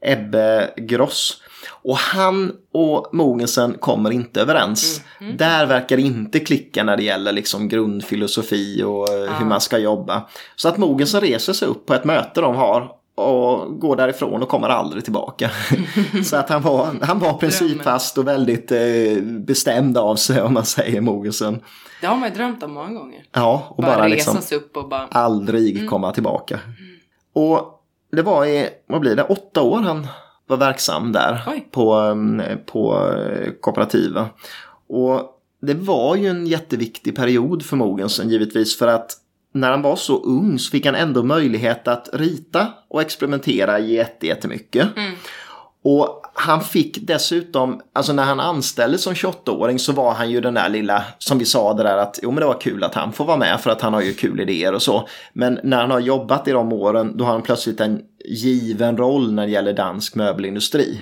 Ebbe 0.00 0.70
Gross. 0.76 1.42
Och 1.82 1.96
han 1.96 2.52
och 2.72 3.08
Mogensen 3.12 3.74
kommer 3.80 4.10
inte 4.10 4.40
överens. 4.40 5.00
Mm. 5.20 5.36
Där 5.36 5.66
verkar 5.66 5.96
det 5.96 6.02
inte 6.02 6.40
klicka 6.40 6.84
när 6.84 6.96
det 6.96 7.02
gäller 7.02 7.32
liksom 7.32 7.68
grundfilosofi 7.68 8.82
och 8.82 9.08
eh, 9.12 9.32
hur 9.38 9.46
man 9.46 9.60
ska 9.60 9.78
jobba. 9.78 10.22
Så 10.56 10.68
att 10.68 10.76
Mogensen 10.78 11.20
reser 11.20 11.52
sig 11.52 11.68
upp 11.68 11.86
på 11.86 11.94
ett 11.94 12.04
möte 12.04 12.40
de 12.40 12.56
har 12.56 12.90
och 13.14 13.80
går 13.80 13.96
därifrån 13.96 14.42
och 14.42 14.48
kommer 14.48 14.68
aldrig 14.68 15.04
tillbaka. 15.04 15.50
Så 16.24 16.36
att 16.36 16.48
han 16.48 16.62
var, 16.62 16.96
han 17.02 17.18
var 17.18 17.32
principfast 17.32 18.18
och 18.18 18.28
väldigt 18.28 18.72
eh, 18.72 19.22
bestämd 19.22 19.98
av 19.98 20.16
sig 20.16 20.42
om 20.42 20.54
man 20.54 20.64
säger 20.64 21.00
Mogensen. 21.00 21.60
Det 22.00 22.06
har 22.06 22.16
man 22.16 22.28
ju 22.28 22.34
drömt 22.34 22.62
om 22.62 22.72
många 22.72 22.92
gånger. 22.92 23.24
Ja, 23.32 23.66
och 23.70 23.82
Bara, 23.82 23.96
bara, 23.96 24.08
liksom 24.08 24.38
upp 24.52 24.76
och 24.76 24.88
bara... 24.88 25.06
aldrig 25.06 25.90
komma 25.90 26.12
tillbaka. 26.12 26.60
Och 27.32 27.80
det 28.12 28.22
var 28.22 28.46
i, 28.46 28.68
vad 28.86 29.00
blir 29.00 29.16
det, 29.16 29.22
åtta 29.22 29.62
år 29.62 29.80
han 29.80 30.06
var 30.46 30.56
verksam 30.56 31.12
där 31.12 31.42
Oj. 31.46 31.68
på, 31.70 31.92
mm, 31.92 32.58
på 32.66 33.10
eh, 33.12 33.52
kooperativa. 33.60 34.26
Och 34.88 35.40
det 35.62 35.74
var 35.74 36.16
ju 36.16 36.28
en 36.28 36.46
jätteviktig 36.46 37.16
period 37.16 37.62
för 37.64 37.76
Mogensen 37.76 38.28
givetvis 38.28 38.78
för 38.78 38.86
att 38.86 39.10
när 39.54 39.70
han 39.70 39.82
var 39.82 39.96
så 39.96 40.22
ung 40.22 40.58
så 40.58 40.70
fick 40.70 40.86
han 40.86 40.94
ändå 40.94 41.22
möjlighet 41.22 41.88
att 41.88 42.08
rita 42.12 42.66
och 42.88 43.00
experimentera 43.02 43.78
jätte- 43.78 44.26
jättemycket. 44.26 44.88
Och 45.84 46.22
han 46.34 46.60
fick 46.60 46.98
dessutom, 47.06 47.80
alltså 47.92 48.12
när 48.12 48.24
han 48.24 48.40
anställdes 48.40 49.02
som 49.02 49.14
28-åring 49.14 49.78
så 49.78 49.92
var 49.92 50.14
han 50.14 50.30
ju 50.30 50.40
den 50.40 50.54
där 50.54 50.68
lilla, 50.68 51.04
som 51.18 51.38
vi 51.38 51.44
sa 51.44 51.74
det 51.74 51.82
där 51.82 51.96
att 51.96 52.18
jo 52.22 52.30
men 52.30 52.40
det 52.40 52.46
var 52.46 52.60
kul 52.60 52.84
att 52.84 52.94
han 52.94 53.12
får 53.12 53.24
vara 53.24 53.36
med 53.36 53.60
för 53.60 53.70
att 53.70 53.80
han 53.80 53.94
har 53.94 54.00
ju 54.00 54.14
kul 54.14 54.40
idéer 54.40 54.72
och 54.74 54.82
så. 54.82 55.08
Men 55.32 55.60
när 55.62 55.80
han 55.80 55.90
har 55.90 56.00
jobbat 56.00 56.48
i 56.48 56.50
de 56.50 56.72
åren 56.72 57.16
då 57.16 57.24
har 57.24 57.32
han 57.32 57.42
plötsligt 57.42 57.80
en 57.80 58.02
given 58.24 58.96
roll 58.96 59.32
när 59.32 59.46
det 59.46 59.52
gäller 59.52 59.72
dansk 59.72 60.14
möbelindustri. 60.14 61.00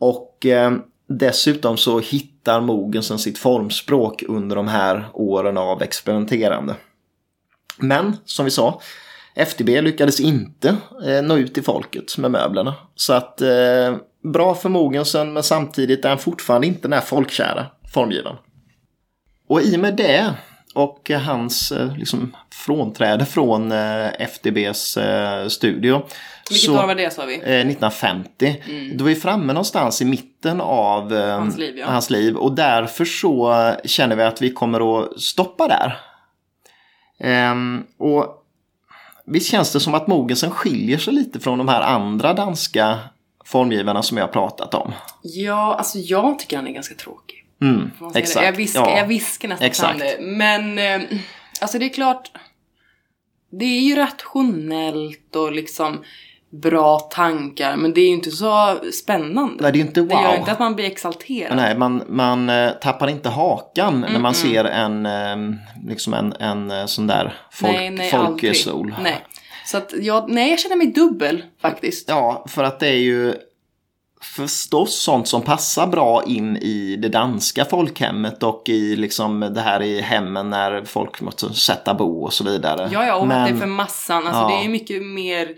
Och 0.00 0.46
eh, 0.46 0.72
dessutom 1.08 1.76
så 1.76 1.98
hittar 1.98 2.60
Mogensen 2.60 3.18
sitt 3.18 3.38
formspråk 3.38 4.22
under 4.28 4.56
de 4.56 4.68
här 4.68 5.04
åren 5.12 5.58
av 5.58 5.82
experimenterande. 5.82 6.74
Men 7.82 8.16
som 8.24 8.44
vi 8.44 8.50
sa, 8.50 8.80
FDB 9.34 9.68
lyckades 9.82 10.20
inte 10.20 10.76
eh, 11.06 11.22
nå 11.22 11.36
ut 11.36 11.54
till 11.54 11.62
folket 11.64 12.18
med 12.18 12.30
möblerna. 12.30 12.74
Så 12.94 13.12
att 13.12 13.40
eh, 13.40 13.96
bra 14.32 14.54
för 14.54 14.68
Mogensen 14.68 15.32
men 15.32 15.42
samtidigt 15.42 16.04
är 16.04 16.08
han 16.08 16.18
fortfarande 16.18 16.66
inte 16.66 16.82
den 16.82 16.92
här 16.92 17.00
folkkära 17.00 17.66
formgivaren. 17.94 18.36
Och 19.48 19.62
i 19.62 19.76
och 19.76 19.80
med 19.80 19.96
det 19.96 20.34
och 20.74 21.10
hans 21.10 21.72
eh, 21.72 21.96
liksom, 21.96 22.36
frånträde 22.66 23.26
från 23.26 23.72
eh, 23.72 24.06
FDBs 24.18 24.96
eh, 24.96 25.48
studio. 25.48 26.02
Vilket 26.50 26.66
så- 26.66 26.78
år 26.78 26.86
var 26.86 26.94
det 26.94 27.12
sa 27.12 27.24
vi? 27.24 27.34
eh, 27.34 27.40
1950. 27.40 28.62
Då 28.94 29.04
är 29.04 29.08
vi 29.08 29.14
framme 29.14 29.52
någonstans 29.52 30.02
i 30.02 30.04
mitten 30.04 30.60
av 30.60 31.12
Hans 31.12 31.58
liv, 31.58 31.78
ja. 31.78 31.86
hans 31.86 32.10
liv 32.10 32.36
och 32.36 32.52
därför 32.54 33.04
så 33.04 33.54
känner 33.84 34.16
vi 34.16 34.22
att 34.22 34.42
vi 34.42 34.52
kommer 34.52 35.00
att 35.00 35.20
stoppa 35.20 35.68
där. 35.68 35.98
Ehm, 37.20 37.84
och 37.98 38.44
visst 39.26 39.50
känns 39.50 39.72
det 39.72 39.80
som 39.80 39.94
att 39.94 40.06
Mogensen 40.06 40.50
skiljer 40.50 40.98
sig 40.98 41.14
lite 41.14 41.40
från 41.40 41.58
de 41.58 41.68
här 41.68 41.80
andra 41.80 42.34
danska 42.34 42.98
formgivarna 43.44 44.02
som 44.02 44.16
jag 44.16 44.24
har 44.24 44.32
pratat 44.32 44.74
om. 44.74 44.92
Ja, 45.22 45.74
alltså 45.74 45.98
jag 45.98 46.38
tycker 46.38 46.56
han 46.56 46.66
är 46.66 46.72
ganska 46.72 46.94
tråkig. 46.94 47.46
Mm, 47.62 47.90
exakt. 48.14 48.46
Jag, 48.46 48.52
viskar, 48.52 48.80
ja. 48.80 48.98
jag 48.98 49.06
viskar 49.06 49.48
nästan 49.48 49.66
Exakt. 49.66 49.98
det. 49.98 50.16
Men 50.20 50.78
eh, 50.78 51.18
alltså 51.60 51.78
det 51.78 51.84
är 51.84 51.88
klart. 51.88 52.30
Det 53.50 53.64
är 53.64 53.80
ju 53.80 53.96
rationellt 53.96 55.36
och 55.36 55.52
liksom 55.52 56.04
bra 56.52 56.98
tankar. 56.98 57.76
Men 57.76 57.94
det 57.94 58.00
är 58.00 58.06
ju 58.06 58.12
inte 58.14 58.30
så 58.30 58.78
spännande. 58.92 59.62
Nej, 59.62 59.72
det 59.72 59.78
är 59.78 59.80
inte 59.80 60.00
Det 60.02 60.14
gör 60.14 60.28
wow. 60.28 60.36
inte 60.38 60.52
att 60.52 60.58
man 60.58 60.74
blir 60.74 60.84
exalterad. 60.86 61.56
Nej, 61.56 61.78
man, 61.78 62.02
man 62.08 62.50
eh, 62.50 62.70
tappar 62.70 63.08
inte 63.10 63.28
hakan 63.28 64.00
när 64.00 64.18
man 64.18 64.34
ser 64.34 64.64
en, 64.64 65.06
eh, 65.06 65.36
liksom 65.88 66.14
en, 66.14 66.32
en 66.32 66.70
eh, 66.70 66.86
sån 66.86 67.06
där 67.06 67.34
folk, 67.52 67.72
nej, 67.72 67.90
nej, 67.90 68.10
folksol. 68.10 68.94
Nej. 69.02 69.24
Så 69.66 69.76
att 69.76 69.92
jag, 70.00 70.30
nej, 70.30 70.50
jag 70.50 70.58
känner 70.60 70.76
mig 70.76 70.86
dubbel 70.86 71.42
faktiskt. 71.62 72.08
Ja, 72.08 72.44
för 72.48 72.64
att 72.64 72.80
det 72.80 72.88
är 72.88 72.98
ju 72.98 73.34
förstås 74.22 75.02
sånt 75.02 75.28
som 75.28 75.42
passar 75.42 75.86
bra 75.86 76.24
in 76.26 76.56
i 76.56 76.96
det 76.96 77.08
danska 77.08 77.64
folkhemmet 77.64 78.42
och 78.42 78.62
i 78.68 78.96
liksom 78.96 79.40
det 79.40 79.60
här 79.60 79.82
i 79.82 80.00
hemmen 80.00 80.50
när 80.50 80.84
folk 80.84 81.20
måste 81.20 81.54
sätta 81.54 81.94
bo 81.94 82.24
och 82.24 82.32
så 82.32 82.44
vidare. 82.44 82.88
Ja, 82.92 83.06
ja, 83.06 83.14
och 83.14 83.22
att 83.22 83.28
det 83.30 83.34
är 83.34 83.50
Men- 83.50 83.58
för 83.58 83.66
massan. 83.66 84.26
Alltså 84.26 84.42
Ja. 84.42 84.48
det 84.48 84.54
är 84.54 84.62
ju 84.62 84.68
mycket 84.68 85.02
mer... 85.02 85.48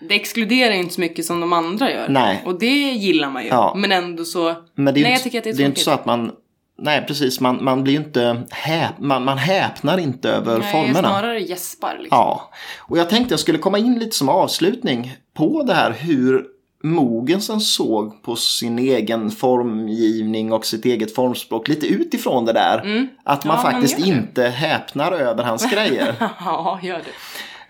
Det 0.00 0.14
exkluderar 0.14 0.74
ju 0.74 0.80
inte 0.80 0.94
så 0.94 1.00
mycket 1.00 1.24
som 1.24 1.40
de 1.40 1.52
andra 1.52 1.90
gör. 1.92 2.08
Nej. 2.08 2.42
Och 2.44 2.58
det 2.58 2.90
gillar 2.92 3.30
man 3.30 3.42
ju. 3.42 3.48
Ja. 3.48 3.74
Men 3.76 3.92
ändå 3.92 4.24
så... 4.24 4.54
Men 4.74 4.94
det 4.94 5.00
är 5.00 5.02
Nej, 5.02 5.10
jag 5.12 5.12
inte, 5.12 5.24
tycker 5.24 5.38
att 5.38 5.44
det 5.44 5.50
är 5.50 5.54
det 5.54 5.62
är 5.62 5.66
inte 5.66 5.80
så 5.80 5.90
att 5.90 6.06
man 6.06 6.32
Nej, 6.78 7.04
precis. 7.06 7.40
Man, 7.40 7.64
man 7.64 7.84
blir 7.84 7.94
inte 7.94 8.42
häp, 8.50 8.98
man, 8.98 9.24
man 9.24 9.38
häpnar 9.38 9.98
inte 9.98 10.30
över 10.30 10.58
Nej, 10.58 10.72
formerna. 10.72 10.98
snarare 11.08 11.40
gäspar 11.40 11.96
liksom. 12.00 12.18
Ja, 12.18 12.50
och 12.78 12.98
jag 12.98 13.10
tänkte 13.10 13.32
jag 13.32 13.40
skulle 13.40 13.58
komma 13.58 13.78
in 13.78 13.98
lite 13.98 14.16
som 14.16 14.28
avslutning 14.28 15.16
på 15.34 15.62
det 15.62 15.74
här 15.74 15.90
hur 15.98 16.44
Mogensen 16.82 17.60
såg 17.60 18.22
på 18.22 18.36
sin 18.36 18.78
egen 18.78 19.30
formgivning 19.30 20.52
och 20.52 20.66
sitt 20.66 20.84
eget 20.84 21.14
formspråk 21.14 21.68
lite 21.68 21.86
utifrån 21.86 22.44
det 22.44 22.52
där. 22.52 23.08
Att 23.24 23.44
man 23.44 23.56
Mm. 23.58 23.66
Ja, 23.66 23.72
faktiskt 23.72 23.98
inte 23.98 24.42
häpnar 24.42 25.12
över 25.12 25.44
hans 25.44 25.70
grejer. 25.72 26.14
ja, 26.20 26.80
gör 26.82 26.98
det. 26.98 27.04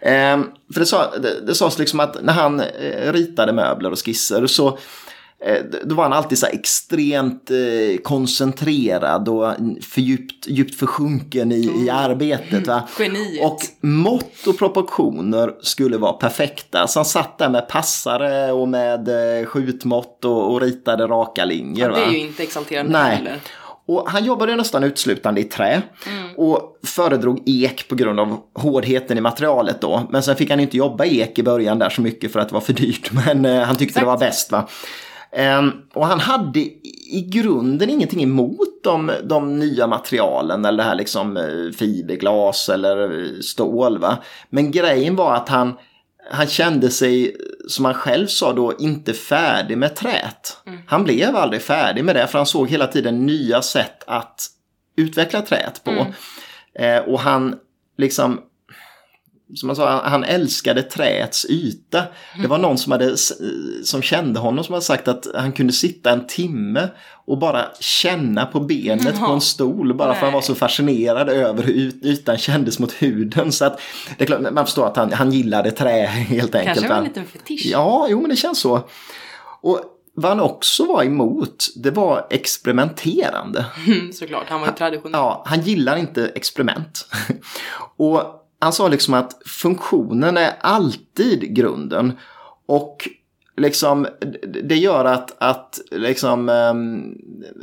Ehm, 0.06 0.44
för 0.72 0.80
det, 0.80 0.86
sa, 0.86 1.16
det, 1.18 1.40
det 1.46 1.54
sades 1.54 1.78
liksom 1.78 2.00
att 2.00 2.22
när 2.22 2.32
han 2.32 2.60
eh, 2.60 3.12
ritade 3.12 3.52
möbler 3.52 3.90
och 3.90 4.04
skisser 4.04 4.46
så 4.46 4.78
eh, 5.44 5.64
då 5.84 5.94
var 5.94 6.02
han 6.04 6.12
alltid 6.12 6.38
så 6.38 6.46
extremt 6.46 7.50
eh, 7.50 8.02
koncentrerad 8.02 9.28
och 9.28 9.52
fördjupt, 9.82 10.46
djupt 10.46 10.74
försjunken 10.74 11.52
i, 11.52 11.84
i 11.84 11.90
arbetet. 11.90 12.66
Va? 12.66 12.82
Geniet. 12.98 13.44
Och 13.44 13.58
mått 13.80 14.46
och 14.46 14.58
proportioner 14.58 15.54
skulle 15.60 15.96
vara 15.96 16.12
perfekta. 16.12 16.86
Så 16.86 16.98
han 16.98 17.04
satt 17.04 17.38
där 17.38 17.48
med 17.48 17.68
passare 17.68 18.52
och 18.52 18.68
med 18.68 19.08
skjutmått 19.48 20.24
och, 20.24 20.52
och 20.52 20.60
ritade 20.60 21.06
raka 21.06 21.44
linjer. 21.44 21.90
Ja, 21.90 21.96
det 21.96 22.04
är 22.04 22.10
ju 22.10 22.18
inte 22.18 22.42
exalterande 22.42 22.92
Nej. 22.92 23.16
heller. 23.16 23.40
Och 23.88 24.10
han 24.10 24.24
jobbade 24.24 24.56
nästan 24.56 24.84
uteslutande 24.84 25.40
i 25.40 25.44
trä 25.44 25.82
och 26.36 26.78
föredrog 26.84 27.42
ek 27.46 27.88
på 27.88 27.94
grund 27.94 28.20
av 28.20 28.38
hårdheten 28.54 29.18
i 29.18 29.20
materialet 29.20 29.80
då. 29.80 30.06
Men 30.10 30.22
sen 30.22 30.36
fick 30.36 30.50
han 30.50 30.60
inte 30.60 30.76
jobba 30.76 31.04
i 31.04 31.20
ek 31.20 31.38
i 31.38 31.42
början 31.42 31.78
där 31.78 31.90
så 31.90 32.02
mycket 32.02 32.32
för 32.32 32.40
att 32.40 32.48
det 32.48 32.54
var 32.54 32.60
för 32.60 32.72
dyrt. 32.72 33.10
Men 33.26 33.44
eh, 33.44 33.62
han 33.62 33.76
tyckte 33.76 34.00
det 34.00 34.06
var 34.06 34.18
bäst. 34.18 34.52
va. 34.52 34.68
Ehm, 35.32 35.72
och 35.94 36.06
han 36.06 36.20
hade 36.20 36.60
i 36.60 36.96
i 37.06 37.20
grunden 37.20 37.90
ingenting 37.90 38.22
emot 38.22 38.82
de, 38.82 39.10
de 39.24 39.58
nya 39.58 39.86
materialen 39.86 40.64
eller 40.64 40.84
det 40.84 40.88
här 40.88 40.94
liksom 40.94 41.36
eh, 41.36 41.76
fiberglas 41.78 42.68
eller 42.68 43.24
eh, 43.24 43.40
stål. 43.40 43.98
Va? 43.98 44.16
Men 44.50 44.70
grejen 44.70 45.16
var 45.16 45.34
att 45.34 45.48
han, 45.48 45.74
han 46.30 46.46
kände 46.46 46.90
sig, 46.90 47.36
som 47.68 47.84
han 47.84 47.94
själv 47.94 48.26
sa 48.26 48.52
då, 48.52 48.76
inte 48.78 49.12
färdig 49.12 49.78
med 49.78 49.96
träet. 49.96 50.56
Han 50.86 51.04
blev 51.04 51.36
aldrig 51.36 51.62
färdig 51.62 52.04
med 52.04 52.16
det 52.16 52.26
för 52.26 52.38
han 52.38 52.46
såg 52.46 52.70
hela 52.70 52.86
tiden 52.86 53.26
nya 53.26 53.62
sätt 53.62 54.04
att 54.06 54.46
utveckla 54.96 55.42
träet 55.42 55.84
på. 55.84 56.06
Eh, 56.74 56.98
och 56.98 57.20
han 57.20 57.56
liksom 57.98 58.40
som 59.54 59.68
jag 59.68 59.76
sa, 59.76 59.90
han- 59.90 60.10
han 60.12 60.24
älskade 60.24 60.82
träets 60.82 61.46
yta. 61.48 62.02
Det 62.42 62.46
var 62.48 62.58
någon 62.58 62.78
som, 62.78 62.92
hade, 62.92 63.16
som 63.84 64.02
kände 64.02 64.40
honom 64.40 64.64
som 64.64 64.72
hade 64.72 64.84
sagt 64.84 65.08
att 65.08 65.26
han 65.34 65.52
kunde 65.52 65.72
sitta 65.72 66.10
en 66.12 66.26
timme 66.26 66.88
och 67.26 67.38
bara 67.38 67.66
känna 67.80 68.46
på 68.46 68.60
benet 68.60 69.18
på 69.20 69.32
en 69.32 69.40
stol 69.40 69.94
bara 69.94 70.14
för 70.14 70.20
han 70.24 70.32
var 70.32 70.40
så 70.40 70.54
fascinerad 70.54 71.28
över 71.28 71.62
hur 71.62 71.72
yt- 71.74 72.04
ytan 72.04 72.38
kändes 72.38 72.78
mot 72.78 72.92
huden. 72.92 73.52
Så 73.52 73.64
att 73.64 73.80
det 74.18 74.24
är 74.24 74.26
klart, 74.26 74.40
man 74.52 74.64
förstår 74.66 74.86
att 74.86 74.96
han, 74.96 75.12
han 75.12 75.32
gillade 75.32 75.70
trä 75.70 76.06
helt 76.06 76.54
enkelt. 76.54 76.74
Kanske 76.74 76.88
var 76.88 76.94
va? 76.94 76.98
en 76.98 77.04
liten 77.08 77.26
fetisch. 77.26 77.62
Ja, 77.66 78.06
jo 78.10 78.20
men 78.20 78.30
det 78.30 78.36
känns 78.36 78.58
så. 78.60 78.88
Och 79.60 79.80
vad 80.14 80.30
han 80.30 80.40
också 80.40 80.84
var 80.84 81.02
emot, 81.04 81.64
det 81.76 81.90
var 81.90 82.26
experimenterande. 82.30 83.66
Mm, 83.86 84.12
Såklart, 84.12 84.44
han 84.48 84.60
var 84.60 84.66
ju 84.68 84.72
traditionell. 84.74 85.12
Ja, 85.20 85.42
han 85.46 85.60
gillar 85.60 85.96
inte 85.96 86.26
experiment. 86.34 87.06
och 87.96 88.42
han 88.66 88.72
sa 88.72 88.88
liksom 88.88 89.14
att 89.14 89.36
funktionen 89.46 90.36
är 90.36 90.52
alltid 90.60 91.54
grunden. 91.54 92.12
Och 92.66 93.08
liksom 93.56 94.06
det 94.64 94.76
gör 94.76 95.04
att, 95.04 95.36
att 95.38 95.80
liksom, 95.90 96.48
ehm, 96.48 97.14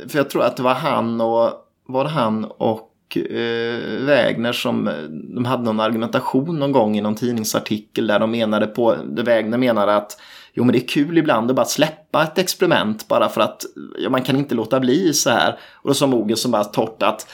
för 0.08 0.18
jag 0.18 0.30
tror 0.30 0.42
att 0.42 0.56
det 0.56 0.62
var 0.62 0.74
han 0.74 1.20
och, 1.20 1.50
var 1.86 2.04
han 2.04 2.44
och 2.44 3.16
eh, 3.16 4.04
Wägner 4.06 4.52
som, 4.52 4.88
eh, 4.88 4.94
de 5.08 5.44
hade 5.44 5.62
någon 5.62 5.80
argumentation 5.80 6.58
någon 6.58 6.72
gång 6.72 6.98
i 6.98 7.00
någon 7.00 7.14
tidningsartikel 7.14 8.06
där 8.06 8.18
de 8.18 8.30
menade 8.30 8.66
på, 8.66 8.96
där 9.04 9.22
Wägner 9.22 9.58
menade 9.58 9.96
att 9.96 10.20
Jo 10.56 10.64
men 10.64 10.72
det 10.72 10.78
är 10.78 10.88
kul 10.88 11.18
ibland 11.18 11.50
att 11.50 11.56
bara 11.56 11.66
släppa 11.66 12.22
ett 12.22 12.38
experiment 12.38 13.08
bara 13.08 13.28
för 13.28 13.40
att 13.40 13.64
ja, 13.98 14.10
man 14.10 14.22
kan 14.22 14.36
inte 14.36 14.54
låta 14.54 14.80
bli 14.80 15.12
så 15.12 15.30
här. 15.30 15.58
Och 15.72 15.90
då 15.90 15.94
sa 15.94 16.06
Mogen 16.06 16.36
som 16.36 16.50
bara 16.50 16.64
torrt 16.64 17.02
att 17.02 17.26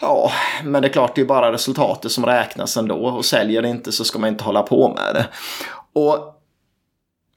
Ja, 0.00 0.32
men 0.64 0.82
det 0.82 0.88
är 0.88 0.92
klart 0.92 1.14
det 1.14 1.20
är 1.20 1.24
bara 1.24 1.52
resultatet 1.52 2.12
som 2.12 2.26
räknas 2.26 2.76
ändå 2.76 2.96
och 2.96 3.24
säljer 3.24 3.62
det 3.62 3.68
inte 3.68 3.92
så 3.92 4.04
ska 4.04 4.18
man 4.18 4.28
inte 4.28 4.44
hålla 4.44 4.62
på 4.62 4.88
med 4.88 5.14
det. 5.14 5.26
Och, 5.92 6.34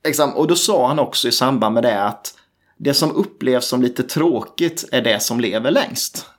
liksom, 0.05 0.33
och 0.35 0.47
då 0.47 0.55
sa 0.55 0.87
han 0.87 0.99
också 0.99 1.27
i 1.27 1.31
samband 1.31 1.73
med 1.73 1.83
det 1.83 2.03
att 2.03 2.33
det 2.77 2.93
som 2.93 3.11
upplevs 3.15 3.67
som 3.67 3.81
lite 3.81 4.03
tråkigt 4.03 4.89
är 4.91 5.01
det 5.01 5.19
som 5.19 5.39
lever 5.39 5.71
längst. 5.71 6.29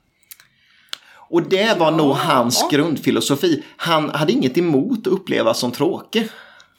Och 1.28 1.42
det 1.42 1.78
var 1.78 1.90
nog 1.90 2.10
hans 2.10 2.68
grundfilosofi. 2.70 3.64
Han 3.76 4.10
hade 4.10 4.32
inget 4.32 4.58
emot 4.58 5.06
att 5.06 5.12
uppleva 5.12 5.54
som 5.54 5.72
tråkig. 5.72 6.28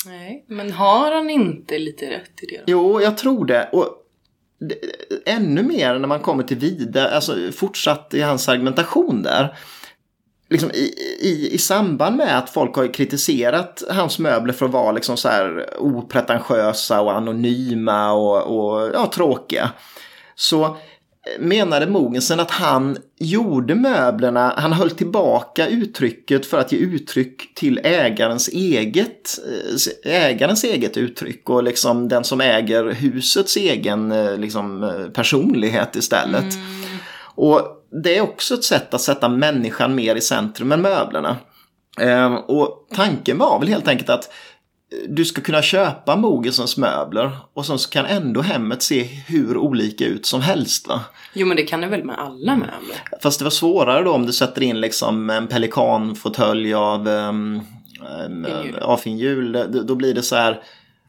Nej, 0.05 0.45
men 0.47 0.71
har 0.71 1.11
han 1.11 1.29
inte 1.29 1.79
lite 1.79 2.05
rätt 2.05 2.43
i 2.43 2.45
det? 2.45 2.57
då? 2.57 2.63
Jo, 2.67 3.01
jag 3.01 3.17
tror 3.17 3.45
det. 3.45 3.69
Och 3.71 3.85
det, 3.85 4.04
ännu 5.25 5.63
mer 5.63 5.99
när 5.99 6.07
man 6.07 6.19
kommer 6.19 6.43
till 6.43 6.57
vidare, 6.57 7.15
alltså 7.15 7.35
fortsatt 7.51 8.13
i 8.13 8.21
hans 8.21 8.49
argumentation 8.49 9.23
där. 9.23 9.57
liksom 10.49 10.71
i, 10.71 10.93
i, 11.19 11.49
i 11.53 11.57
samband 11.57 12.15
med 12.15 12.37
att 12.37 12.49
folk 12.49 12.75
har 12.75 12.93
kritiserat 12.93 13.83
hans 13.89 14.19
möbler 14.19 14.53
för 14.53 14.65
att 14.65 14.71
vara 14.71 14.91
liksom 14.91 15.17
så 15.17 15.29
här 15.29 15.69
opretentiösa 15.79 17.01
och 17.01 17.13
anonyma 17.13 18.11
och, 18.11 18.57
och 18.57 18.91
ja, 18.93 19.11
tråkiga. 19.13 19.71
Så 20.35 20.77
menade 21.39 21.87
Mogensen 21.87 22.39
att 22.39 22.51
han 22.51 22.97
gjorde 23.19 23.75
möblerna, 23.75 24.53
han 24.57 24.73
höll 24.73 24.91
tillbaka 24.91 25.67
uttrycket 25.67 26.45
för 26.45 26.57
att 26.57 26.71
ge 26.71 26.77
uttryck 26.77 27.55
till 27.55 27.79
ägarens 27.83 28.47
eget, 28.47 29.39
eh, 30.05 30.15
ägarens 30.25 30.63
eget 30.63 30.97
uttryck 30.97 31.49
och 31.49 31.63
liksom 31.63 32.07
den 32.07 32.23
som 32.23 32.41
äger 32.41 32.93
husets 32.93 33.57
egen 33.57 34.11
eh, 34.11 34.37
liksom, 34.37 34.91
personlighet 35.13 35.95
istället. 35.95 36.55
Mm. 36.55 36.97
Och 37.35 37.61
det 38.03 38.17
är 38.17 38.21
också 38.21 38.53
ett 38.53 38.63
sätt 38.63 38.93
att 38.93 39.01
sätta 39.01 39.29
människan 39.29 39.95
mer 39.95 40.15
i 40.15 40.21
centrum 40.21 40.71
än 40.71 40.81
möblerna. 40.81 41.37
Ehm, 41.99 42.37
och 42.37 42.87
tanken 42.95 43.37
var 43.37 43.59
väl 43.59 43.69
helt 43.69 43.87
enkelt 43.87 44.09
att 44.09 44.29
du 45.07 45.25
ska 45.25 45.41
kunna 45.41 45.61
köpa 45.61 46.15
Mogelsens 46.15 46.77
möbler 46.77 47.31
och 47.53 47.65
sen 47.65 47.79
så 47.79 47.89
kan 47.89 48.05
ändå 48.05 48.41
hemmet 48.41 48.81
se 48.81 49.03
hur 49.03 49.57
olika 49.57 50.05
ut 50.05 50.25
som 50.25 50.41
helst. 50.41 50.87
Va? 50.87 51.01
Jo 51.33 51.47
men 51.47 51.57
det 51.57 51.63
kan 51.63 51.81
det 51.81 51.87
väl 51.87 52.03
med 52.03 52.19
alla 52.19 52.55
möbler? 52.55 53.03
Fast 53.21 53.39
det 53.39 53.43
var 53.43 53.49
svårare 53.49 54.03
då 54.03 54.11
om 54.11 54.25
du 54.25 54.33
sätter 54.33 54.63
in 54.63 54.81
liksom 54.81 55.29
en 55.29 55.47
pelikanfåtölj 55.47 56.73
av 56.73 57.07
um, 57.07 57.61
av 58.81 58.97
finhjul. 58.97 59.65
Då 59.85 59.95
blir 59.95 60.13
det 60.13 60.23
så 60.23 60.35
här 60.35 60.61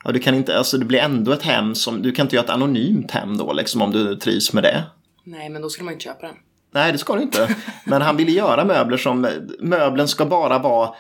Ja, 0.05 0.13
du 0.13 0.19
kan 0.19 0.35
inte, 0.35 0.59
alltså 0.59 0.79
det 0.79 0.85
blir 0.85 0.99
ändå 0.99 1.33
ett 1.33 1.43
hem 1.43 1.75
som, 1.75 2.03
du 2.03 2.13
kan 2.13 2.27
inte 2.27 2.37
göra 2.37 2.45
ett 2.45 2.51
anonymt 2.51 3.11
hem 3.11 3.37
då 3.37 3.53
liksom 3.53 3.83
om 3.83 3.93
du 3.93 4.17
trivs 4.17 4.53
med 4.53 4.63
det. 4.63 4.83
Nej, 5.25 5.49
men 5.49 5.63
då 5.63 5.69
skulle 5.69 5.85
man 5.85 5.95
inte 5.95 6.05
köpa 6.05 6.27
den. 6.27 6.37
Nej, 6.75 6.93
det 6.93 6.99
ska 6.99 7.17
du 7.17 7.23
inte. 7.23 7.57
Men 7.85 8.03
han 8.03 8.17
ville 8.17 8.33
göra 8.33 8.65
möbler 8.65 8.97
som, 8.97 9.29
möbeln 9.61 10.09
ska 10.09 10.27
bara 10.27 10.59
vara 10.59 10.95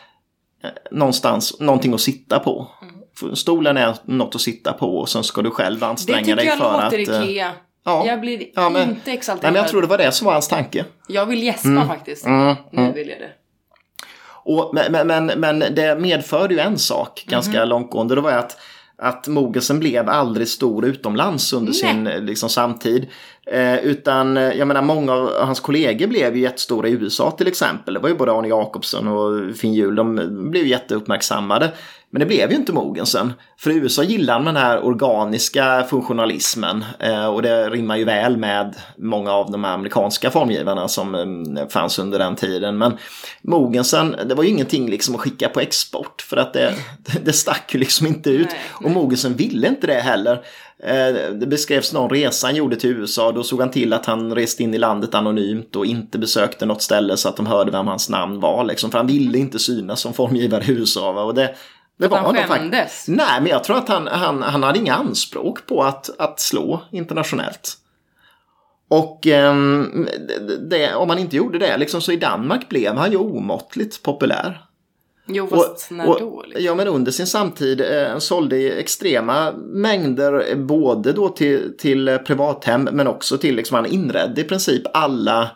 någonstans, 0.91 1.61
någonting 1.61 1.95
att 1.95 2.01
sitta 2.01 2.39
på. 2.39 2.69
Mm. 2.83 3.37
Stolen 3.37 3.77
är 3.77 3.97
något 4.05 4.35
att 4.35 4.41
sitta 4.41 4.73
på 4.73 4.99
och 4.99 5.09
sen 5.09 5.25
ska 5.25 5.43
du 5.43 5.51
själv 5.51 5.85
anstränga 5.85 6.37
dig 6.37 6.47
för 6.47 6.81
att... 6.81 6.91
Det 6.91 6.97
tycker 6.97 7.13
jag 7.13 7.21
låter 7.21 7.29
Ikea. 7.29 7.53
Ja, 7.85 8.07
jag 8.07 8.21
blir 8.21 8.47
ja, 8.55 8.71
men, 8.71 8.89
inte 8.89 9.13
exalterad. 9.13 9.43
Nej, 9.43 9.53
men 9.53 9.63
jag 9.63 9.71
tror 9.71 9.83
det 9.83 9.89
var 9.89 9.99
det 9.99 10.13
som 10.13 10.25
var 10.25 10.33
hans 10.33 10.49
tanke. 10.49 10.85
Jag 11.09 11.27
vill 11.27 11.43
gäspa 11.43 11.69
mm. 11.69 11.89
faktiskt. 11.89 12.27
Mm. 12.27 12.57
Nu 12.71 12.83
mm. 12.83 12.95
vill 12.95 13.09
jag 13.09 13.19
det. 13.19 13.31
Och, 14.29 14.75
men, 14.91 15.07
men, 15.07 15.27
men 15.27 15.59
det 15.59 16.01
medförde 16.01 16.55
ju 16.55 16.61
en 16.61 16.79
sak 16.79 17.25
ganska 17.27 17.57
mm. 17.57 17.69
långtgående. 17.69 18.15
Det 18.15 18.21
var 18.21 18.33
att 18.33 18.59
att 18.99 19.29
Mogelsen 19.29 19.79
blev 19.79 20.09
aldrig 20.09 20.49
stor 20.49 20.85
utomlands 20.85 21.53
under 21.53 21.73
Nej. 21.73 21.81
sin 21.81 22.27
liksom, 22.27 22.49
samtid. 22.49 23.07
Eh, 23.47 23.79
utan 23.79 24.37
eh, 24.37 24.53
jag 24.53 24.69
menar 24.69 24.83
många 24.83 25.13
av 25.13 25.33
hans 25.41 25.61
kollegor 25.61 26.07
blev 26.07 26.37
ju 26.37 26.43
jättestora 26.43 26.89
i 26.89 26.93
USA 26.93 27.31
till 27.31 27.47
exempel. 27.47 27.95
Det 27.95 28.01
var 28.01 28.09
ju 28.09 28.15
både 28.15 28.33
Arne 28.33 28.49
Jacobsson 28.49 29.09
och 29.09 29.57
Finn 29.57 29.75
Hjul. 29.75 29.95
De 29.95 30.51
blev 30.51 30.67
jätteuppmärksammade. 30.67 31.73
Men 32.11 32.21
det 32.21 32.27
blev 32.27 32.51
ju 32.51 32.57
inte 32.57 32.73
Mogensen. 32.73 33.33
För 33.59 33.71
USA 33.71 34.03
gillar 34.03 34.41
den 34.41 34.57
här 34.57 34.85
organiska 34.85 35.85
funktionalismen 35.91 36.85
eh, 37.01 37.27
och 37.27 37.43
det 37.43 37.71
rimmar 37.71 37.97
ju 37.97 38.05
väl 38.05 38.37
med 38.37 38.77
många 38.99 39.33
av 39.33 39.51
de 39.51 39.65
amerikanska 39.65 40.31
formgivarna 40.31 40.89
som 40.89 41.15
eh, 41.57 41.69
fanns 41.69 41.99
under 41.99 42.19
den 42.19 42.37
tiden. 42.37 42.79
Men 42.79 42.99
Mogensen, 43.43 44.17
det 44.27 44.35
var 44.35 44.45
ju 44.45 44.51
ingenting 44.51 44.91
liksom 44.91 45.15
att 45.15 45.21
skicka 45.21 45.49
på 45.49 45.61
export 45.61 46.23
för 46.23 46.37
att 46.37 46.53
det, 46.53 46.75
det 47.25 47.33
stack 47.33 47.75
ju 47.75 47.81
liksom 47.81 48.07
inte 48.07 48.31
ut. 48.31 48.49
Och 48.71 48.91
Mogensen 48.91 49.35
ville 49.35 49.69
inte 49.69 49.87
det 49.87 50.01
heller. 50.01 50.43
Eh, 50.83 51.33
det 51.33 51.47
beskrevs 51.47 51.93
någon 51.93 52.11
resa 52.11 52.47
han 52.47 52.57
gjorde 52.57 52.77
till 52.77 52.91
USA. 52.91 53.33
Då 53.33 53.43
såg 53.43 53.61
han 53.61 53.71
till 53.71 53.93
att 53.93 54.07
han 54.07 54.35
reste 54.35 54.63
in 54.63 54.75
i 54.75 54.79
landet 54.79 55.15
anonymt 55.15 55.77
och 55.77 55.87
inte 55.87 56.19
besökte 56.19 56.67
något 56.67 56.83
ställe 56.83 57.17
så 57.17 57.29
att 57.29 57.37
de 57.37 57.47
hörde 57.47 57.71
vem 57.71 57.87
hans 57.87 58.09
namn 58.09 58.41
var. 58.41 58.65
Liksom. 58.65 58.91
För 58.91 58.99
han 58.99 59.07
ville 59.07 59.39
inte 59.39 59.59
synas 59.59 60.01
som 60.01 60.13
formgivare 60.15 60.65
i 60.65 60.71
USA. 60.71 61.25
Och 61.25 61.35
det, 61.35 61.55
det 61.97 62.09
var 62.09 62.19
han 62.19 62.35
skämdes? 62.35 63.05
Nej, 63.09 63.41
men 63.41 63.47
jag 63.47 63.65
tror 63.65 63.77
att 63.77 63.89
han, 63.89 64.07
han, 64.07 64.43
han 64.43 64.63
hade 64.63 64.79
inga 64.79 64.95
anspråk 64.95 65.67
på 65.67 65.83
att, 65.83 66.11
att 66.19 66.41
slå 66.41 66.83
internationellt. 66.91 67.77
Och 68.89 69.27
eh, 69.27 69.55
det, 70.61 70.95
om 70.95 71.09
han 71.11 71.19
inte 71.19 71.37
gjorde 71.37 71.59
det, 71.59 71.77
liksom, 71.77 72.01
så 72.01 72.13
i 72.13 72.17
Danmark 72.17 72.69
blev 72.69 72.97
han 72.97 73.11
ju 73.11 73.17
omåttligt 73.17 74.03
populär. 74.03 74.63
Jo, 75.27 75.47
fast 75.47 75.91
och, 75.91 75.97
när 75.97 76.09
och, 76.09 76.21
då? 76.21 76.43
Liksom? 76.43 76.65
Ja, 76.65 76.75
men 76.75 76.89
under 76.89 77.13
sin 77.13 77.27
samtid 77.27 77.81
eh, 77.81 78.19
sålde 78.19 78.73
extrema 78.73 79.53
mängder 79.57 80.55
både 80.55 81.13
då 81.13 81.29
till, 81.29 81.77
till 81.79 82.19
privathem 82.27 82.89
men 82.93 83.07
också 83.07 83.39
till, 83.39 83.57
liksom, 83.57 83.75
han 83.75 83.87
inredde 83.87 84.41
i 84.41 84.45
princip 84.45 84.83
alla 84.95 85.51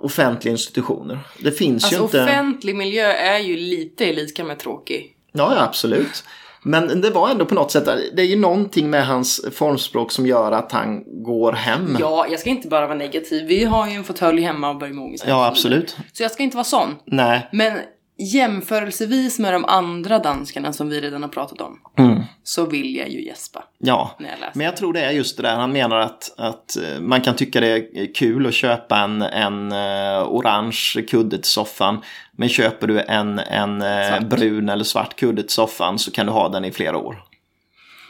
offentliga 0.00 0.52
institutioner. 0.52 1.18
Det 1.38 1.52
finns 1.52 1.84
alltså, 1.84 1.98
ju 1.98 2.04
inte... 2.04 2.22
offentlig 2.22 2.76
miljö 2.76 3.12
är 3.12 3.38
ju 3.38 3.56
lite 3.56 4.12
lika 4.12 4.44
med 4.44 4.58
tråkig. 4.58 5.14
Ja, 5.38 5.54
ja, 5.54 5.62
absolut. 5.62 6.24
Men 6.62 7.00
det 7.00 7.10
var 7.10 7.28
ändå 7.28 7.44
på 7.44 7.54
något 7.54 7.70
sätt, 7.70 7.84
det 8.16 8.22
är 8.22 8.26
ju 8.26 8.36
någonting 8.36 8.90
med 8.90 9.06
hans 9.06 9.40
formspråk 9.52 10.12
som 10.12 10.26
gör 10.26 10.52
att 10.52 10.72
han 10.72 11.22
går 11.24 11.52
hem. 11.52 11.96
Ja, 12.00 12.26
jag 12.30 12.40
ska 12.40 12.50
inte 12.50 12.68
bara 12.68 12.86
vara 12.86 12.98
negativ. 12.98 13.46
Vi 13.46 13.64
har 13.64 13.88
ju 13.88 13.94
en 13.94 14.04
fåtölj 14.04 14.42
hemma 14.42 14.68
av 14.68 14.78
Börje 14.78 14.92
Mogensen. 14.92 15.30
Ja, 15.30 15.46
absolut. 15.46 15.96
Så 16.12 16.22
jag 16.22 16.30
ska 16.30 16.42
inte 16.42 16.56
vara 16.56 16.64
sån. 16.64 16.94
Nej. 17.06 17.48
Men 17.52 17.78
jämförelsevis 18.18 19.38
med 19.38 19.52
de 19.52 19.64
andra 19.64 20.18
danskarna 20.18 20.72
som 20.72 20.88
vi 20.88 21.00
redan 21.00 21.22
har 21.22 21.28
pratat 21.28 21.60
om. 21.60 21.78
Mm. 21.98 22.22
Så 22.42 22.66
vill 22.66 22.96
jag 22.96 23.08
ju 23.08 23.24
gäspa. 23.24 23.64
Ja, 23.78 24.16
jag 24.18 24.28
men 24.54 24.66
jag 24.66 24.76
tror 24.76 24.92
det 24.92 25.00
är 25.00 25.10
just 25.10 25.36
det 25.36 25.42
där. 25.42 25.56
Han 25.56 25.72
menar 25.72 25.96
att, 25.96 26.34
att 26.36 26.76
eh, 26.76 27.00
man 27.00 27.20
kan 27.20 27.36
tycka 27.36 27.60
det 27.60 27.68
är 27.68 28.14
kul 28.14 28.46
att 28.46 28.54
köpa 28.54 28.98
en, 28.98 29.22
en 29.22 29.72
uh, 29.72 30.28
orange 30.28 31.02
kudde 31.08 31.36
till 31.36 31.44
soffan. 31.44 32.02
Men 32.40 32.48
köper 32.48 32.86
du 32.86 33.00
en, 33.00 33.38
en 33.38 33.82
uh, 33.82 34.20
brun 34.20 34.68
eller 34.68 34.84
svart 34.84 35.16
kudde 35.16 35.42
till 35.42 35.50
soffan 35.50 35.98
så 35.98 36.10
kan 36.10 36.26
du 36.26 36.32
ha 36.32 36.48
den 36.48 36.64
i 36.64 36.72
flera 36.72 36.98
år. 36.98 37.22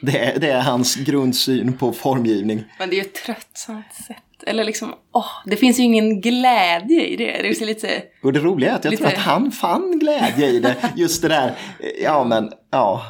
Det 0.01 0.18
är, 0.18 0.39
det 0.39 0.51
är 0.51 0.61
hans 0.61 0.97
grundsyn 0.97 1.72
på 1.72 1.93
formgivning. 1.93 2.64
Men 2.79 2.91
det 2.91 2.95
är 2.95 2.99
ju 2.99 3.03
ett 3.03 3.14
tröttsamt 3.14 3.95
sätt. 4.07 4.16
Eller 4.47 4.64
liksom, 4.64 4.95
åh, 5.12 5.31
det 5.47 5.57
finns 5.57 5.79
ju 5.79 5.83
ingen 5.83 6.20
glädje 6.20 7.07
i 7.07 7.16
det. 7.16 7.24
Det 7.24 7.49
är 7.49 7.66
lite... 7.66 8.03
Och 8.22 8.33
det 8.33 8.41
roliga 8.41 8.70
är 8.70 8.74
att 8.74 8.85
jag 8.85 8.91
lite... 8.91 9.03
tror 9.03 9.12
att 9.12 9.18
han 9.18 9.53
fann 9.53 9.99
glädje 9.99 10.47
i 10.47 10.61
det. 10.61 10.76
Just 10.97 11.22
det 11.22 11.29
där, 11.29 11.55
ja 12.03 12.24
men, 12.24 12.53
ja. 12.70 13.03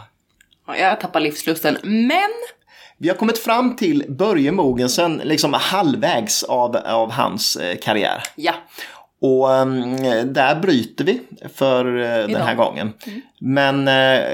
ja 0.66 0.76
jag 0.76 1.00
tappar 1.00 1.20
livslusten, 1.20 1.78
men... 1.82 2.30
Vi 3.00 3.08
har 3.08 3.16
kommit 3.16 3.38
fram 3.38 3.76
till 3.76 4.04
Börje 4.08 4.52
Mogensen, 4.52 5.20
liksom 5.24 5.54
halvvägs 5.54 6.42
av, 6.42 6.76
av 6.76 7.12
hans 7.12 7.56
eh, 7.56 7.76
karriär. 7.76 8.22
Ja. 8.36 8.54
Och 9.20 9.50
um, 9.50 9.96
där 10.32 10.60
bryter 10.60 11.04
vi 11.04 11.20
för 11.54 11.86
uh, 11.86 12.28
den 12.28 12.42
här 12.42 12.54
gången. 12.54 12.92
Mm. 13.06 13.20
Men 13.38 13.88
uh, 13.88 14.24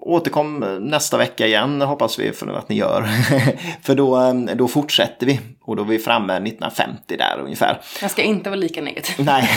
återkom 0.00 0.78
nästa 0.80 1.16
vecka 1.16 1.46
igen 1.46 1.80
hoppas 1.80 2.18
vi 2.18 2.32
för 2.32 2.58
att 2.58 2.68
ni 2.68 2.76
gör. 2.76 3.02
för 3.82 3.94
då, 3.94 4.16
um, 4.16 4.50
då 4.54 4.68
fortsätter 4.68 5.26
vi 5.26 5.40
och 5.60 5.76
då 5.76 5.82
är 5.82 5.86
vi 5.86 5.98
framme 5.98 6.32
1950 6.32 7.16
där 7.16 7.40
ungefär. 7.44 7.80
Jag 8.00 8.10
ska 8.10 8.22
inte 8.22 8.50
vara 8.50 8.60
lika 8.60 8.82
negativ. 8.82 9.14
Nej, 9.24 9.48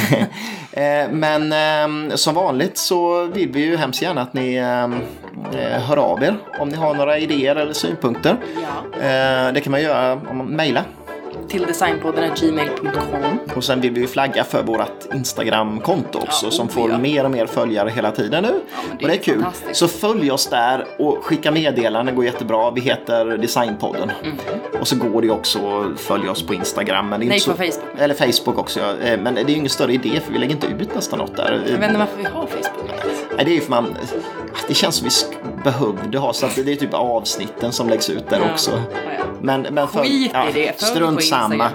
uh, 1.07 1.13
men 1.13 1.53
um, 1.85 2.17
som 2.17 2.35
vanligt 2.35 2.77
så 2.77 3.25
vill 3.25 3.51
vi 3.51 3.65
ju 3.65 3.77
hemskt 3.77 4.01
gärna 4.01 4.21
att 4.21 4.33
ni 4.33 4.59
hör 5.59 5.97
av 5.97 6.23
er 6.23 6.37
om 6.59 6.69
ni 6.69 6.77
har 6.77 6.93
några 6.93 7.17
idéer 7.17 7.55
eller 7.55 7.73
synpunkter. 7.73 8.37
Ja. 8.61 9.51
det 9.51 9.61
kan 9.61 9.71
man 9.71 9.81
göra 9.81 10.13
om 10.13 10.37
man 10.37 10.47
mejlar 10.47 10.83
till 11.47 11.65
designpodden 11.65 12.31
gmail.com. 12.35 13.39
Och 13.55 13.63
sen 13.63 13.81
vill 13.81 13.93
vi 13.93 14.07
flagga 14.07 14.43
för 14.43 14.63
vårt 14.63 15.13
Instagram-konto 15.13 16.19
också 16.19 16.45
ja, 16.45 16.51
som 16.51 16.69
får 16.69 16.91
ja. 16.91 16.97
mer 16.97 17.23
och 17.23 17.31
mer 17.31 17.45
följare 17.45 17.89
hela 17.89 18.11
tiden 18.11 18.43
nu. 18.43 18.49
Ja, 18.71 18.77
det 18.99 19.05
och 19.05 19.11
det 19.11 19.15
är 19.15 19.23
kul. 19.23 19.45
Så 19.71 19.87
följ 19.87 20.31
oss 20.31 20.47
där 20.47 20.85
och 20.99 21.23
skicka 21.23 21.51
meddelanden, 21.51 22.15
går 22.15 22.25
jättebra. 22.25 22.71
Vi 22.71 22.81
heter 22.81 23.25
Designpodden. 23.37 24.11
Mm. 24.23 24.37
Och 24.79 24.87
så 24.87 24.95
går 24.95 25.21
det 25.21 25.29
också 25.29 25.59
att 25.59 25.99
följa 25.99 26.31
oss 26.31 26.43
på 26.43 26.53
Instagram. 26.53 27.09
Men 27.09 27.19
Nej, 27.19 27.29
på 27.29 27.39
så... 27.39 27.51
Facebook. 27.51 27.99
Eller 27.99 28.13
Facebook 28.13 28.57
också. 28.57 28.79
Eh, 28.79 29.19
men 29.19 29.35
det 29.35 29.41
är 29.41 29.49
ju 29.49 29.55
ingen 29.55 29.69
större 29.69 29.93
idé 29.93 30.19
för 30.25 30.33
vi 30.33 30.39
lägger 30.39 30.53
inte 30.53 30.67
ut 30.67 30.95
nästan 30.95 31.19
något 31.19 31.35
där. 31.35 31.63
Jag 31.65 31.77
vet 31.77 31.89
inte 31.89 31.99
varför 31.99 32.17
vi 32.17 32.23
har 32.23 32.47
Facebook. 32.47 32.91
Nej, 33.35 33.45
det 33.45 33.51
är 33.51 33.55
ju 33.55 33.61
för 33.61 33.69
man... 33.69 33.97
Det 34.67 34.73
känns 34.73 34.95
som 34.95 35.07
vi 35.07 35.63
behövde 35.63 36.17
ha 36.17 36.33
så 36.33 36.45
att 36.45 36.55
det 36.55 36.71
är 36.71 36.75
typ 36.75 36.93
avsnitten 36.93 37.71
som 37.71 37.89
läggs 37.89 38.09
ut 38.09 38.29
där 38.29 38.51
också. 38.51 38.81
Men, 39.41 39.61
men 39.61 39.87
för, 39.87 40.03
Skit 40.03 40.31
i 40.49 40.51
det. 40.53 40.81
Strunt 40.81 41.23
samma. 41.25 41.69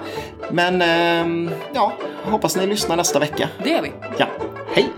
Men 0.49 0.81
ähm, 0.81 1.51
ja, 1.73 1.93
hoppas 2.23 2.55
ni 2.55 2.67
lyssnar 2.67 2.95
nästa 2.95 3.19
vecka. 3.19 3.49
Det 3.63 3.69
gör 3.69 3.81
vi. 3.81 3.91
Ja, 4.17 4.27
hej! 4.73 4.89